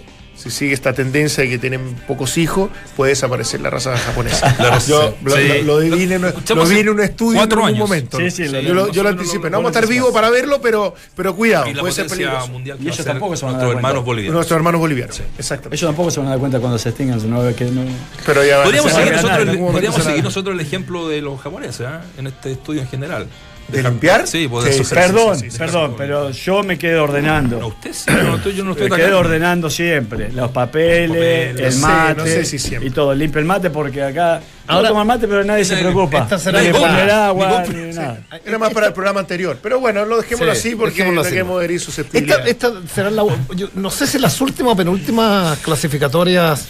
si 0.45 0.51
sigue 0.51 0.75
esta 0.75 0.93
tendencia 0.93 1.43
de 1.43 1.49
que 1.51 1.59
tienen 1.59 1.95
pocos 2.07 2.37
hijos, 2.39 2.71
puede 2.97 3.11
desaparecer 3.11 3.61
la 3.63 3.71
raza 3.71 3.97
japonesa. 3.97 4.55
Yo 4.87 5.17
lo, 5.25 5.35
Sí. 5.37 5.43
lo, 5.65 5.81
lo 5.81 5.83
en, 5.83 6.11
Lo 6.11 6.19
lo 6.19 6.29
escuchamos 6.29 6.69
vi 6.69 6.75
en 6.77 6.81
hace 6.83 6.91
un 6.91 7.01
estudio 7.01 7.43
en 7.43 7.51
algún 7.53 7.65
años. 7.67 7.79
momento. 7.79 8.19
Sí, 8.19 8.31
sí, 8.31 8.45
lo- 8.49 8.61
yo 8.61 8.75
lo, 8.75 8.93
yo 8.93 9.03
lo 9.03 9.11
nosotros 9.11 9.13
anticipé. 9.13 9.51
No 9.51 9.57
vamos 9.57 9.71
a 9.75 9.79
estar 9.81 9.89
vivos 9.89 10.13
para 10.13 10.31
verlo, 10.31 10.61
pero, 10.61 10.95
pero 11.17 11.35
cuidado, 11.35 11.67
Y 11.69 11.75
la 11.75 11.81
puede 11.81 11.95
ser 11.95 12.07
peligroso. 12.07 12.49
mundial 12.49 12.79
Y 12.81 12.89
ellos 12.89 13.05
tampoco 13.05 13.37
se 13.37 13.45
van 13.47 13.55
a 13.55 13.59
nuestros 13.59 13.59
dar 13.59 13.67
cuenta. 13.75 13.79
hermanos 13.89 14.05
bolivianos. 14.05 14.35
Nuestros 14.35 14.57
hermanos 14.59 14.81
bolivianos. 14.81 15.21
Exactamente. 15.39 15.77
Ellos 15.77 15.89
tampoco 15.89 16.11
se 16.11 16.19
van 16.21 16.27
a 16.27 16.31
dar 16.31 16.39
cuenta 16.39 16.61
cuando 16.61 16.79
se 16.79 16.89
extingan 16.91 17.21
nueve 17.27 17.55
que 17.55 17.65
no. 17.65 17.83
Pero 18.27 18.45
ya 18.45 18.63
Podríamos 18.63 18.93
seguir, 18.93 19.13
nosotros, 19.13 19.57
podríamos 19.57 20.03
seguir 20.05 20.25
nosotros 20.25 20.55
el 20.55 20.61
ejemplo 20.61 21.09
de 21.09 21.23
los 21.23 21.41
japoneses 21.41 21.87
¿ah? 21.87 22.03
en 22.19 22.27
este 22.27 22.53
estudio 22.53 22.83
en 22.83 22.89
general. 22.89 23.27
¿De 23.69 23.83
limpiar? 23.83 24.27
Sí, 24.27 24.49
Sí, 24.71 24.83
Perdón, 24.95 25.37
sí, 25.39 25.45
sí, 25.47 25.51
sí, 25.53 25.59
perdón, 25.59 25.91
sí. 25.93 25.95
pero 25.99 26.31
yo 26.31 26.63
me 26.63 26.79
quedo 26.79 27.05
ordenando. 27.05 27.59
No, 27.59 27.67
usted 27.69 27.93
sí, 27.95 28.05
yo 28.09 28.23
no 28.23 28.37
estoy, 28.37 28.55
yo 28.55 28.65
no 28.65 28.73
estoy 28.73 28.91
Me 28.91 28.97
quedo 28.97 29.19
ordenando 29.19 29.71
siempre. 29.71 30.31
Los 30.33 30.51
papeles, 30.51 31.09
papeles, 31.11 31.61
el 31.61 31.73
sí, 31.73 31.79
mate 31.81 32.15
no 32.15 32.25
sé 32.27 32.45
si 32.45 32.59
siempre. 32.59 32.89
y 32.89 32.93
todo. 32.93 33.15
Limpia 33.15 33.39
el 33.41 33.47
mate 33.47 33.71
porque 33.71 34.03
acá 34.03 34.43
Ahora- 34.67 34.83
no 34.83 34.89
toman 34.91 35.07
mate, 35.07 35.27
pero 35.27 35.43
nadie 35.45 35.65
se 35.65 35.75
Esta 35.75 35.85
preocupa. 35.87 36.27
poner 36.29 36.73
compra. 36.73 37.27
agua, 37.27 37.65
ni 37.69 37.95
nada. 37.95 38.21
Era 38.45 38.59
más 38.59 38.73
para 38.73 38.89
el 38.89 38.93
programa 38.93 39.21
anterior. 39.21 39.59
Pero 39.63 39.81
bueno, 39.81 40.05
lo 40.05 40.19
dejémoslo 40.19 40.53
Sí, 40.55 40.59
así 40.59 40.77
porque 40.77 40.91
dejémoslo 40.97 41.15
no 41.15 41.21
así. 41.23 41.31
queremos 41.31 41.63
herir 41.65 41.77
Esta, 41.77 41.87
susceptibilidades. 41.87 42.47
esta 42.51 42.73
será 42.95 43.11
la, 43.11 43.25
yo 43.57 43.69
no 43.75 43.91
sé 43.91 44.07
si 44.07 44.19
las 44.19 44.39
últimas 44.43 44.75
o 44.75 44.77
penúltimas 44.77 45.59
clasificatorias 45.61 46.67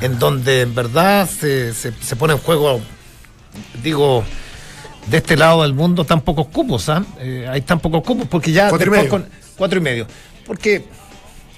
en 0.00 0.18
donde 0.18 0.62
en 0.62 0.74
verdad 0.74 1.28
se, 1.30 1.72
se, 1.72 1.92
se 2.02 2.16
pone 2.16 2.32
en 2.34 2.40
juego, 2.40 2.80
digo, 3.82 4.24
de 5.06 5.16
este 5.18 5.36
lado 5.36 5.62
del 5.62 5.74
mundo 5.74 6.04
tan 6.04 6.20
pocos 6.20 6.46
cupos, 6.48 6.88
¿ah? 6.88 7.04
Eh, 7.20 7.46
hay 7.50 7.60
tan 7.62 7.80
pocos 7.80 8.02
cupos 8.04 8.26
porque 8.28 8.52
ya 8.52 8.68
Cuatro 8.68 8.88
y 8.88 8.96
medio. 8.98 9.10
con- 9.10 9.26
cuatro 9.56 9.78
y 9.78 9.82
medio. 9.82 10.06
Porque 10.46 10.84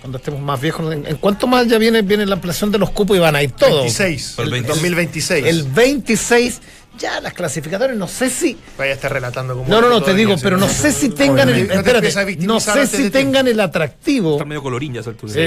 cuando 0.01 0.19
estemos 0.19 0.41
más 0.41 0.61
viejos, 0.61 0.93
en, 0.93 1.07
en 1.07 1.17
cuanto 1.17 1.47
más 1.47 1.67
ya 1.67 1.79
viene, 1.79 2.03
viene 2.03 2.27
la 2.27 2.35
ampliación 2.35 2.71
de 2.71 2.79
los 2.79 2.91
cupos 2.91 3.17
y 3.17 3.21
van 3.21 3.37
a 3.37 3.43
ir 3.43 3.53
todos. 3.53 3.81
26, 3.83 4.35
El 4.39 4.45
el 4.45 4.51
20. 4.51 4.69
2026. 4.69 5.47
El 5.47 5.63
26, 5.65 6.61
ya 6.99 7.21
las 7.21 7.33
clasificatorias, 7.33 7.97
no 7.99 8.09
sé 8.09 8.31
si. 8.31 8.57
Vaya 8.79 8.93
a 8.93 8.95
estar 8.95 9.13
relatando 9.13 9.55
como. 9.57 9.69
No, 9.69 9.81
no, 9.81 9.89
no, 9.89 10.03
te 10.03 10.15
digo, 10.15 10.37
sí. 10.37 10.41
pero 10.43 10.57
no 10.57 10.69
sé 10.69 10.93
si 10.93 11.11
tengan 11.11 11.49
el. 11.49 11.63
No 11.69 11.83
te 11.83 11.99
espérate, 11.99 12.19
a 12.19 12.47
no 12.47 12.61
sé 12.61 12.87
si 12.87 13.11
tengan 13.11 13.49
el 13.49 13.61
atractivo. 13.61 14.33
Está 14.33 14.45
medio 14.45 14.63
colorín 14.63 14.95
ya 14.95 15.01
altura. 15.01 15.33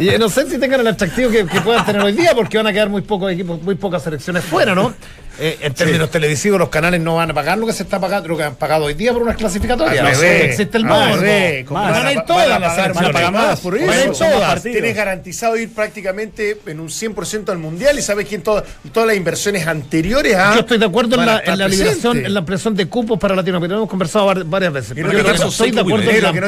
Eh, 0.00 0.14
y 0.14 0.18
no 0.18 0.28
sé 0.30 0.48
si 0.48 0.58
tengan 0.58 0.80
el 0.80 0.86
atractivo 0.86 1.30
que, 1.30 1.46
que 1.46 1.60
puedan 1.60 1.84
tener 1.84 2.00
hoy 2.02 2.12
día, 2.12 2.34
porque 2.34 2.56
van 2.56 2.66
a 2.66 2.72
quedar 2.72 2.88
muy 2.88 3.02
pocos 3.02 3.30
equipos, 3.30 3.60
muy 3.62 3.74
pocas 3.74 4.02
selecciones 4.02 4.42
fuera, 4.44 4.74
¿no? 4.74 4.94
Eh, 5.42 5.58
en 5.62 5.72
términos 5.72 6.10
televisivos, 6.10 6.58
los 6.58 6.68
canales 6.68 7.00
no 7.00 7.16
van 7.16 7.30
a 7.30 7.34
pagar 7.34 7.56
lo 7.56 7.66
que 7.66 7.72
se 7.72 7.84
está 7.84 7.98
pagando, 7.98 8.28
lo 8.28 8.36
que 8.36 8.42
han 8.42 8.56
pagado 8.56 8.84
hoy 8.84 8.94
día 8.94 9.12
por 9.12 9.22
unas 9.22 9.36
clasificatorias. 9.36 10.04
No 10.04 10.14
sé, 10.14 10.44
existe 10.46 10.76
el 10.76 10.86
como 10.86 11.00
Van 11.00 11.92
van 11.92 11.94
a 12.04 12.08
a- 12.08 12.12
ir 12.12 12.16
van 12.18 12.26
todas 12.26 12.46
a 12.50 12.58
las 12.58 12.60
pagar 12.60 12.94
selecciones. 12.94 13.02
más, 13.02 13.12
pagar 13.12 13.32
más, 13.32 13.60
por 13.60 13.76
eso. 13.78 13.86
Van 13.86 13.98
a 13.98 14.12
todas. 14.12 14.62
Tienes 14.62 14.94
garantizado 14.96 15.56
ir 15.56 15.72
prácticamente 15.72 16.58
en 16.66 16.80
un 16.80 16.88
100% 16.88 17.48
al 17.48 17.58
mundial 17.58 17.98
y 17.98 18.02
sabes 18.02 18.26
quién 18.28 18.42
todas 18.42 18.64
todas 18.92 19.06
las 19.06 19.16
inversiones 19.20 19.66
anteriores 19.66 20.34
a. 20.34 20.54
Yo 20.54 20.60
estoy 20.60 20.78
de 20.78 20.86
acuerdo 20.86 21.18
en 21.20 21.26
la, 21.26 21.36
estar 21.38 21.52
en 21.54 21.58
la 21.60 21.68
liberación, 21.68 22.24
en 22.26 22.34
la 22.34 22.40
ampliación 22.40 22.74
de 22.74 22.86
cupos 22.86 23.18
para 23.18 23.36
Latinoamérica. 23.36 23.76
Hemos 23.76 23.88
conversado 23.88 24.26
var- 24.26 24.44
varias 24.44 24.72
veces. 24.72 24.90
No 24.90 24.94
Pero 24.96 25.12
yo 25.12 25.24
quepa- 25.24 25.46
estoy 25.48 25.70
de 25.70 25.80
acuerdo 25.80 26.10
en 26.10 26.22
la 26.22 26.32
no 26.32 26.38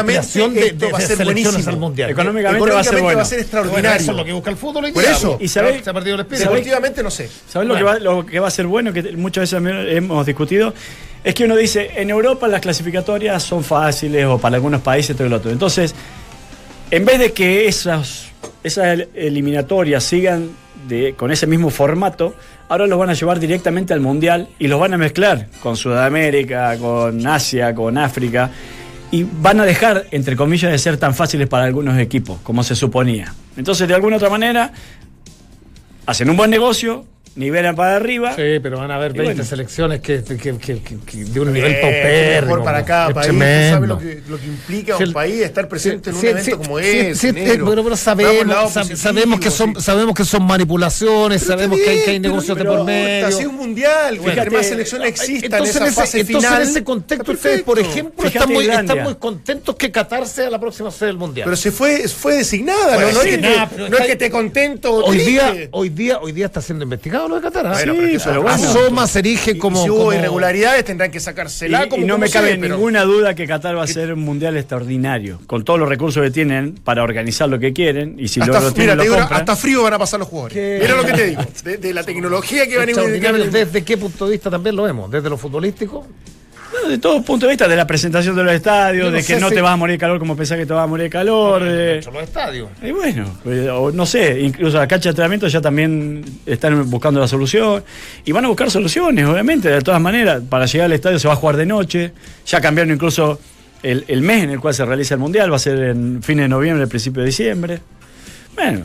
ampliación- 0.00 0.54
no- 0.54 0.60
de, 0.60 0.70
de- 0.72 0.90
va 0.92 0.98
a 0.98 1.00
de 1.00 1.06
ser 1.06 1.16
selecciones 1.16 1.44
buenísimo. 1.52 1.70
al 1.72 1.76
mundial. 1.80 2.10
Económicamente 2.10 2.70
va 2.70 2.80
a 2.80 2.84
ser 2.84 3.00
bueno. 3.00 3.16
va 3.16 3.22
a 3.22 3.26
ser 3.26 3.40
extraordinario. 3.40 4.00
Eso 4.02 4.10
es 4.12 4.16
lo 4.16 4.24
que 4.24 4.32
busca 4.32 4.50
el 4.50 4.56
fútbol 4.56 4.92
Por 4.92 5.04
eso. 5.04 5.36
¿Y 5.40 5.48
sabe- 5.48 5.82
Se 5.82 5.90
ha 5.90 5.92
perdido 5.92 6.14
el 6.14 6.20
espíritu. 6.20 6.48
Deportivamente 6.48 7.02
no 7.02 7.10
sé. 7.10 7.28
¿Sabes 7.48 7.66
lo, 7.66 7.74
que 7.76 7.82
va, 7.82 7.98
lo 7.98 8.24
que 8.24 8.38
va 8.38 8.48
a 8.48 8.50
ser 8.50 8.66
bueno? 8.66 8.92
Que 8.92 9.02
muchas 9.12 9.50
veces 9.50 9.60
hemos 9.96 10.24
discutido. 10.26 10.72
Es 11.24 11.34
que 11.34 11.44
uno 11.44 11.56
dice, 11.56 11.90
en 11.96 12.10
Europa 12.10 12.46
las 12.46 12.60
clasificatorias 12.60 13.42
son 13.42 13.64
fáciles 13.64 14.24
o 14.26 14.38
para 14.38 14.56
algunos 14.56 14.80
países 14.82 15.16
todo 15.16 15.28
lo 15.28 15.36
otro. 15.36 15.50
Entonces, 15.50 15.92
en 16.90 17.04
vez 17.04 17.18
de 17.18 17.32
que 17.32 17.66
esas, 17.66 18.26
esas 18.62 18.98
eliminatorias 19.14 20.04
sigan 20.04 20.50
con 21.16 21.30
ese 21.30 21.46
mismo 21.46 21.70
formato, 21.70 22.34
ahora 22.68 22.86
los 22.86 22.98
van 22.98 23.10
a 23.10 23.14
llevar 23.14 23.40
directamente 23.40 23.92
al 23.92 24.00
Mundial 24.00 24.48
y 24.58 24.68
los 24.68 24.80
van 24.80 24.94
a 24.94 24.98
mezclar 24.98 25.48
con 25.60 25.76
Sudamérica, 25.76 26.76
con 26.78 27.26
Asia, 27.26 27.74
con 27.74 27.98
África. 27.98 28.50
Y 29.10 29.24
van 29.24 29.60
a 29.60 29.64
dejar, 29.64 30.06
entre 30.10 30.36
comillas, 30.36 30.72
de 30.72 30.78
ser 30.78 30.96
tan 30.96 31.14
fáciles 31.14 31.48
para 31.48 31.64
algunos 31.64 31.98
equipos, 31.98 32.38
como 32.42 32.64
se 32.64 32.74
suponía. 32.74 33.32
Entonces, 33.56 33.86
de 33.86 33.94
alguna 33.94 34.16
otra 34.16 34.30
manera, 34.30 34.72
hacen 36.06 36.28
un 36.28 36.36
buen 36.36 36.50
negocio, 36.50 37.04
nivelan 37.36 37.76
para 37.76 37.96
arriba. 37.96 38.30
Sí, 38.34 38.58
pero 38.62 38.78
van 38.78 38.90
a 38.90 38.96
haber 38.96 39.12
Y 39.12 39.18
20 39.18 39.34
bueno. 39.34 39.44
selecciones 39.44 40.00
que, 40.00 40.24
que- 40.24 40.36
que- 40.36 40.58
que- 40.58 40.80
que- 40.80 41.24
de 41.24 41.40
un 41.40 41.48
Eh, 41.48 41.52
nivel 41.52 41.74
que 41.74 41.80
paupérrimo. 41.80 42.46
mejor 42.46 42.64
para 42.64 42.84
cada 42.84 43.10
país. 43.14 43.26
Sabes 43.28 43.88
lo 43.88 43.98
que, 43.98 44.22
lo 44.28 44.38
que 44.38 44.46
implica 44.46 44.96
un 44.96 45.12
país 45.12 45.42
estar 45.42 45.68
presente 45.68 46.10
en 46.10 46.16
un 46.16 46.20
Sí, 46.22 46.26
evento 46.28 46.44
sí, 46.50 46.56
como 46.56 46.78
sí, 46.78 46.84
ese. 46.86 47.14
sí, 47.14 47.32
negro. 47.32 47.52
eh, 47.66 47.70
pero, 47.70 47.84
pero 47.84 47.96
sabemos, 47.96 48.54
positivo, 48.72 48.96
sabemos, 48.96 49.40
que 49.40 49.50
son, 49.50 49.74
sí. 49.76 49.82
sabemos 49.82 50.14
que 50.14 50.24
son 50.24 50.42
manipulaciones, 50.44 51.42
Pero 51.44 51.52
sabemos 51.58 51.78
que 51.78 51.90
hay, 51.90 51.96
que 51.98 52.02
hay 52.04 52.10
bien, 52.10 52.22
pero 52.22 52.34
negocios 52.34 52.58
de 52.58 52.64
no 52.64 52.70
por 52.76 52.84
medio. 52.84 53.30
Si 53.32 53.40
es 53.42 53.46
un 53.46 53.56
mundial, 53.56 54.18
que 54.18 54.30
Fíjate, 54.30 54.50
más 54.50 54.66
selecciones 54.66 55.08
existan 55.08 55.52
entonces, 55.52 55.76
en 55.76 55.82
esa 55.82 55.88
ese, 55.90 56.00
fase 56.00 56.20
entonces 56.20 56.48
final. 56.50 56.62
en 56.62 56.68
ese 56.68 56.84
contexto, 56.84 57.32
ustedes, 57.32 57.62
por 57.62 57.78
ejemplo, 57.78 58.26
están 58.26 58.48
muy, 58.52 58.66
están 58.66 59.02
muy 59.02 59.14
contentos 59.16 59.76
que 59.76 59.90
Qatar 59.90 60.26
sea 60.26 60.48
la 60.50 60.58
próxima 60.58 60.90
sede 60.90 61.08
del 61.08 61.18
mundial. 61.18 61.44
Pero 61.44 61.56
se 61.56 61.70
fue, 61.70 62.08
fue 62.08 62.36
designada, 62.36 62.96
no, 62.96 63.12
no 63.12 63.98
es 63.98 64.06
que, 64.06 64.16
te- 64.16 64.30
contento 64.30 64.92
hoy 65.04 65.18
día, 65.18 65.54
hoy 65.72 65.88
día, 65.90 66.18
hoy 66.20 66.32
día 66.32 66.46
está 66.46 66.60
siendo 66.62 66.84
investigado 66.84 67.25
lo 67.28 67.36
de 67.36 67.42
Qatar. 67.42 67.66
¿ah? 67.66 67.72
Bueno, 67.72 67.92
pero 67.94 68.04
es 68.06 68.10
que 68.10 68.16
eso 68.16 68.24
pero 68.30 68.48
es 68.48 68.56
bueno. 68.58 68.70
Asoma, 68.70 69.06
se 69.06 69.18
erige 69.20 69.50
Y- 69.52 69.58
como. 69.58 69.80
y 69.80 69.84
si 69.84 69.90
hubo 69.90 69.98
como- 69.98 70.12
irregularidades 70.12 70.84
tendrán 70.84 71.10
que 71.10 71.18
Y, 71.18 71.20
sacársela 71.20 71.84
y 71.86 71.88
como 71.88 72.06
no 72.06 72.14
como 72.14 72.24
me 72.26 72.30
cabe 72.30 72.48
sea, 72.50 72.60
pero- 72.60 72.74
ninguna 72.76 73.02
duda 73.04 73.34
que 73.34 73.46
Qatar 73.46 73.76
va 73.76 73.84
a 73.84 73.86
ser 73.86 74.12
un 74.12 74.20
mundial 74.20 74.56
extraordinario, 74.56 75.40
con 75.46 75.64
todos 75.64 75.78
los 75.78 75.88
recursos 75.88 76.22
que 76.22 76.30
tienen 76.30 76.74
para 76.84 77.02
organizar 77.02 77.48
lo 77.48 77.58
que 77.58 77.72
quieren. 77.72 78.16
Y 78.18 78.28
si 78.28 78.40
Hasta, 78.40 78.60
lo, 78.60 78.70
lo 78.70 78.74
mira, 78.76 78.94
lo 78.94 79.02
digo, 79.02 79.16
compran. 79.16 79.40
hasta 79.40 79.56
frío 79.56 79.82
van 79.82 79.94
a 79.94 79.98
pasar 79.98 80.20
los 80.20 80.28
jugadores. 80.28 80.80
Mira 80.80 80.94
lo 80.96 81.04
que 81.04 81.12
te 81.12 81.26
digo. 81.26 81.42
De, 81.64 81.76
de 81.78 81.94
la 81.94 82.02
tecnología 82.04 82.66
que 82.66 82.76
van 82.76 82.88
a 82.88 82.90
Extraordinario, 82.92 83.50
¿Desde 83.50 83.82
qué 83.84 83.96
punto 83.96 84.26
de 84.26 84.32
vista 84.32 84.50
también 84.50 84.76
lo 84.76 84.82
vemos? 84.84 85.10
¿Desde 85.10 85.28
lo 85.30 85.36
futbolístico? 85.36 86.06
No, 86.72 86.88
de 86.88 86.98
todos 86.98 87.24
puntos 87.24 87.46
de 87.46 87.52
vista, 87.52 87.68
de 87.68 87.76
la 87.76 87.86
presentación 87.86 88.34
de 88.34 88.42
los 88.44 88.52
estadios, 88.52 89.06
no 89.06 89.12
de 89.16 89.22
que 89.22 89.36
no 89.38 89.48
si- 89.48 89.54
te 89.54 89.60
vas 89.62 89.72
a 89.72 89.76
morir 89.76 89.94
de 89.94 89.98
calor 89.98 90.18
como 90.18 90.36
pensás 90.36 90.58
que 90.58 90.66
te 90.66 90.72
vas 90.72 90.84
a 90.84 90.86
morir 90.86 91.04
de 91.04 91.10
calor. 91.10 91.62
Dentro 91.62 92.10
de 92.12 92.18
los 92.18 92.28
estadios. 92.28 92.68
Y 92.82 92.90
bueno, 92.90 93.24
pues, 93.44 93.68
o 93.68 93.92
no 93.92 94.04
sé, 94.06 94.40
incluso 94.40 94.76
la 94.78 94.88
cancha 94.88 95.04
de 95.04 95.10
entrenamiento 95.10 95.46
ya 95.48 95.60
también 95.60 96.24
están 96.44 96.88
buscando 96.90 97.20
la 97.20 97.28
solución. 97.28 97.84
Y 98.24 98.32
van 98.32 98.44
a 98.44 98.48
buscar 98.48 98.70
soluciones, 98.70 99.24
obviamente, 99.26 99.68
de 99.68 99.80
todas 99.80 100.00
maneras. 100.00 100.42
Para 100.48 100.66
llegar 100.66 100.86
al 100.86 100.92
estadio 100.92 101.18
se 101.18 101.28
va 101.28 101.34
a 101.34 101.36
jugar 101.36 101.56
de 101.56 101.66
noche. 101.66 102.12
Ya 102.46 102.60
cambiaron 102.60 102.92
incluso 102.92 103.38
el, 103.82 104.04
el 104.08 104.22
mes 104.22 104.44
en 104.44 104.50
el 104.50 104.60
cual 104.60 104.74
se 104.74 104.84
realiza 104.84 105.14
el 105.14 105.20
mundial, 105.20 105.52
va 105.52 105.56
a 105.56 105.60
ser 105.60 105.78
en 105.78 106.22
fines 106.22 106.44
de 106.44 106.48
noviembre, 106.48 106.86
principio 106.88 107.22
de 107.22 107.26
diciembre. 107.26 107.78
Bueno. 108.54 108.80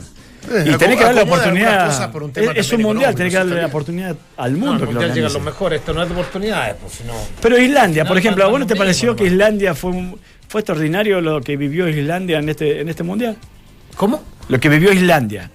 Eh, 0.50 0.64
Y 0.66 0.76
tenés 0.76 0.96
que 0.98 1.04
darle 1.04 1.24
la 1.24 1.30
oportunidad. 1.32 1.86
cosas 1.86 2.08
por 2.08 2.22
un 2.24 2.32
tema 2.32 2.52
es, 2.52 2.72
un 2.72 2.82
mundial, 2.82 3.14
tenés 3.14 3.32
que 3.32 3.38
darle 3.38 3.60
la 3.60 3.66
oportunidad 3.66 4.16
al 4.36 4.52
No, 4.52 4.66
mundo 4.66 4.84
al 4.90 4.98
que 4.98 5.14
llegan 5.14 5.32
los 5.32 5.42
mejores, 5.42 5.80
esto 5.80 5.94
no 5.94 6.02
es 6.02 6.08
de 6.08 6.14
oportunidades, 6.14 6.76
pues 6.80 6.92
si 6.94 7.04
no. 7.04 7.12
Pero 7.40 7.58
Islandia, 7.58 8.04
por 8.04 8.14
No, 8.16 8.18
ejemplo, 8.18 8.42
no, 8.44 8.48
¿a 8.48 8.50
vos 8.50 8.58
no 8.60 8.64
no, 8.64 8.68
te 8.68 8.74
no, 8.74 8.78
pareció 8.78 9.10
no, 9.10 9.16
que 9.16 9.24
no. 9.24 9.30
Islandia 9.30 9.74
fue, 9.74 9.90
un- 9.92 10.18
fue 10.48 10.60
extraordinario 10.60 11.20
lo 11.20 11.40
que 11.40 11.56
vivió 11.56 11.88
Islandia 11.88 12.38
en 12.40 12.48
este, 12.48 12.80
en 12.80 12.88
este 12.88 13.02
mundial? 13.02 13.36
¿Cómo? 13.96 14.22
Lo 14.48 14.58
que 14.58 14.68
vivió 14.68 14.92
Islandia. 14.92 15.50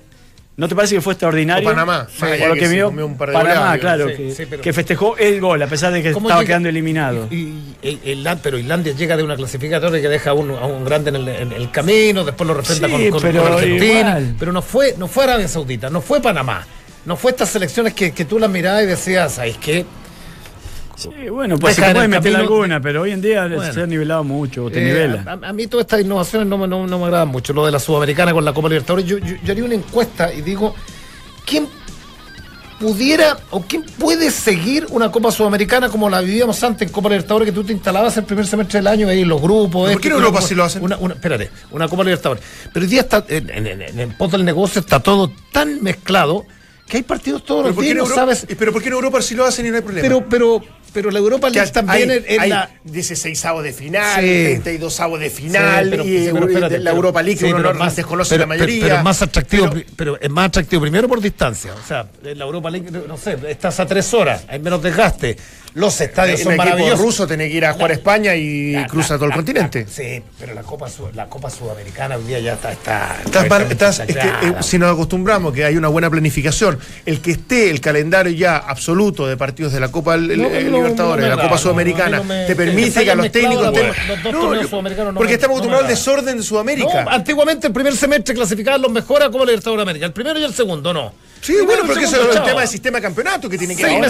¿No 0.58 0.68
te 0.68 0.76
parece 0.76 0.96
que 0.96 1.02
fue 1.02 1.14
extraordinario? 1.14 1.68
O 1.70 1.72
Panamá, 1.72 2.08
Por 2.20 2.30
más 2.30 2.32
allá 2.32 2.48
lo 2.48 2.54
que 2.56 2.60
que 2.62 2.68
se 2.68 2.74
vio 2.74 2.86
comió 2.88 3.06
un 3.06 3.16
par 3.16 3.30
de 3.30 3.34
Panamá, 3.36 3.68
goles, 3.68 3.80
claro, 3.82 4.10
sí, 4.10 4.16
que, 4.16 4.32
sí, 4.32 4.46
pero- 4.50 4.62
que 4.64 4.74
festejó 4.74 5.16
el 5.18 5.40
gol 5.40 5.62
a 5.62 5.68
pesar 5.68 5.94
de 5.94 6.02
que 6.02 6.12
¿Cómo 6.14 6.30
estaba 6.30 6.42
llega- 6.42 6.48
quedando 6.48 6.70
eliminado. 6.70 7.28
Y, 7.30 7.36
y- 7.84 8.24
pero 8.42 8.58
Islandia 8.58 8.94
llega 8.94 9.16
de 9.16 9.22
una 9.24 9.36
clasificatoria 9.36 10.02
que 10.02 10.10
deja 10.10 10.32
a 10.32 10.34
un, 10.34 10.50
a 10.50 10.66
un 10.66 10.84
grande 10.84 11.10
en 11.12 11.16
el, 11.18 11.28
en 11.30 11.52
el 11.52 11.70
camino, 11.70 12.24
después 12.24 12.48
lo 12.48 12.56
refrenda 12.56 12.88
Sí, 12.88 12.92
con, 12.94 13.10
con- 13.12 13.22
pero 13.22 13.44
con 13.44 13.54
Argentina. 13.54 14.00
igual. 14.00 14.36
Pero 14.40 14.52
no 14.52 14.62
fue, 14.64 14.96
no 14.98 15.08
fue 15.08 15.26
Arabia 15.26 15.48
Saudita, 15.48 15.92
no 15.92 16.02
fue 16.02 16.22
Panamá. 16.22 16.66
No 17.06 17.16
fue 17.16 17.32
estas 17.32 17.50
selecciones 17.50 17.94
que, 17.94 18.12
que 18.12 18.26
tú 18.26 18.40
las 18.40 18.50
mirabas 18.50 18.82
y 18.84 18.88
decías, 18.88 19.34
¿sabes 19.36 19.58
qué? 19.60 19.86
Sí, 20.98 21.10
bueno, 21.30 21.58
pues 21.60 21.76
se 21.76 21.82
Deja 21.82 21.92
en 21.92 21.96
puede 21.96 22.06
el 22.06 22.10
meter 22.12 22.32
camino- 22.34 22.54
alguna, 22.54 22.82
pero 22.82 23.04
hoy 23.04 23.12
en 23.12 23.22
día 23.22 23.48
Bueno. 23.48 23.72
se 23.72 23.82
ha 23.84 23.86
nivelado 23.86 24.24
mucho, 24.24 24.66
o 24.66 24.72
te 24.72 24.82
Eh, 24.82 24.86
nivela. 24.86 25.24
a, 25.44 25.50
a 25.50 25.54
mí 25.54 25.68
todas 25.68 25.86
estas 25.86 26.02
innovaciones 26.02 26.48
no, 26.48 26.58
me- 26.58 26.68
no, 26.68 26.88
no 26.88 26.98
me 27.00 27.06
agradan 27.06 27.28
mucho. 27.28 27.54
Lo 27.54 27.66
de 27.66 27.72
la 27.72 27.80
Sudamericana 27.80 28.34
con 28.34 28.44
la 28.44 28.52
Copa 28.52 28.68
Libertadores. 28.68 29.06
Yo, 29.06 29.20
yo- 29.20 29.36
yo 29.44 29.52
haría 29.52 29.64
una 29.64 29.76
encuesta 29.76 30.34
y 30.34 30.42
digo, 30.42 30.74
¿quién 31.46 31.68
pudiera 32.80 33.38
o 33.50 33.62
quién 33.62 33.84
puede 33.84 34.30
seguir 34.30 34.86
una 34.92 35.12
Copa 35.12 35.32
Sudamericana 35.32 35.90
como 35.90 36.10
la 36.10 36.22
vivíamos 36.22 36.64
antes 36.64 36.88
en 36.88 36.94
Copa 36.94 37.10
Libertadores, 37.10 37.48
que 37.48 37.52
tú 37.52 37.64
te 37.64 37.74
instalabas 37.74 38.16
el 38.18 38.24
primer 38.26 38.46
semestre 38.46 38.80
del 38.80 38.88
año 38.88 39.08
ahí 39.08 39.24
los 39.26 39.42
grupos? 39.42 39.82
¿Por 39.84 39.90
esto, 39.90 40.02
qué 40.02 40.08
en 40.10 40.14
Europa 40.16 40.42
sí 40.42 40.54
lo 40.56 40.64
hacen? 40.64 40.84
Una, 40.84 40.98
una- 40.98 41.16
espérate, 41.16 41.50
una 41.72 41.88
Copa 41.88 42.04
Libertadores. 42.04 42.44
Pero 42.74 42.84
hoy 42.86 42.90
día 42.90 43.02
está, 43.02 43.26
en, 43.28 43.50
en, 43.50 43.68
en- 43.82 44.00
en 44.00 44.12
pos 44.18 44.32
del 44.32 44.46
negocio 44.46 44.82
está 44.82 45.00
todo 45.00 45.32
tan 45.52 45.82
mezclado 45.82 46.46
que 46.88 46.98
hay 46.98 47.04
partidos 47.04 47.44
todos 47.44 47.62
Pero 47.64 47.68
los 47.70 47.76
¿por, 47.76 47.84
qué 47.84 47.90
días, 47.90 47.92
en 47.92 47.98
no 47.98 48.04
Europa, 48.06 48.36
sabes. 48.36 48.56
pero 48.58 48.72
¿por 48.74 48.82
qué 48.82 48.88
en 48.88 48.94
Europa 48.94 49.22
sí 49.22 49.36
lo 49.36 49.46
hacen 49.46 49.66
y 49.66 49.70
no 49.70 49.76
hay 49.76 49.82
problema? 49.82 50.08
Pero, 50.08 50.26
pero, 50.30 50.62
pero 50.94 51.12
la 51.12 51.20
Europa 51.20 51.50
League 51.50 51.70
también 51.72 52.10
hay, 52.12 52.24
es 52.26 52.40
hay 52.40 52.50
la. 52.50 52.70
16 52.86 53.46
avos 53.46 53.64
de 53.64 53.74
final, 53.74 54.22
Sí. 54.22 54.28
32 54.62 55.00
avos 55.02 55.20
de 55.20 55.30
final, 55.30 55.84
Sí, 55.86 55.90
pero- 55.92 56.04
y 56.06 56.30
pero 56.34 56.48
espérate, 56.48 56.74
de 56.78 56.80
la 56.84 56.92
Europa 56.92 57.22
League, 57.22 57.46
uno 57.54 57.60
no 57.60 57.74
más- 57.74 57.96
desconoce 57.96 58.38
la 58.38 58.46
mayoría. 58.46 58.84
Pero, 58.86 58.96
es 58.98 59.04
más 59.04 59.22
atractivo, 59.22 59.70
Pero- 59.98 60.20
es 60.22 60.30
más 60.30 60.48
atractivo 60.48 60.82
primero 60.82 61.08
por 61.10 61.20
distancia. 61.22 61.74
O 61.74 61.86
sea, 61.88 62.08
en 62.24 62.38
la 62.40 62.46
Europa 62.46 62.70
League, 62.70 62.90
no 62.90 63.18
sé, 63.18 63.38
estás 63.50 63.80
a 63.82 63.86
tres 63.86 64.14
horas, 64.14 64.46
hay 64.48 64.60
menos 64.60 64.82
desgaste. 64.82 65.36
Los 65.78 66.02
estadios 66.02 66.40
el 66.40 66.46
son 66.48 66.56
maravillosos. 66.58 67.00
ruso 67.00 67.28
tiene 67.28 67.48
que 67.50 67.56
ir 67.56 67.64
a 67.66 67.74
jugar 67.74 67.92
a 67.92 67.94
España 67.94 68.36
y 68.36 68.72
La- 68.74 68.88
cruza 68.88 69.14
la- 69.14 69.18
todo 69.20 69.26
el 69.26 69.30
la- 69.30 69.36
continente. 69.36 69.86
sí, 69.88 70.24
pero 70.40 70.56
la 70.56 70.64
Copa, 70.64 70.88
la 71.14 71.28
Copa 71.28 71.50
Sudamericana 71.52 72.18
hoy 72.18 72.24
día 72.24 72.40
ya 72.40 72.54
está. 72.54 72.72
está, 72.72 73.18
Estás 73.24 73.48
mal- 73.48 73.62
está- 73.62 73.90
estás- 73.90 74.00
está 74.10 74.24
es 74.24 74.38
que, 74.40 74.48
eh, 74.48 74.54
si 74.62 74.80
nos 74.80 74.92
acostumbramos 74.92 75.54
que 75.54 75.64
hay 75.66 75.78
una 75.78 75.88
buena 75.88 76.10
planificación, 76.10 76.80
el 77.06 77.22
que 77.22 77.32
esté 77.32 77.70
el 77.70 77.80
calendario 77.80 78.32
ya 78.34 78.58
absoluto 78.58 79.28
de 79.28 79.38
partidos 79.38 79.72
de 79.72 79.80
la 79.80 79.90
Copa 79.92 80.16
eh, 80.16 80.18
no, 80.20 80.50
Libertadores, 80.50 81.24
no 81.26 81.30
de 81.30 81.36
la 81.36 81.42
Copa 81.44 81.58
Sudamericana, 81.60 82.24
me- 82.24 82.46
te 82.46 82.56
permite 82.56 83.04
que, 83.04 83.12
a 83.12 83.16
los 83.16 83.32
técnicos 83.32 83.68
estén- 83.68 83.88
los 83.88 85.16
porque 85.16 85.34
estamos 85.36 85.58
acostumbrados 85.58 85.86
al 85.86 85.90
desorden 85.92 86.38
de 86.38 86.44
Sudamérica. 86.44 87.06
Antiguamente 87.10 87.68
el 87.68 87.74
primer 87.74 87.96
semestre 87.96 88.34
clasificaban 88.34 88.82
los 88.82 88.92
mejores 88.92 89.28
a 89.28 89.32
Copa 89.32 89.46
Libertadores 89.46 89.78
de 89.78 89.84
América. 89.84 90.06
El 90.08 90.14
primero 90.14 90.40
y 90.40 90.44
el 90.44 90.54
segundo, 90.56 90.92
no. 90.92 91.14
sí, 91.40 91.54
bueno, 91.66 91.84
porque 91.86 92.06
eso 92.06 92.30
es 92.30 92.36
el 92.36 92.44
tema 92.44 92.62
del 92.62 92.70
sistema 92.70 92.98
de 92.98 93.02
campeonato 93.04 93.48
que 93.48 93.58
tiene 93.60 93.76
que 93.76 93.84
ver. 93.84 94.04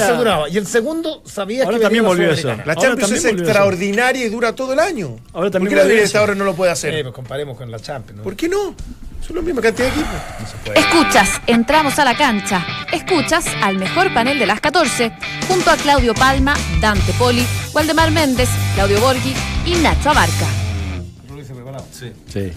Y 0.50 0.58
el 0.58 0.66
segundo 0.66 1.22
sabía 1.26 1.57
Ahora 1.66 1.78
que 1.78 1.84
también 1.84 2.06
volvió 2.06 2.36
Sudamericana. 2.36 2.64
La 2.66 2.76
Champions 2.82 3.12
es 3.12 3.26
eso. 3.26 3.30
extraordinaria 3.30 4.26
y 4.26 4.30
dura 4.30 4.54
todo 4.54 4.74
el 4.74 4.80
año. 4.80 5.18
Ahora 5.34 5.52
también 5.52 5.70
¿Por 5.70 5.70
qué 5.70 5.76
la 5.76 5.82
eso. 5.82 5.90
Libertadores 5.90 6.38
no 6.38 6.44
lo 6.46 6.54
puede 6.56 6.72
hacer? 6.72 6.94
Eh, 6.94 7.04
pues 7.04 7.14
comparemos 7.14 7.58
con 7.58 7.70
la 7.72 7.80
Champions. 7.80 8.18
¿no? 8.18 8.24
¿Por 8.24 8.36
qué 8.36 8.48
no? 8.50 8.76
Son 9.26 9.36
la 9.36 9.42
misma 9.42 9.62
cantidad 9.62 9.88
de 9.88 9.94
equipos. 9.94 10.76
Escuchas, 10.76 11.42
entramos 11.48 12.00
a 12.00 12.06
la 12.06 12.16
cancha. 12.16 12.66
Escuchas 12.94 13.46
al 13.62 13.78
mejor 13.78 14.14
panel 14.14 14.40
de 14.40 14.46
las 14.46 14.62
14, 14.62 15.12
junto 15.48 15.70
a 15.70 15.76
Claudio 15.76 16.14
Palma, 16.14 16.54
Dante 16.80 17.12
Poli, 17.14 17.46
Waldemar 17.74 18.12
Méndez, 18.12 18.48
Claudio 18.76 19.02
Borghi 19.02 19.34
y 19.66 19.76
Nacho 19.76 20.12
Abarca. 20.12 20.67
Sí. 21.92 22.52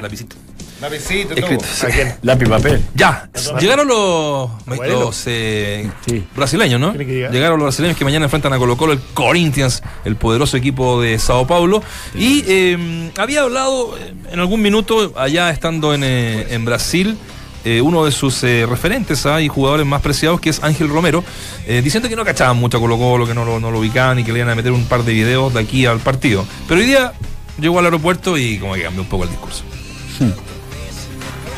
La 0.00 0.08
visita. 0.08 0.36
Lapicito, 0.80 1.34
Escrito. 1.34 1.64
Lápiz 2.22 2.46
y 2.46 2.48
papel. 2.48 2.84
Ya, 2.94 3.28
llegaron 3.60 3.88
los 3.88 5.22
eh, 5.26 5.90
Sí. 6.06 6.24
brasileños, 6.36 6.80
¿no? 6.80 6.94
Llegaron 6.94 7.58
los 7.58 7.64
brasileños 7.66 7.96
que 7.96 8.04
mañana 8.04 8.26
enfrentan 8.26 8.52
a 8.52 8.58
Colo 8.58 8.76
Colo, 8.76 8.92
el 8.92 9.00
Corinthians, 9.12 9.82
el 10.04 10.14
poderoso 10.14 10.56
equipo 10.56 11.00
de 11.02 11.18
Sao 11.18 11.48
Paulo. 11.48 11.82
Y 12.14 12.44
eh, 12.46 13.10
había 13.18 13.42
hablado 13.42 13.98
eh, 13.98 14.14
en 14.30 14.38
algún 14.38 14.62
minuto, 14.62 15.12
allá 15.16 15.50
estando 15.50 15.94
en, 15.94 16.04
eh, 16.04 16.46
en 16.50 16.64
Brasil, 16.64 17.18
eh, 17.64 17.80
uno 17.80 18.04
de 18.04 18.12
sus 18.12 18.40
eh, 18.44 18.64
referentes 18.64 19.26
ah, 19.26 19.42
y 19.42 19.48
jugadores 19.48 19.84
más 19.84 20.00
preciados, 20.00 20.40
que 20.40 20.50
es 20.50 20.62
Ángel 20.62 20.88
Romero, 20.88 21.24
eh, 21.66 21.80
diciendo 21.82 22.08
que 22.08 22.14
no 22.14 22.24
cachaban 22.24 22.56
mucho 22.56 22.78
a 22.78 22.80
Colo 22.80 22.96
Colo, 22.98 23.26
que 23.26 23.34
no 23.34 23.44
lo, 23.44 23.58
no 23.58 23.72
lo 23.72 23.80
ubicaban 23.80 24.20
y 24.20 24.24
que 24.24 24.32
le 24.32 24.38
iban 24.38 24.50
a 24.50 24.54
meter 24.54 24.70
un 24.70 24.84
par 24.84 25.02
de 25.02 25.12
videos 25.12 25.52
de 25.54 25.58
aquí 25.60 25.86
al 25.86 25.98
partido. 25.98 26.46
Pero 26.68 26.80
hoy 26.80 26.86
día 26.86 27.12
llegó 27.58 27.78
al 27.78 27.86
aeropuerto 27.86 28.36
y 28.38 28.58
como 28.58 28.74
que 28.74 28.82
cambió 28.82 29.02
un 29.02 29.08
poco 29.08 29.24
el 29.24 29.30
discurso. 29.30 29.62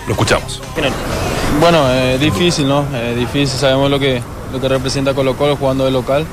Lo 0.06 0.12
escuchamos. 0.12 0.60
Bueno, 1.60 1.84
eh, 1.92 2.18
difícil, 2.18 2.66
¿no? 2.68 2.84
Eh, 2.94 3.14
difícil, 3.16 3.58
sabemos 3.58 3.90
lo 3.90 3.98
que, 3.98 4.20
lo 4.52 4.60
que 4.60 4.68
representa 4.68 5.14
Colo 5.14 5.36
Colo 5.36 5.56
jugando 5.56 5.84
de 5.84 5.90
local. 5.90 6.26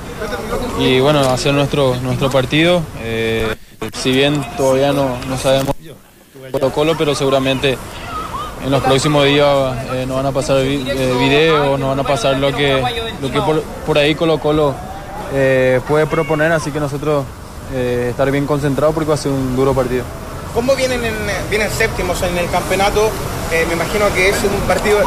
Y 0.80 1.00
bueno, 1.00 1.20
hacer 1.22 1.54
nuestro, 1.54 1.96
nuestro 2.02 2.30
partido. 2.30 2.82
eh, 3.02 3.56
si 4.02 4.12
bien 4.12 4.44
todavía 4.58 4.92
no, 4.92 5.18
no 5.30 5.38
sabemos 5.38 5.76
Colo 6.52 6.72
Colo, 6.72 6.96
pero 6.98 7.14
seguramente 7.14 7.78
en 8.64 8.72
los 8.72 8.82
próximos 8.82 9.26
días 9.26 9.48
eh, 9.94 10.06
nos 10.08 10.18
van 10.18 10.26
a 10.26 10.32
pasar 10.32 10.64
vi- 10.64 10.84
eh, 10.88 11.14
videos, 11.20 11.80
nos 11.80 11.90
van 11.90 12.00
a 12.00 12.04
pasar 12.04 12.38
lo 12.38 12.54
que, 12.56 12.82
lo 13.22 13.32
que 13.32 13.40
por, 13.42 13.62
por 13.86 13.98
ahí 13.98 14.16
Colo 14.16 14.40
Colo 14.40 14.74
eh, 15.34 15.80
puede 15.88 16.08
proponer, 16.08 16.52
así 16.52 16.72
que 16.72 16.80
nosotros 16.80 17.24
eh, 17.74 18.08
estar 18.10 18.30
bien 18.32 18.46
concentrados 18.46 18.94
porque 18.94 19.10
va 19.10 19.16
a 19.16 19.18
ser 19.18 19.32
un 19.32 19.56
duro 19.56 19.74
partido. 19.74 20.04
¿Cómo 20.54 20.76
vienen, 20.76 21.04
en, 21.04 21.16
vienen 21.50 21.70
séptimos 21.70 22.22
en 22.24 22.38
el 22.38 22.50
campeonato? 22.50 23.12
Eh, 23.52 23.66
me 23.68 23.74
imagino 23.76 24.06
que 24.14 24.30
es 24.30 24.36
un 24.44 24.68
partido 24.68 25.00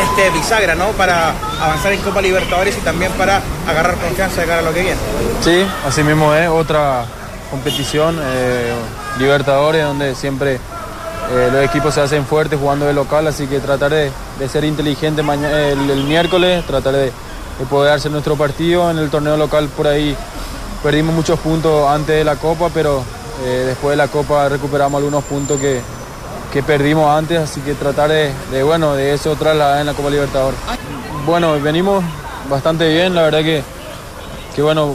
este, 0.00 0.30
bisagra, 0.30 0.74
¿no? 0.74 0.88
Para 0.90 1.34
avanzar 1.60 1.92
en 1.92 2.00
Copa 2.00 2.22
Libertadores 2.22 2.76
y 2.76 2.80
también 2.80 3.10
para 3.12 3.42
agarrar 3.66 3.96
confianza 3.96 4.40
de 4.42 4.46
cara 4.46 4.60
a 4.60 4.62
lo 4.62 4.72
que 4.72 4.82
viene. 4.82 5.00
Sí, 5.42 5.66
así 5.86 6.02
mismo 6.02 6.32
es, 6.34 6.48
otra 6.48 7.04
competición, 7.50 8.18
eh, 8.22 8.72
Libertadores, 9.18 9.84
donde 9.84 10.14
siempre 10.14 10.54
eh, 10.54 11.48
los 11.52 11.64
equipos 11.64 11.94
se 11.94 12.00
hacen 12.00 12.24
fuertes 12.26 12.58
jugando 12.58 12.86
de 12.86 12.92
local, 12.92 13.26
así 13.26 13.46
que 13.46 13.60
tratar 13.60 13.90
de, 13.92 14.10
de 14.38 14.48
ser 14.48 14.64
inteligente 14.64 15.22
el, 15.22 15.90
el 15.90 16.04
miércoles, 16.04 16.64
tratar 16.66 16.92
de, 16.94 17.04
de 17.06 17.66
poder 17.68 17.92
hacer 17.92 18.10
nuestro 18.10 18.36
partido. 18.36 18.90
En 18.90 18.98
el 18.98 19.10
torneo 19.10 19.36
local 19.36 19.68
por 19.68 19.86
ahí 19.86 20.16
perdimos 20.84 21.14
muchos 21.14 21.40
puntos 21.40 21.88
antes 21.88 22.14
de 22.14 22.24
la 22.24 22.36
Copa, 22.36 22.68
pero 22.72 23.02
eh, 23.42 23.64
después 23.68 23.92
de 23.92 23.96
la 23.96 24.08
Copa 24.08 24.50
recuperamos 24.50 24.98
algunos 24.98 25.24
puntos 25.24 25.58
que, 25.58 25.80
que 26.52 26.62
perdimos 26.62 27.10
antes, 27.10 27.38
así 27.38 27.62
que 27.62 27.72
tratar 27.72 28.10
de, 28.10 28.30
de, 28.52 28.62
bueno, 28.62 28.92
de 28.92 29.14
eso 29.14 29.34
trasladar 29.34 29.80
en 29.80 29.86
la 29.86 29.94
Copa 29.94 30.10
Libertadores. 30.10 30.60
Bueno, 31.24 31.58
venimos 31.58 32.04
bastante 32.50 32.86
bien, 32.92 33.14
la 33.14 33.22
verdad 33.22 33.40
que, 33.40 33.62
que 34.54 34.60
bueno, 34.60 34.94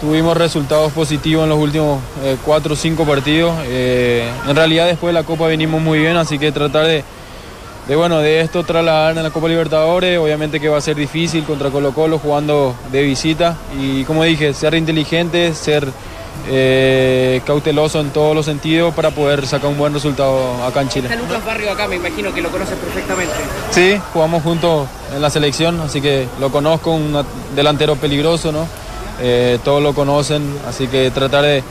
tuvimos 0.00 0.36
resultados 0.36 0.92
positivos 0.92 1.42
en 1.42 1.50
los 1.50 1.58
últimos 1.58 2.00
eh, 2.22 2.36
cuatro 2.44 2.74
o 2.74 2.76
cinco 2.76 3.04
partidos. 3.04 3.52
Eh, 3.64 4.30
en 4.46 4.54
realidad 4.54 4.86
después 4.86 5.12
de 5.12 5.20
la 5.20 5.26
Copa 5.26 5.48
venimos 5.48 5.82
muy 5.82 5.98
bien, 5.98 6.16
así 6.18 6.38
que 6.38 6.52
tratar 6.52 6.86
de, 6.86 7.02
de, 7.88 7.96
bueno, 7.96 8.18
de 8.18 8.40
esto 8.40 8.62
trasladar 8.64 9.16
en 9.16 9.22
la 9.22 9.30
Copa 9.30 9.48
Libertadores, 9.48 10.18
obviamente 10.18 10.60
que 10.60 10.68
va 10.68 10.78
a 10.78 10.80
ser 10.80 10.96
difícil 10.96 11.44
contra 11.44 11.70
Colo 11.70 11.92
Colo 11.92 12.18
jugando 12.18 12.74
de 12.92 13.02
visita 13.02 13.56
y 13.78 14.04
como 14.04 14.22
dije, 14.24 14.54
ser 14.54 14.74
inteligente, 14.74 15.54
ser 15.54 15.88
eh, 16.48 17.42
cauteloso 17.44 18.00
en 18.00 18.10
todos 18.10 18.34
los 18.34 18.46
sentidos 18.46 18.94
para 18.94 19.10
poder 19.10 19.46
sacar 19.46 19.70
un 19.70 19.78
buen 19.78 19.92
resultado 19.92 20.64
acá 20.64 20.82
en 20.82 20.88
Chile. 20.88 21.08
Está 21.08 21.20
Lucas 21.20 21.44
Barrio 21.44 21.72
acá, 21.72 21.86
me 21.86 21.96
imagino 21.96 22.32
que 22.32 22.42
lo 22.42 22.50
conoces 22.50 22.76
perfectamente. 22.76 23.34
Sí, 23.70 24.00
jugamos 24.12 24.42
juntos 24.42 24.88
en 25.14 25.20
la 25.20 25.30
selección, 25.30 25.80
así 25.80 26.00
que 26.00 26.26
lo 26.38 26.50
conozco, 26.50 26.92
un 26.92 27.24
delantero 27.54 27.96
peligroso, 27.96 28.52
¿no? 28.52 28.66
Eh, 29.20 29.58
todos 29.64 29.82
lo 29.82 29.94
conocen, 29.94 30.42
así 30.66 30.86
que 30.86 31.10
tratar 31.10 31.44
de, 31.44 31.62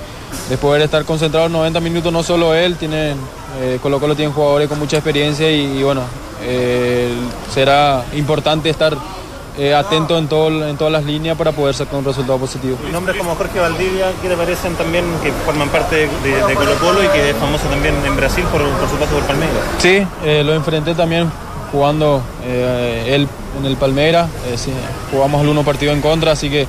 de, 0.49 0.57
poder 0.57 0.82
estar 0.82 1.05
concentrado 1.05 1.49
90 1.49 1.80
minutos, 1.80 2.11
no 2.11 2.23
solo 2.23 2.53
él, 2.53 2.75
tiene, 2.75 3.15
eh, 3.61 3.80
Colo 3.82 3.99
Colo 3.99 4.15
tiene 4.15 4.32
jugadores 4.32 4.67
con 4.67 4.80
mucha 4.80 4.97
experiencia 4.97 5.51
y, 5.51 5.80
y 5.80 5.84
bueno, 5.84 6.01
eh, 6.43 7.11
será 7.53 8.05
importante 8.13 8.69
estar 8.69 8.97
eh, 9.59 9.75
atento 9.75 10.17
en, 10.17 10.30
todo, 10.30 10.65
en 10.65 10.77
todas 10.77 10.93
las 10.93 11.03
líneas 11.03 11.38
para 11.38 11.51
poder 11.51 11.75
sacar 11.75 11.95
un 11.95 12.05
resultado 12.05 12.38
positivo. 12.38 12.77
Nombres 12.93 13.17
como 13.17 13.36
Jorge 13.36 13.59
Valdivia, 13.59 14.09
que 14.21 14.30
te 14.30 14.38
parecen 14.38 14.73
también 14.75 15.03
que 15.21 15.34
forman 15.45 15.67
parte 15.67 16.07
de, 16.23 16.47
de 16.47 16.55
Colo 16.55 16.75
Colo 16.75 17.03
y 17.03 17.07
que 17.07 17.32
es 17.32 17.36
famoso 17.36 17.65
también 17.67 17.93
en 18.05 18.15
Brasil 18.15 18.45
por, 18.45 18.61
por 18.61 18.89
su 18.89 18.95
paso 18.95 19.15
por 19.15 19.23
Palmeiras. 19.23 19.57
Sí, 19.80 20.07
eh, 20.23 20.43
lo 20.45 20.53
enfrenté 20.53 20.95
también 20.95 21.30
jugando 21.73 22.21
eh, 22.45 23.15
él 23.15 23.27
en 23.59 23.65
el 23.65 23.75
Palmeiras, 23.75 24.30
sí, 24.55 24.71
jugamos 25.11 25.41
el 25.41 25.49
uno 25.49 25.63
partido 25.63 25.91
en 25.91 25.99
contra, 25.99 26.32
así 26.32 26.49
que 26.49 26.65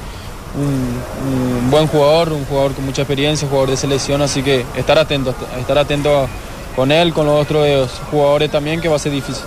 un, 0.57 1.63
un, 1.63 1.71
buen 1.71 1.87
jugador, 1.87 2.33
un 2.33 2.45
jugador 2.45 2.75
con 2.75 2.85
mucha 2.85 3.03
experiencia, 3.03 3.49
jugador 3.49 3.71
de 3.71 3.77
selección, 3.77 4.23
así 4.23 4.43
que 4.43 4.65
estar 4.77 4.99
atento, 4.99 5.35
estar 5.59 5.79
atento 5.79 6.29
con 6.77 6.93
él, 6.93 7.13
con 7.13 7.27
los 7.27 7.43
otros 7.43 7.91
jugadores 8.11 8.51
también, 8.51 8.81
que 8.81 8.89
va 8.89 8.97
a 8.97 8.99
ser 8.99 9.13
difícil. 9.13 9.45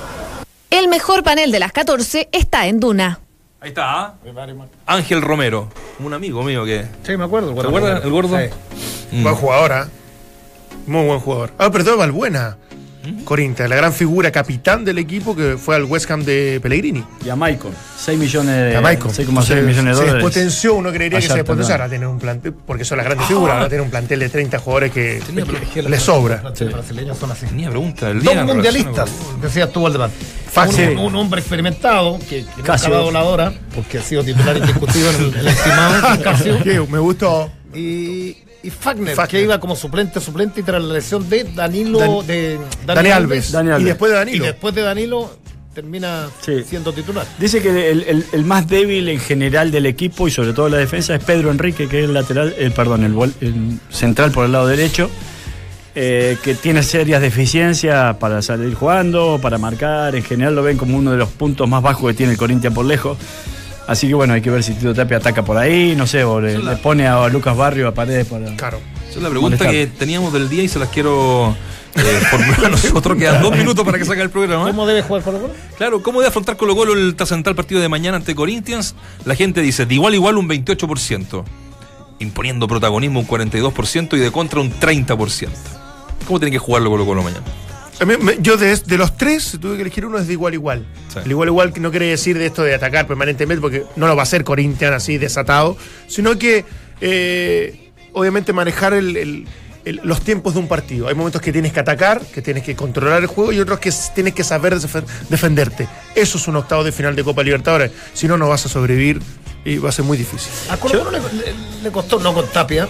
El 0.69 0.87
mejor 0.87 1.23
panel 1.23 1.51
de 1.51 1.59
las 1.59 1.71
14 1.71 2.29
está 2.31 2.67
en 2.67 2.79
Duna. 2.79 3.19
Ahí 3.61 3.69
está. 3.69 4.15
Ángel 4.85 5.21
Romero, 5.21 5.69
un 5.99 6.13
amigo 6.13 6.43
mío 6.43 6.65
que. 6.65 6.85
Sí, 7.03 7.15
me 7.15 7.23
acuerdo. 7.23 7.53
¿Te 7.53 7.67
acuerdas? 7.67 8.03
El 8.03 8.11
gordo. 8.11 8.37
Sí. 8.37 8.45
Mm. 9.11 9.23
Buen 9.23 9.35
jugador, 9.35 9.71
¿eh? 9.71 9.89
Muy 10.85 11.05
buen 11.05 11.19
jugador. 11.19 11.51
Ah, 11.57 11.71
perdón, 11.71 11.99
Valbuena. 11.99 12.57
Corinthians, 13.25 13.69
la 13.69 13.75
gran 13.75 13.93
figura, 13.93 14.31
capitán 14.31 14.85
del 14.85 14.97
equipo 14.97 15.35
que 15.35 15.57
fue 15.57 15.75
al 15.75 15.83
West 15.85 16.09
Ham 16.11 16.23
de 16.23 16.59
Pellegrini. 16.61 17.03
Y 17.25 17.29
a 17.29 17.35
Maicon, 17.35 17.71
6 17.97 18.17
millones 18.19 18.55
de, 18.55 18.71
y 18.73 18.75
a 18.75 18.81
Maicon. 18.81 19.11
6,6 19.11 19.41
se, 19.43 19.55
millones 19.61 19.75
de 19.75 19.81
se 19.81 19.89
dólares. 19.91 20.13
despotenció, 20.13 20.73
uno 20.75 20.91
creería 20.91 21.19
que 21.19 21.27
se 21.27 21.33
despotenció. 21.35 21.73
Ahora 21.75 21.89
tiene 21.89 22.07
un 22.07 22.19
plantel, 22.19 22.53
porque 22.53 22.85
son 22.85 22.97
las 22.97 23.05
grandes 23.05 23.27
figuras, 23.27 23.55
ahora 23.55 23.69
tiene 23.69 23.83
un 23.83 23.89
plantel 23.89 24.19
de 24.19 24.29
30 24.29 24.59
jugadores 24.59 24.91
que 24.91 25.21
le 25.87 25.99
sobra. 25.99 26.41
Los 26.43 26.71
brasileños 26.73 27.17
son 27.17 27.31
así. 27.31 27.45
Tenía 27.45 27.69
pregunta 27.69 28.07
del 28.07 28.23
Dos 28.23 28.33
día. 28.33 28.43
mundialistas, 28.45 29.09
decías 29.41 29.71
tú, 29.71 29.81
Valdemar. 29.83 30.09
Fácil. 30.51 30.89
Un, 30.91 30.99
un, 30.99 31.15
hombre 31.15 31.39
experimentado, 31.41 32.19
que, 32.19 32.45
que 32.45 32.57
nunca 32.57 32.73
ha 32.75 32.89
dado 32.89 33.11
la 33.11 33.23
hora, 33.23 33.51
porque 33.73 33.97
ha 33.97 34.01
sido 34.03 34.23
titular 34.23 34.55
indiscutido 34.55 35.09
en 35.09 35.15
el, 35.15 35.35
el 35.35 35.47
estimado 35.47 36.21
Casio. 36.23 36.59
Me 36.87 36.99
gustó. 36.99 37.51
Y, 37.73 38.37
y 38.63 38.69
Fagner, 38.69 39.13
Fagner, 39.15 39.29
que 39.29 39.41
iba 39.41 39.59
como 39.59 39.75
suplente, 39.75 40.21
suplente 40.21 40.61
y 40.61 40.63
tras 40.63 40.81
la 40.81 40.93
lesión 40.93 41.29
de 41.29 41.43
Danilo, 41.43 41.99
Dan, 41.99 42.27
de 42.27 42.59
Dani, 42.85 42.95
Dani 42.95 43.09
Alves. 43.09 43.51
Dani 43.51 43.69
Alves. 43.71 43.81
Y 43.81 43.85
después 43.85 44.11
de 44.11 44.17
Danilo. 44.17 44.43
Y 44.43 44.47
después 44.47 44.73
de 44.75 44.81
Danilo 44.81 45.37
termina 45.73 46.29
sí. 46.41 46.63
siendo 46.63 46.93
titular. 46.93 47.25
Dice 47.39 47.61
que 47.61 47.91
el, 47.91 48.03
el, 48.03 48.25
el, 48.31 48.45
más 48.45 48.67
débil 48.67 49.09
en 49.09 49.19
general 49.19 49.71
del 49.71 49.85
equipo 49.85 50.27
y 50.27 50.31
sobre 50.31 50.53
todo 50.53 50.69
la 50.69 50.77
defensa 50.77 51.15
es 51.15 51.23
Pedro 51.23 51.51
Enrique, 51.51 51.89
que 51.89 51.99
es 51.99 52.05
el 52.05 52.13
lateral, 52.13 52.55
el, 52.57 52.71
perdón, 52.71 53.03
el, 53.03 53.79
central 53.89 54.31
por 54.31 54.45
el 54.45 54.53
lado 54.53 54.67
derecho. 54.67 55.09
Eh, 55.95 56.37
que 56.43 56.55
tiene 56.55 56.81
serias 56.81 57.21
deficiencias 57.21 58.15
para 58.17 58.41
salir 58.41 58.73
jugando, 58.73 59.37
para 59.39 59.59
marcar, 59.59 60.15
en 60.15 60.23
general 60.23 60.55
lo 60.55 60.63
ven 60.63 60.75
como 60.75 60.97
uno 60.97 61.11
de 61.11 61.17
los 61.17 61.29
puntos 61.29 61.69
más 61.69 61.83
bajos 61.83 62.09
que 62.09 62.13
tiene 62.15 62.31
el 62.31 62.37
Corinthians 62.37 62.73
por 62.73 62.85
lejos. 62.85 63.15
Así 63.87 64.07
que 64.07 64.13
bueno, 64.13 64.33
hay 64.33 64.41
que 64.41 64.49
ver 64.49 64.63
si 64.63 64.73
Tito 64.73 64.93
Tapia 64.93 65.17
ataca 65.17 65.43
por 65.43 65.57
ahí, 65.57 65.95
no 65.95 66.07
sé, 66.07 66.23
o 66.23 66.39
le, 66.39 66.57
la... 66.57 66.71
le 66.71 66.77
pone 66.77 67.07
a 67.07 67.27
Lucas 67.27 67.55
Barrio 67.55 67.87
a 67.87 67.93
paredes 67.93 68.27
para. 68.27 68.55
Claro. 68.55 68.79
Esa 69.09 69.17
es 69.17 69.23
la 69.23 69.29
pregunta 69.29 69.57
molestar. 69.57 69.71
que 69.71 69.87
teníamos 69.87 70.33
del 70.33 70.49
día 70.49 70.63
y 70.63 70.67
se 70.67 70.79
las 70.79 70.89
quiero 70.89 71.55
eh, 71.95 72.21
formular 72.31 72.65
a 72.65 72.69
nosotros. 72.69 73.17
Quedan 73.17 73.41
dos 73.41 73.55
minutos 73.55 73.85
para 73.85 73.99
que 73.99 74.05
salga 74.05 74.23
el 74.23 74.29
programa. 74.29 74.65
¿Cómo 74.65 74.87
debe 74.87 75.01
jugar 75.01 75.21
Colo 75.21 75.39
Colo? 75.39 75.53
Claro, 75.77 76.01
¿cómo 76.01 76.19
debe 76.19 76.29
afrontar 76.29 76.57
Colo 76.57 76.75
Colo 76.75 76.93
el 76.93 77.15
trascendental 77.15 77.55
partido 77.55 77.81
de 77.81 77.89
mañana 77.89 78.17
ante 78.17 78.33
Corinthians? 78.33 78.95
La 79.25 79.35
gente 79.35 79.61
dice 79.61 79.85
de 79.85 79.93
igual 79.93 80.13
a 80.13 80.15
igual 80.15 80.37
un 80.37 80.49
28%, 80.49 81.43
imponiendo 82.19 82.67
protagonismo 82.67 83.19
un 83.19 83.27
42% 83.27 84.17
y 84.17 84.19
de 84.19 84.31
contra 84.31 84.61
un 84.61 84.71
30%. 84.71 85.49
¿Cómo 86.25 86.39
tiene 86.39 86.51
que 86.51 86.59
jugarlo 86.59 86.89
Colo 86.89 87.05
Colo 87.05 87.21
mañana? 87.21 87.43
Yo 88.39 88.57
de, 88.57 88.75
de, 88.75 88.97
los 88.97 89.17
tres 89.17 89.57
tuve 89.61 89.75
que 89.75 89.81
elegir 89.81 90.05
uno 90.05 90.17
es 90.17 90.27
de 90.27 90.33
igual 90.33 90.53
igual. 90.53 90.85
Sí. 91.13 91.19
El 91.23 91.31
igual 91.31 91.49
igual 91.49 91.73
que 91.73 91.79
no 91.79 91.91
quiere 91.91 92.07
decir 92.07 92.37
de 92.37 92.47
esto 92.47 92.63
de 92.63 92.73
atacar 92.73 93.07
permanentemente, 93.07 93.61
porque 93.61 93.83
no 93.95 94.07
lo 94.07 94.15
va 94.15 94.23
a 94.23 94.23
hacer 94.23 94.43
Corinthians 94.43 94.95
así 94.95 95.17
desatado, 95.17 95.77
sino 96.07 96.37
que 96.37 96.65
eh, 97.01 97.91
obviamente 98.13 98.51
manejar 98.51 98.93
el, 98.93 99.15
el, 99.15 99.47
el, 99.85 100.01
los 100.03 100.21
tiempos 100.21 100.53
de 100.53 100.59
un 100.59 100.67
partido. 100.67 101.07
Hay 101.07 101.15
momentos 101.15 101.41
que 101.41 101.51
tienes 101.51 101.71
que 101.71 101.79
atacar, 101.79 102.21
que 102.21 102.41
tienes 102.41 102.63
que 102.63 102.75
controlar 102.75 103.21
el 103.21 103.27
juego 103.27 103.53
y 103.53 103.59
otros 103.59 103.79
que 103.79 103.91
tienes 104.15 104.33
que 104.33 104.43
saber 104.43 104.77
defenderte. 105.29 105.87
Eso 106.15 106.37
es 106.37 106.47
un 106.47 106.55
octavo 106.55 106.83
de 106.83 106.91
final 106.91 107.15
de 107.15 107.23
Copa 107.23 107.43
Libertadores. 107.43 107.91
Si 108.13 108.27
no, 108.27 108.37
no 108.37 108.49
vas 108.49 108.65
a 108.65 108.69
sobrevivir 108.69 109.21
y 109.65 109.77
va 109.77 109.89
a 109.89 109.91
ser 109.91 110.05
muy 110.05 110.17
difícil. 110.17 110.51
A 110.69 110.77
Colo 110.77 110.99
Colo 110.99 111.11
le, 111.11 111.19
le, 111.19 111.53
le, 111.83 111.91
costó, 111.91 112.19
no 112.19 112.33
con 112.33 112.47
Tapia, 112.47 112.87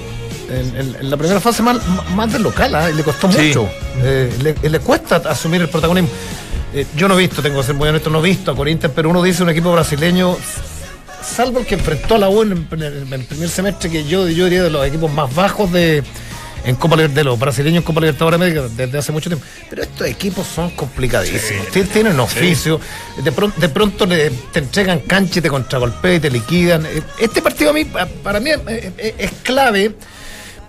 en, 0.53 0.75
en, 0.75 0.95
en, 0.95 1.09
la 1.09 1.17
primera 1.17 1.39
fase 1.39 1.63
más, 1.63 1.77
más 2.15 2.31
del 2.31 2.43
local, 2.43 2.73
¿eh? 2.75 2.93
le 2.93 3.03
costó 3.03 3.31
sí. 3.31 3.47
mucho. 3.47 3.69
Eh, 3.97 4.31
le, 4.41 4.69
le, 4.69 4.79
cuesta 4.79 5.17
asumir 5.17 5.61
el 5.61 5.69
protagonismo. 5.69 6.09
Eh, 6.73 6.85
yo 6.95 7.07
no 7.07 7.15
he 7.15 7.17
visto, 7.17 7.41
tengo 7.41 7.59
que 7.59 7.67
ser 7.67 7.75
muy 7.75 7.87
honesto, 7.87 8.09
no 8.09 8.19
he 8.19 8.29
visto 8.29 8.51
a 8.51 8.55
Corinthians, 8.55 8.93
pero 8.95 9.09
uno 9.09 9.21
dice 9.21 9.43
un 9.43 9.49
equipo 9.49 9.71
brasileño, 9.71 10.35
salvo 11.23 11.59
el 11.59 11.65
que 11.65 11.75
enfrentó 11.75 12.15
a 12.15 12.17
la 12.17 12.29
U 12.29 12.41
en, 12.41 12.67
en 12.71 13.13
el, 13.13 13.25
primer 13.25 13.49
semestre, 13.49 13.89
que 13.89 14.03
yo, 14.05 14.27
yo 14.27 14.45
diría 14.45 14.63
de 14.63 14.69
los 14.69 14.85
equipos 14.85 15.11
más 15.11 15.33
bajos 15.35 15.71
de, 15.71 16.03
en 16.65 16.75
Copa 16.75 16.95
de 16.95 17.23
los 17.23 17.37
brasileños 17.37 17.77
en 17.77 17.83
Copa 17.83 17.99
Libertadores 18.01 18.39
América 18.39 18.63
desde 18.75 18.97
hace 18.97 19.11
mucho 19.11 19.29
tiempo. 19.29 19.45
Pero 19.69 19.83
estos 19.83 20.07
equipos 20.07 20.47
son 20.47 20.71
complicadísimos. 20.71 21.67
Sí. 21.71 21.83
Tienen 21.83 22.19
oficio. 22.19 22.79
Sí. 23.15 23.21
De, 23.21 23.31
pronto, 23.31 23.59
de 23.59 23.69
pronto 23.69 24.05
le, 24.05 24.29
te 24.51 24.59
entregan 24.59 24.99
cancha 24.99 25.39
y 25.39 25.41
te 25.41 25.49
contragolpean 25.49 26.15
y 26.15 26.19
te 26.19 26.29
liquidan. 26.29 26.87
Este 27.19 27.41
partido 27.41 27.71
a 27.71 27.73
mí, 27.73 27.85
para 27.85 28.39
mí 28.39 28.49
es, 28.49 28.59
es 28.97 29.31
clave 29.43 29.95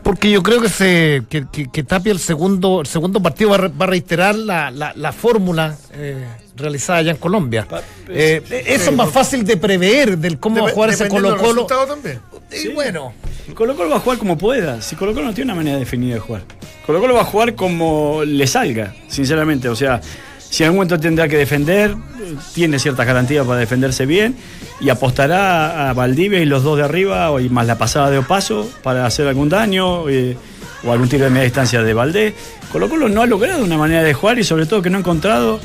porque 0.05 0.30
yo 0.30 0.42
creo 0.42 0.61
que 0.61 0.68
se 0.68 1.22
que, 1.28 1.46
que, 1.50 1.68
que 1.68 1.82
Tapia 1.82 2.12
el 2.12 2.20
segundo 2.20 2.82
el 2.82 2.86
segundo 2.86 3.20
partido 3.20 3.50
va, 3.50 3.57
va 3.68 3.86
a 3.86 3.88
reiterar 3.88 4.36
la, 4.36 4.70
la, 4.70 4.92
la 4.94 5.12
fórmula 5.12 5.76
eh, 5.94 6.24
realizada 6.57 7.00
allá 7.00 7.11
en 7.12 7.16
Colombia. 7.16 7.66
Eh, 8.09 8.42
eso 8.66 8.90
es 8.90 8.96
más 8.96 9.11
fácil 9.11 9.44
de 9.44 9.57
prever 9.57 10.18
del 10.18 10.38
cómo 10.38 10.62
va 10.62 10.68
a 10.68 10.72
jugar 10.72 10.90
ese 10.90 11.09
Colo 11.09 11.36
Colo. 11.36 11.66
también. 11.66 12.20
Y 12.52 12.57
sí. 12.57 12.68
bueno. 12.68 13.12
Colo 13.55 13.76
Colo 13.76 13.90
va 13.90 13.96
a 13.96 14.00
jugar 14.00 14.18
como 14.18 14.38
pueda. 14.38 14.80
Si 14.80 14.94
Colo 14.96 15.12
Colo 15.12 15.26
no 15.26 15.34
tiene 15.34 15.50
una 15.52 15.57
manera 15.57 15.78
definida 15.78 16.14
de 16.14 16.20
jugar. 16.20 16.42
Colo 16.86 17.00
Colo 17.00 17.14
va 17.14 17.22
a 17.22 17.24
jugar 17.24 17.55
como 17.55 18.22
le 18.24 18.46
salga, 18.46 18.94
sinceramente. 19.09 19.68
O 19.68 19.76
sea, 19.76 20.00
si 20.55 20.62
en 20.62 20.68
algún 20.68 20.76
momento 20.76 21.00
tendrá 21.00 21.26
que 21.26 21.36
defender, 21.36 21.96
tiene 22.55 22.78
ciertas 22.78 23.05
garantías 23.05 23.44
para 23.44 23.59
defenderse 23.59 24.07
bien 24.07 24.36
y 24.80 24.88
apostará 24.88 25.90
a 25.90 25.92
Valdivia 25.94 26.38
y 26.38 26.44
los 26.44 26.62
dos 26.62 26.78
de 26.78 26.84
arriba 26.84 27.28
y 27.42 27.48
más 27.48 27.66
la 27.66 27.76
pasada 27.76 28.09
de 28.09 28.18
Opaso 28.18 28.70
para 28.84 29.05
hacer 29.05 29.26
algún 29.26 29.48
daño 29.48 30.09
eh, 30.09 30.36
o 30.84 30.92
algún 30.92 31.09
tiro 31.09 31.24
de 31.24 31.30
media 31.30 31.42
distancia 31.42 31.82
de 31.82 31.92
Valdés. 31.92 32.34
Colo 32.70 32.88
Colo 32.88 33.09
no 33.09 33.22
ha 33.22 33.26
logrado 33.26 33.64
una 33.64 33.76
manera 33.76 34.05
de 34.05 34.14
jugar 34.14 34.38
y 34.38 34.44
sobre 34.44 34.66
todo 34.66 34.80
que 34.80 34.90
no 34.90 34.98
ha 34.98 35.00
encontrado 35.00 35.59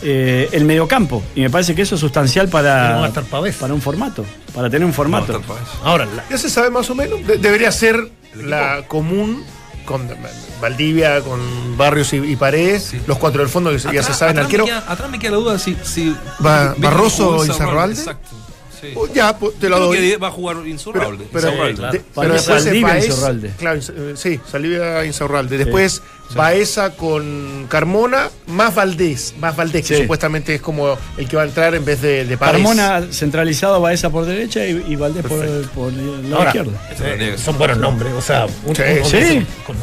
eh, 0.00 0.48
el 0.52 0.64
mediocampo. 0.64 1.22
Y 1.34 1.42
me 1.42 1.50
parece 1.50 1.74
que 1.74 1.82
eso 1.82 1.96
es 1.96 2.00
sustancial 2.00 2.48
para, 2.48 3.06
no 3.06 3.12
para 3.12 3.74
un 3.74 3.82
formato, 3.82 4.24
para 4.54 4.70
tener 4.70 4.86
un 4.86 4.94
formato. 4.94 5.34
No 5.34 5.54
Ahora, 5.84 6.06
la, 6.06 6.26
ya 6.30 6.38
se 6.38 6.48
sabe 6.48 6.70
más 6.70 6.88
o 6.88 6.94
menos, 6.94 7.26
de, 7.26 7.36
debería 7.36 7.70
ser 7.70 8.10
la 8.34 8.84
común 8.88 9.44
con 9.84 10.08
Valdivia, 10.60 11.20
con 11.22 11.40
Barrios 11.76 12.12
y, 12.12 12.16
y 12.16 12.36
Paredes, 12.36 12.84
sí. 12.84 13.00
los 13.06 13.18
cuatro 13.18 13.40
del 13.42 13.50
fondo 13.50 13.70
que 13.70 13.78
atrás, 13.78 13.92
ya 13.92 14.02
se 14.02 14.14
saben 14.14 14.36
atrás 14.36 14.46
arquero. 14.46 14.64
Me 14.64 14.70
queda, 14.70 14.84
atrás 14.92 15.10
me 15.10 15.18
queda 15.18 15.30
la 15.32 15.36
duda 15.38 15.58
si. 15.58 15.76
si 15.82 16.16
Va, 16.44 16.74
Barroso 16.78 17.44
y 17.44 17.48
Zarralde. 17.48 17.98
Exacto. 17.98 18.28
Sí. 18.80 18.92
Uh, 18.94 19.06
ya, 19.12 19.36
pues, 19.36 19.56
te 19.58 19.68
lo 19.68 19.76
Creo 19.76 19.86
doy. 19.88 19.98
Que 19.98 20.16
va 20.16 20.28
a 20.28 20.30
jugar 20.30 20.56
Insaurralde. 20.66 21.26
Pero, 21.30 21.50
pero, 21.50 21.68
Insaurralde. 21.70 21.98
de, 21.98 22.04
pero 22.14 22.32
después 22.32 22.82
Baez, 22.82 23.54
claro, 23.58 23.80
sí, 24.16 24.40
Saldivia 24.50 25.04
Insaurralde. 25.04 25.58
Después 25.58 26.02
sí. 26.28 26.34
Baeza 26.34 26.90
con 26.96 27.66
Carmona, 27.68 28.30
más 28.46 28.74
Valdés, 28.74 29.34
más 29.38 29.56
Valdés, 29.56 29.86
que 29.86 29.96
sí. 29.96 30.02
supuestamente 30.02 30.54
es 30.54 30.60
como 30.60 30.96
el 31.16 31.28
que 31.28 31.36
va 31.36 31.42
a 31.42 31.46
entrar 31.46 31.74
en 31.74 31.84
vez 31.84 32.00
de, 32.00 32.24
de 32.24 32.38
Paredes. 32.38 32.66
Carmona 32.66 33.06
centralizado, 33.12 33.80
Baeza 33.80 34.10
por 34.10 34.24
derecha 34.24 34.64
y, 34.64 34.84
y 34.88 34.96
Valdés 34.96 35.24
por, 35.26 35.68
por, 35.70 35.92
la 35.92 36.36
Ahora, 36.36 36.50
izquierda. 36.50 36.88
Eh, 37.00 37.36
son 37.36 37.58
buenos 37.58 37.78
nombres, 37.78 38.12
o 38.14 38.22
sea, 38.22 38.46
un, 38.64 38.76
sí. 38.76 38.82
Un, 38.82 39.46
con, 39.66 39.76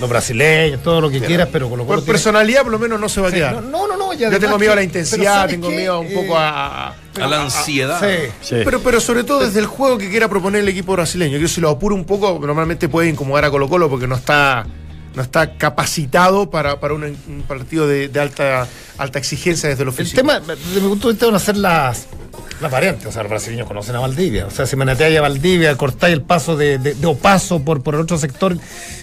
los 0.00 0.08
brasileños, 0.10 0.82
todo 0.82 1.00
lo 1.00 1.08
que 1.08 1.16
Claro. 1.18 1.28
quieras, 1.28 1.48
pero 1.52 1.68
Colo 1.70 1.86
Colo 1.86 2.00
Por 2.00 2.06
personalidad, 2.06 2.62
por 2.62 2.72
lo 2.72 2.78
menos, 2.78 3.00
no 3.00 3.08
se 3.08 3.20
va 3.20 3.28
a 3.28 3.30
Sí, 3.30 3.36
quedar. 3.36 3.54
no, 3.54 3.62
no, 3.62 3.86
no, 3.88 3.96
no, 3.96 4.12
y 4.14 4.18
Yo 4.18 4.38
tengo 4.38 4.58
miedo 4.58 4.72
a 4.72 4.76
la 4.76 4.82
intensidad, 4.82 5.18
pero 5.18 5.34
¿sabes 5.34 5.50
tengo 5.52 5.68
qué? 5.70 5.76
miedo 5.76 6.00
un 6.00 6.12
poco 6.12 6.34
Eh, 6.34 6.38
a. 6.40 6.94
A 7.18 7.26
la 7.26 7.42
ansiedad. 7.42 7.98
Sí. 8.00 8.30
Sí. 8.42 8.56
Pero, 8.62 8.80
pero 8.80 9.00
sobre 9.00 9.24
todo 9.24 9.40
desde 9.40 9.58
el 9.60 9.66
juego 9.66 9.96
que 9.96 10.10
quiera 10.10 10.28
proponer 10.28 10.60
el 10.60 10.68
equipo 10.68 10.92
brasileño. 10.92 11.38
Yo 11.38 11.48
si 11.48 11.62
lo 11.62 11.70
apuro 11.70 11.94
un 11.94 12.04
poco, 12.04 12.38
normalmente 12.46 12.90
puede 12.90 13.08
incomodar 13.08 13.46
a 13.46 13.50
Colo 13.50 13.68
Colo 13.70 13.88
porque 13.88 14.06
no 14.06 14.16
está, 14.16 14.66
no 15.16 15.22
está 15.22 15.56
capacitado 15.56 16.50
para, 16.50 16.78
para 16.78 16.94
un, 16.94 17.02
un 17.02 17.42
partido 17.48 17.88
de, 17.88 18.08
de 18.08 18.20
alta, 18.20 18.68
alta 18.98 19.18
exigencia 19.18 19.68
desde 19.68 19.84
lo 19.84 19.90
El 19.90 19.96
físico. 19.96 20.20
tema, 20.20 20.38
desde 20.40 20.80
mi 20.80 20.88
punto 20.88 21.08
de 21.08 21.14
vista, 21.14 21.26
van 21.26 21.34
a 21.34 21.38
ser 21.38 21.56
las, 21.56 22.06
las 22.60 22.70
variantes. 22.70 23.06
O 23.06 23.12
sea, 23.12 23.22
los 23.22 23.30
brasileños 23.30 23.66
conocen 23.66 23.96
a 23.96 24.00
Valdivia. 24.00 24.46
O 24.46 24.50
sea, 24.50 24.66
si 24.66 24.76
maneteáis 24.76 25.16
a 25.18 25.22
Valdivia, 25.22 25.74
cortáis 25.76 26.12
el 26.12 26.22
paso 26.22 26.54
de, 26.56 26.78
de, 26.78 26.94
de 26.94 27.06
Opaso 27.06 27.60
por, 27.60 27.82
por 27.82 27.94
el 27.94 28.02
otro 28.02 28.18
sector, 28.18 28.56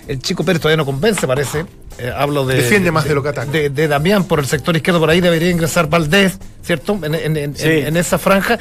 el 0.07 0.19
chico 0.19 0.43
Pérez 0.45 0.61
todavía 0.61 0.77
no 0.77 0.85
convence, 0.85 1.25
parece. 1.25 1.65
Eh, 1.99 2.11
hablo 2.15 2.45
de. 2.45 2.55
Defiende 2.55 2.91
más 2.91 3.05
de 3.05 3.13
lo 3.15 3.21
que 3.23 3.29
ataca. 3.29 3.51
De, 3.51 3.69
de 3.69 3.87
Damián 3.87 4.23
por 4.25 4.39
el 4.39 4.45
sector 4.47 4.75
izquierdo, 4.75 4.99
por 4.99 5.09
ahí 5.09 5.21
debería 5.21 5.49
ingresar 5.49 5.87
Valdés, 5.89 6.37
¿cierto? 6.63 6.99
En, 7.03 7.13
en- 7.15 7.37
en- 7.37 7.55
Sí. 7.55 7.63
en- 7.67 7.87
en 7.87 7.97
esa 7.97 8.17
franja. 8.17 8.57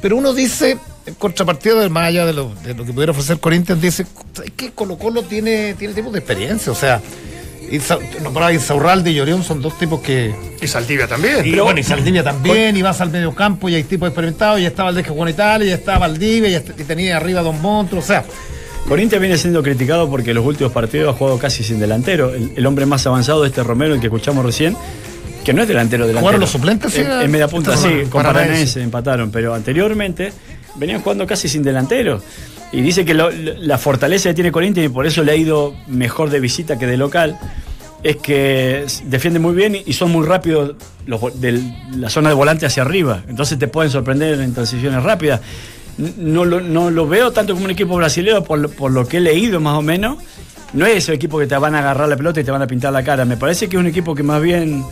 Pero 0.00 0.16
uno 0.16 0.32
dice, 0.34 0.78
en 1.06 1.14
contrapartida 1.14 1.76
del 1.80 1.90
más 1.90 2.08
allá 2.08 2.26
de 2.26 2.32
lo, 2.32 2.52
de 2.64 2.74
lo 2.74 2.84
que 2.84 2.92
pudiera 2.92 3.12
ofrecer 3.12 3.38
Corinthians, 3.38 3.80
dice 3.80 4.04
es 4.44 4.50
que 4.56 4.72
Colo 4.72 4.98
Colo 4.98 5.22
tiene, 5.22 5.74
tiene 5.74 5.94
tipos 5.94 6.12
de 6.12 6.18
experiencia. 6.18 6.72
O 6.72 6.74
sea, 6.74 7.00
Isa- 7.70 7.98
nombraba 8.22 8.52
Insaurralde 8.52 9.10
y 9.10 9.14
Llorión 9.14 9.42
son 9.44 9.62
dos 9.62 9.78
tipos 9.78 10.00
que. 10.00 10.34
Y 10.60 10.66
Saldivia 10.66 11.06
también. 11.06 11.46
Y 11.46 11.54
bueno, 11.58 11.78
y 11.78 11.82
Saldivia 11.84 12.22
también, 12.24 12.76
y 12.76 12.82
vas 12.82 13.00
al 13.00 13.10
medio 13.10 13.32
campo 13.34 13.68
y 13.68 13.76
hay 13.76 13.84
tipos 13.84 14.08
experimentados, 14.08 14.60
y 14.60 14.66
está 14.66 14.82
Valdés 14.82 15.04
que 15.04 15.10
jugó 15.10 15.22
en 15.22 15.30
Italia, 15.34 15.68
y 15.68 15.72
está 15.72 15.98
Valdivia, 15.98 16.58
y, 16.58 16.84
tenía 16.84 17.16
arriba 17.16 17.40
a 17.40 17.42
Don 17.44 17.60
Montro, 17.62 18.00
o 18.00 18.02
sea, 18.02 18.24
Corinthians 18.88 19.20
viene 19.20 19.38
siendo 19.38 19.62
criticado 19.62 20.08
porque 20.10 20.30
en 20.30 20.36
los 20.36 20.44
últimos 20.46 20.72
partidos 20.72 21.14
ha 21.14 21.18
jugado 21.18 21.38
casi 21.38 21.62
sin 21.64 21.78
delantero. 21.78 22.34
El, 22.34 22.52
el 22.56 22.66
hombre 22.66 22.84
más 22.86 23.06
avanzado 23.06 23.42
de 23.42 23.48
este 23.48 23.62
Romero, 23.62 23.94
el 23.94 24.00
que 24.00 24.06
escuchamos 24.08 24.44
recién, 24.44 24.76
que 25.44 25.52
no 25.52 25.62
es 25.62 25.68
delantero 25.68 26.02
delantero. 26.04 26.20
¿Jugaron 26.20 26.40
los 26.40 26.50
suplentes, 26.50 26.96
En, 26.98 27.10
en 27.10 27.30
media 27.30 27.48
punta, 27.48 27.74
esta 27.74 27.88
sí, 27.88 27.94
con 28.10 28.22
Paranaense. 28.22 28.82
Empataron, 28.82 29.30
pero 29.30 29.54
anteriormente 29.54 30.32
venían 30.76 31.00
jugando 31.00 31.26
casi 31.26 31.48
sin 31.48 31.62
delantero. 31.62 32.20
Y 32.72 32.80
dice 32.80 33.04
que 33.04 33.14
lo- 33.14 33.30
la 33.30 33.78
fortaleza 33.78 34.30
que 34.30 34.34
tiene 34.34 34.52
Corinthians, 34.52 34.90
y 34.90 34.92
por 34.92 35.06
eso 35.06 35.22
le 35.22 35.32
ha 35.32 35.36
ido 35.36 35.74
mejor 35.86 36.30
de 36.30 36.40
visita 36.40 36.78
que 36.78 36.86
de 36.86 36.96
local, 36.96 37.38
es 38.02 38.16
que 38.16 38.84
defienden 39.04 39.42
muy 39.42 39.54
bien 39.54 39.76
y- 39.84 39.92
son 39.92 40.10
muy 40.10 40.26
rápidos 40.26 40.74
los, 41.06 41.40
de 41.40 41.62
la 41.96 42.10
zona 42.10 42.28
de 42.30 42.34
volante 42.34 42.66
hacia 42.66 42.82
arriba. 42.82 43.22
Entonces 43.28 43.58
te 43.58 43.68
pueden 43.68 43.90
sorprender 43.90 44.40
en 44.40 44.52
transiciones 44.54 45.02
rápidas. 45.02 45.40
No 45.98 46.44
lo, 46.44 46.60
no 46.60 46.90
lo 46.90 47.06
veo 47.06 47.32
tanto 47.32 47.52
como 47.52 47.66
un 47.66 47.70
equipo 47.70 47.96
brasileño 47.96 48.42
por, 48.44 48.58
lo- 48.58 48.70
por 48.70 48.90
lo 48.90 49.06
que 49.06 49.18
he 49.18 49.20
leído 49.20 49.60
más 49.60 49.76
o 49.76 49.82
menos. 49.82 50.18
No 50.72 50.86
es 50.86 50.96
ese 50.96 51.12
equipo 51.12 51.38
que 51.38 51.46
te 51.46 51.56
van 51.56 51.74
a 51.74 51.80
agarrar 51.80 52.08
la 52.08 52.16
pelota 52.16 52.40
y 52.40 52.44
te 52.44 52.50
van 52.50 52.62
a 52.62 52.66
pintar 52.66 52.92
la 52.92 53.02
cara. 53.04 53.24
Me 53.26 53.36
parece 53.36 53.68
que 53.68 53.76
es 53.76 53.80
un 53.80 53.86
equipo 53.86 54.14
que 54.14 54.22
más 54.22 54.40
bien 54.40 54.84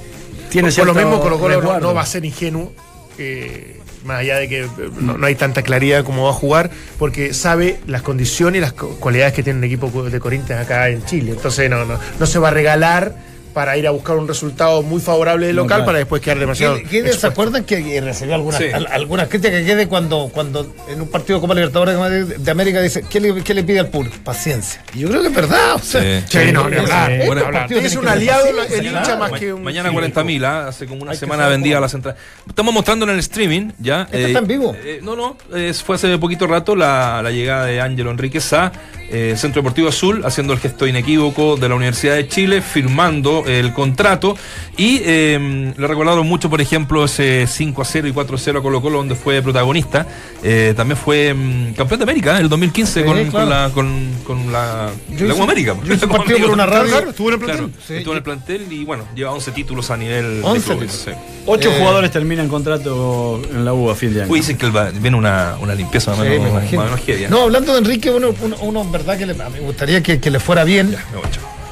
tiene 0.50 0.68
por, 0.68 0.76
por 0.76 0.86
lo 0.88 0.94
mismo, 0.94 1.20
Colo 1.22 1.38
Colo 1.38 1.62
no, 1.62 1.80
no 1.80 1.94
va 1.94 2.02
a 2.02 2.06
ser 2.06 2.24
ingenuo. 2.24 2.72
eh, 3.18 3.76
más 4.04 4.20
allá 4.20 4.36
de 4.38 4.48
que 4.48 4.60
eh, 4.64 4.68
no, 4.98 5.18
no 5.18 5.26
hay 5.26 5.34
tanta 5.34 5.62
claridad 5.62 6.04
cómo 6.04 6.24
va 6.24 6.30
a 6.30 6.34
jugar, 6.34 6.70
porque 6.98 7.34
sabe 7.34 7.80
las 7.86 8.00
condiciones 8.02 8.58
y 8.58 8.60
las 8.62 8.72
cualidades 8.72 9.34
que 9.34 9.42
tiene 9.42 9.58
un 9.58 9.64
equipo 9.64 9.90
de 10.04 10.18
Corinthians 10.20 10.62
acá 10.62 10.88
en 10.88 11.04
Chile. 11.04 11.32
Entonces 11.32 11.68
no, 11.68 11.84
no, 11.84 11.98
no 12.18 12.26
se 12.26 12.38
va 12.38 12.48
a 12.48 12.50
regalar 12.50 13.14
para 13.52 13.76
ir 13.76 13.86
a 13.86 13.90
buscar 13.90 14.16
un 14.16 14.26
resultado 14.28 14.82
muy 14.82 15.00
favorable 15.00 15.46
de 15.46 15.52
No, 15.52 15.62
local 15.62 15.78
claro. 15.78 15.86
para 15.86 15.98
después 15.98 16.22
quedar 16.22 16.38
demasiado. 16.38 16.76
¿Qué- 16.76 17.02
qué- 17.02 17.12
¿Se 17.12 17.26
acuerdan 17.26 17.64
que 17.64 17.96
eh, 17.96 18.00
recibió 18.00 18.34
algunas, 18.34 18.58
Sí. 18.60 18.66
al- 18.72 18.86
algunas 18.86 19.28
críticas 19.28 19.60
que 19.60 19.64
quede 19.66 19.86
cuando, 19.88 20.30
cuando 20.32 20.74
en 20.88 21.00
un 21.00 21.08
partido 21.08 21.38
de 21.38 21.40
Copa 21.42 21.54
Libertadores 21.54 22.28
de, 22.28 22.38
de 22.38 22.50
América 22.50 22.80
dice, 22.80 23.04
¿qué 23.08 23.20
le, 23.20 23.42
qué 23.42 23.54
le 23.54 23.62
pide 23.64 23.80
al 23.80 23.88
público? 23.88 24.16
Paciencia. 24.24 24.82
Y 24.94 25.00
yo 25.00 25.08
creo 25.08 25.22
que 25.22 25.28
es 25.28 25.34
verdad, 25.34 25.74
o 25.74 25.78
sea, 25.78 26.00
Sí. 26.00 26.38
Sí, 26.46 26.52
no, 26.52 26.68
ni 26.68 26.76
hablar. 26.76 27.12
Bueno, 27.26 27.44
hablar. 27.46 27.72
Es 27.72 27.96
un 27.96 28.06
aliado 28.08 28.44
paciencia, 28.56 28.78
el 28.78 28.86
hincha 28.86 29.02
claro. 29.02 29.18
más 29.18 29.30
Ma- 29.32 29.38
que 29.38 29.52
un. 29.52 29.62
Mañana 29.64 29.88
sí. 29.90 29.94
40.000, 29.96 30.44
¿ah? 30.44 30.68
hace 30.68 30.86
como 30.86 31.02
una 31.02 31.12
Hay 31.12 31.16
semana 31.18 31.48
vendía 31.48 31.74
cómo. 31.76 31.82
la 31.82 31.88
central. 31.88 32.16
Estamos 32.48 32.72
mostrando 32.74 33.04
en 33.06 33.10
el 33.12 33.18
streaming, 33.18 33.70
¿ya? 33.78 34.02
¿Este 34.02 34.26
está 34.26 34.38
en 34.38 34.46
vivo? 34.46 34.76
eh, 34.84 35.00
no, 35.02 35.16
no, 35.16 35.36
es- 35.56 35.82
fue 35.82 35.96
hace 35.96 36.16
poquito 36.18 36.46
rato 36.46 36.74
la, 36.76 37.20
la 37.22 37.30
llegada 37.30 37.66
de 37.66 37.80
Ángelo 37.80 38.10
Enríquez 38.10 38.52
a 38.52 38.72
eh, 39.10 39.34
Centro 39.36 39.62
Deportivo 39.62 39.88
Azul, 39.88 40.22
haciendo 40.24 40.52
el 40.52 40.60
gesto 40.60 40.86
inequívoco 40.86 41.56
de 41.56 41.68
la 41.68 41.74
Universidad 41.74 42.14
de 42.14 42.28
Chile, 42.28 42.62
firmando 42.62 43.39
el 43.46 43.72
contrato. 43.72 44.36
Y 44.76 45.00
eh, 45.04 45.72
le 45.76 45.86
recordaron 45.86 46.26
mucho, 46.26 46.48
por 46.50 46.60
ejemplo, 46.60 47.04
ese 47.04 47.46
5 47.46 47.82
a 47.82 47.84
0 47.84 48.08
y 48.08 48.12
4 48.12 48.36
a 48.36 48.38
0 48.38 48.58
a 48.58 48.62
Colo 48.62 48.80
Colo, 48.80 48.98
donde 48.98 49.14
fue 49.14 49.40
protagonista. 49.42 50.06
Eh, 50.42 50.72
también 50.76 50.96
fue 50.96 51.34
mm, 51.34 51.74
campeón 51.74 52.00
de 52.00 52.04
América 52.04 52.38
¿eh? 52.38 52.40
el 52.42 52.48
2015 52.48 53.00
Sí, 53.00 53.06
con, 53.06 53.14
claro. 53.14 53.30
con 53.32 53.48
la, 53.50 53.70
con, 53.74 54.10
con 54.24 54.52
la, 54.52 54.90
Yo 55.16 55.26
la 55.26 55.34
hice- 55.34 55.42
América. 55.42 55.76
yo 55.84 55.94
hice 55.94 56.06
La 56.06 56.12
Copa 56.12 56.18
partido 56.24 56.40
por 56.40 56.50
una 56.50 56.66
radio. 56.66 56.90
Claro, 56.90 57.10
estuvo 57.10 57.28
en 57.28 57.34
el 57.34 57.40
Claro, 57.40 57.58
plantel. 57.58 57.80
Sí. 57.86 57.94
estuvo 57.96 58.12
en 58.12 58.16
el 58.18 58.22
plantel 58.22 58.66
y 58.72 58.84
bueno, 58.84 59.04
lleva 59.14 59.32
11 59.32 59.50
títulos 59.52 59.90
a 59.90 59.96
nivel 59.96 60.40
11 60.42 60.58
de 60.60 60.64
clubes. 60.76 60.92
sí. 61.04 61.10
Ocho 61.46 61.70
Eh, 61.70 61.74
jugadores 61.78 62.10
terminan 62.10 62.48
contrato 62.48 63.40
en 63.50 63.64
la 63.64 63.72
U 63.74 63.90
a 63.90 63.94
fin 63.94 64.12
de 64.14 64.22
año. 64.22 64.30
Uy, 64.32 64.40
dicen 64.40 64.56
que 64.56 64.66
el 64.66 64.72
viene 65.00 65.16
una, 65.16 65.56
una 65.60 65.74
limpieza 65.74 66.10
más 66.12 66.20
menos, 66.20 66.52
me 66.52 66.78
más. 66.78 67.30
No, 67.30 67.42
hablando 67.42 67.72
de 67.72 67.78
Enrique, 67.78 68.10
uno, 68.10 68.34
uno, 68.40 68.56
uno 68.60 68.80
en 68.82 68.92
verdad 68.92 69.18
que 69.18 69.26
le- 69.26 69.34
me 69.34 69.60
gustaría 69.60 70.02
que, 70.02 70.20
que 70.20 70.30
le 70.30 70.38
fuera 70.40 70.64
bien, 70.64 70.90
Me 70.90 70.96
voy. 71.18 71.26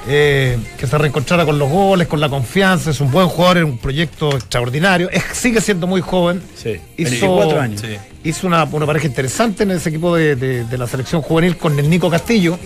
Eh, 0.09 0.57
que 0.79 0.87
se 0.87 0.97
reencontrara 0.97 1.45
con 1.45 1.59
los 1.59 1.69
goles, 1.69 2.09
con 2.09 2.19
la 2.21 2.29
confianza, 2.29 2.91
es 2.91 3.01
un 3.01 3.11
buen 3.11 3.29
jugador, 3.29 3.59
es 3.59 3.65
un 3.65 3.79
proyecto 3.79 4.31
extraordinario, 4.35 5.11
es- 5.11 5.23
sigue 5.33 5.61
siendo 5.61 5.87
muy 5.87 6.01
joven. 6.01 6.43
Sí, 6.57 6.77
Hizo- 6.97 7.11
24 7.11 7.61
años. 7.61 7.81
Sí. 7.83 7.97
Hizo 8.25 8.47
una, 8.47 8.65
una 8.65 8.87
pareja 8.87 9.07
interesante 9.07 9.63
en 9.65 9.71
ese 9.73 9.91
equipo 9.91 10.17
de, 10.17 10.35
de- 10.37 10.65
de 10.65 10.79
la 10.79 10.87
selección 10.87 11.21
juvenil 11.23 11.57
con 11.57 11.79
el 11.79 11.89
Nico 11.91 12.09
Castillo. 12.11 12.59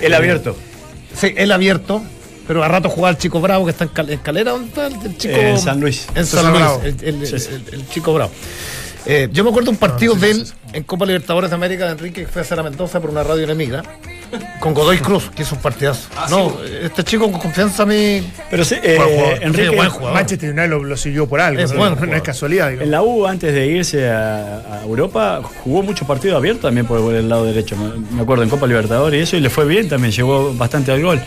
El 0.00 0.14
abierto. 0.14 0.56
Sí, 1.14 1.32
él 1.36 1.52
abierto, 1.52 2.02
pero 2.46 2.62
a 2.64 2.68
rato 2.68 2.88
jugaba 2.88 3.10
el 3.10 3.18
chico 3.18 3.40
Bravo 3.40 3.64
que 3.66 3.70
está 3.70 3.84
en 3.84 3.90
Cal- 3.90 4.10
en 4.10 4.18
Calera, 4.18 4.50
¿dónde 4.52 4.68
está 4.68 4.86
el, 4.88 4.94
el 5.06 5.16
chico? 5.16 5.34
En 5.36 5.58
San 5.58 5.80
Luis. 5.80 6.06
En 6.14 6.26
San 6.26 6.42
San 6.42 6.52
Luis, 6.52 6.60
Bravo. 6.64 6.82
el, 6.84 6.96
el- 7.22 7.26
Sí, 7.26 7.48
el- 7.52 7.74
el 7.80 7.88
chico 7.88 8.12
Bravo. 8.14 8.32
Eh, 9.06 9.28
yo 9.32 9.44
me 9.44 9.50
acuerdo 9.50 9.70
un 9.70 9.76
partido 9.78 10.14
sí, 10.14 10.20
de 10.20 10.30
él 10.32 10.46
en 10.74 10.82
Copa 10.82 11.06
Libertadores 11.06 11.48
de 11.50 11.56
América 11.56 11.86
de 11.86 11.92
Enrique 11.92 12.22
que 12.22 12.26
fue 12.28 12.42
a 12.42 12.44
hacer 12.44 12.58
a 12.60 12.62
Mendoza 12.62 13.00
por 13.00 13.08
una 13.10 13.22
radio 13.22 13.44
enemiga 13.44 13.82
con 14.60 14.74
Godoy 14.74 14.98
Cruz, 14.98 15.30
que 15.34 15.42
hizo 15.42 15.54
un 15.54 15.60
partidazo. 15.62 16.08
no, 16.30 16.56
este 16.82 17.02
chico 17.04 17.30
con 17.30 17.40
confianza 17.40 17.82
a 17.82 17.86
mí. 17.86 18.22
Pero 18.50 18.64
sí, 18.64 18.76
eh, 18.82 18.98
jugador. 18.98 19.42
Enrique, 19.42 19.68
Sí, 19.70 19.76
buen 19.76 19.90
jugador. 19.90 20.14
Manchester 20.14 20.50
United 20.50 20.68
lo, 20.70 20.84
lo 20.84 20.96
siguió 20.96 21.26
por 21.28 21.40
algo. 21.40 21.60
Es 21.62 21.72
no, 21.72 21.90
no 21.94 22.14
es 22.16 22.22
casualidad. 22.22 22.72
en 22.72 22.90
la 22.90 23.02
U, 23.02 23.26
antes 23.26 23.52
de 23.54 23.66
irse 23.66 24.08
a, 24.08 24.58
a 24.80 24.82
Europa, 24.84 25.40
jugó 25.64 25.82
muchos 25.82 26.06
partidos 26.06 26.36
abiertos 26.36 26.62
también 26.62 26.86
por 26.86 27.14
el 27.14 27.28
lado 27.28 27.44
derecho. 27.44 27.76
Me, 27.76 28.16
me 28.16 28.22
acuerdo 28.22 28.42
en 28.44 28.50
Copa 28.50 28.66
Libertadores 28.66 29.18
y 29.18 29.22
eso, 29.22 29.36
y 29.36 29.40
le 29.40 29.50
fue 29.50 29.64
bien 29.64 29.88
también, 29.88 30.12
llegó 30.12 30.54
bastante 30.54 30.92
al 30.92 31.02
gol. 31.02 31.20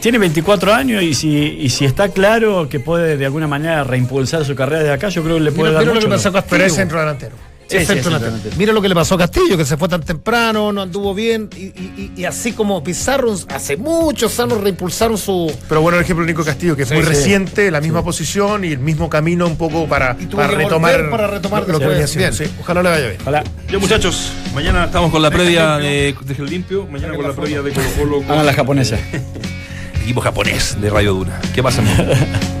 Tiene 0.00 0.18
24 0.18 0.72
años 0.72 1.02
y 1.02 1.14
si, 1.14 1.36
y 1.58 1.68
si 1.70 1.84
está 1.84 2.10
claro 2.10 2.68
que 2.68 2.78
puede 2.78 3.16
de 3.16 3.24
alguna 3.26 3.48
manera 3.48 3.82
reimpulsar 3.82 4.44
su 4.44 4.54
carrera 4.54 4.82
de 4.84 4.92
acá, 4.92 5.08
yo 5.08 5.22
creo 5.24 5.36
que 5.38 5.42
le 5.42 5.52
puede 5.52 5.70
Mira, 5.70 5.78
dar 5.80 5.88
lo 5.88 5.94
mucho. 6.08 6.32
que. 6.32 6.42
Pero 6.48 6.64
es 6.64 6.74
centro 6.74 7.00
delantero. 7.00 7.34
Sí, 7.68 7.78
Es 7.78 7.82
sí, 7.82 7.86
centro 7.94 7.94
es 7.96 8.04
delantero. 8.04 8.30
delantero. 8.32 8.56
Mira 8.58 8.72
lo 8.72 8.80
que 8.80 8.88
le 8.88 8.94
pasó 8.94 9.16
a 9.16 9.18
Castillo, 9.18 9.56
que 9.56 9.64
se 9.64 9.76
fue 9.76 9.88
tan 9.88 10.02
temprano, 10.02 10.72
no 10.72 10.82
anduvo 10.82 11.12
bien, 11.14 11.50
y, 11.56 11.64
y- 11.64 12.12
y- 12.16 12.20
y 12.20 12.24
así 12.24 12.52
como 12.52 12.82
Pizarro 12.84 13.34
hace 13.48 13.76
muchos 13.76 14.38
años 14.38 14.60
reimpulsaron 14.60 15.18
su, 15.18 15.52
Pero 15.68 15.80
bueno, 15.80 15.98
el 15.98 16.04
ejemplo 16.04 16.24
de 16.24 16.30
Nico 16.32 16.44
Castillo, 16.44 16.76
que 16.76 16.82
es 16.82 16.88
Sí, 16.88 16.94
muy 16.94 17.02
sí. 17.02 17.08
reciente, 17.08 17.70
la 17.72 17.80
misma 17.80 18.04
posición 18.04 18.64
y 18.64 18.68
el 18.68 18.78
mismo 18.78 19.10
camino 19.10 19.46
un 19.46 19.56
poco 19.56 19.86
para, 19.88 20.16
y 20.20 20.26
tuvo 20.26 20.40
para 20.42 20.50
que 20.56 20.62
retomar, 20.64 20.92
volver 20.96 21.10
para 21.10 21.26
retomar 21.26 21.62
lo, 21.66 21.72
lo 21.72 21.78
que 21.80 21.86
venía 21.86 22.04
haciendo. 22.04 22.36
Ojalá 22.60 22.82
le 22.84 22.88
vaya 22.90 23.06
bien. 23.08 23.20
Ojalá. 23.22 23.44
Yo 23.68 23.80
muchachos, 23.80 24.30
mañana 24.54 24.84
estamos 24.84 25.10
con 25.10 25.20
la 25.22 25.30
previa 25.32 25.78
de, 25.78 26.14
de 26.24 26.34
Gel 26.36 26.46
Limpio, 26.46 26.86
mañana 26.86 27.14
con 27.16 27.26
la 27.26 27.32
previa 27.34 27.62
de 27.62 27.72
Colo 27.72 27.86
Colo 27.98 28.16
con 28.22 28.30
Hagan 28.30 28.46
la 28.46 28.54
japonesa. 28.54 28.96
equipo 30.04 30.20
japonés 30.20 30.80
de 30.80 30.88
Radio 30.88 31.14
Duna. 31.14 31.40
¿Qué 31.52 31.64
pasa? 31.64 31.82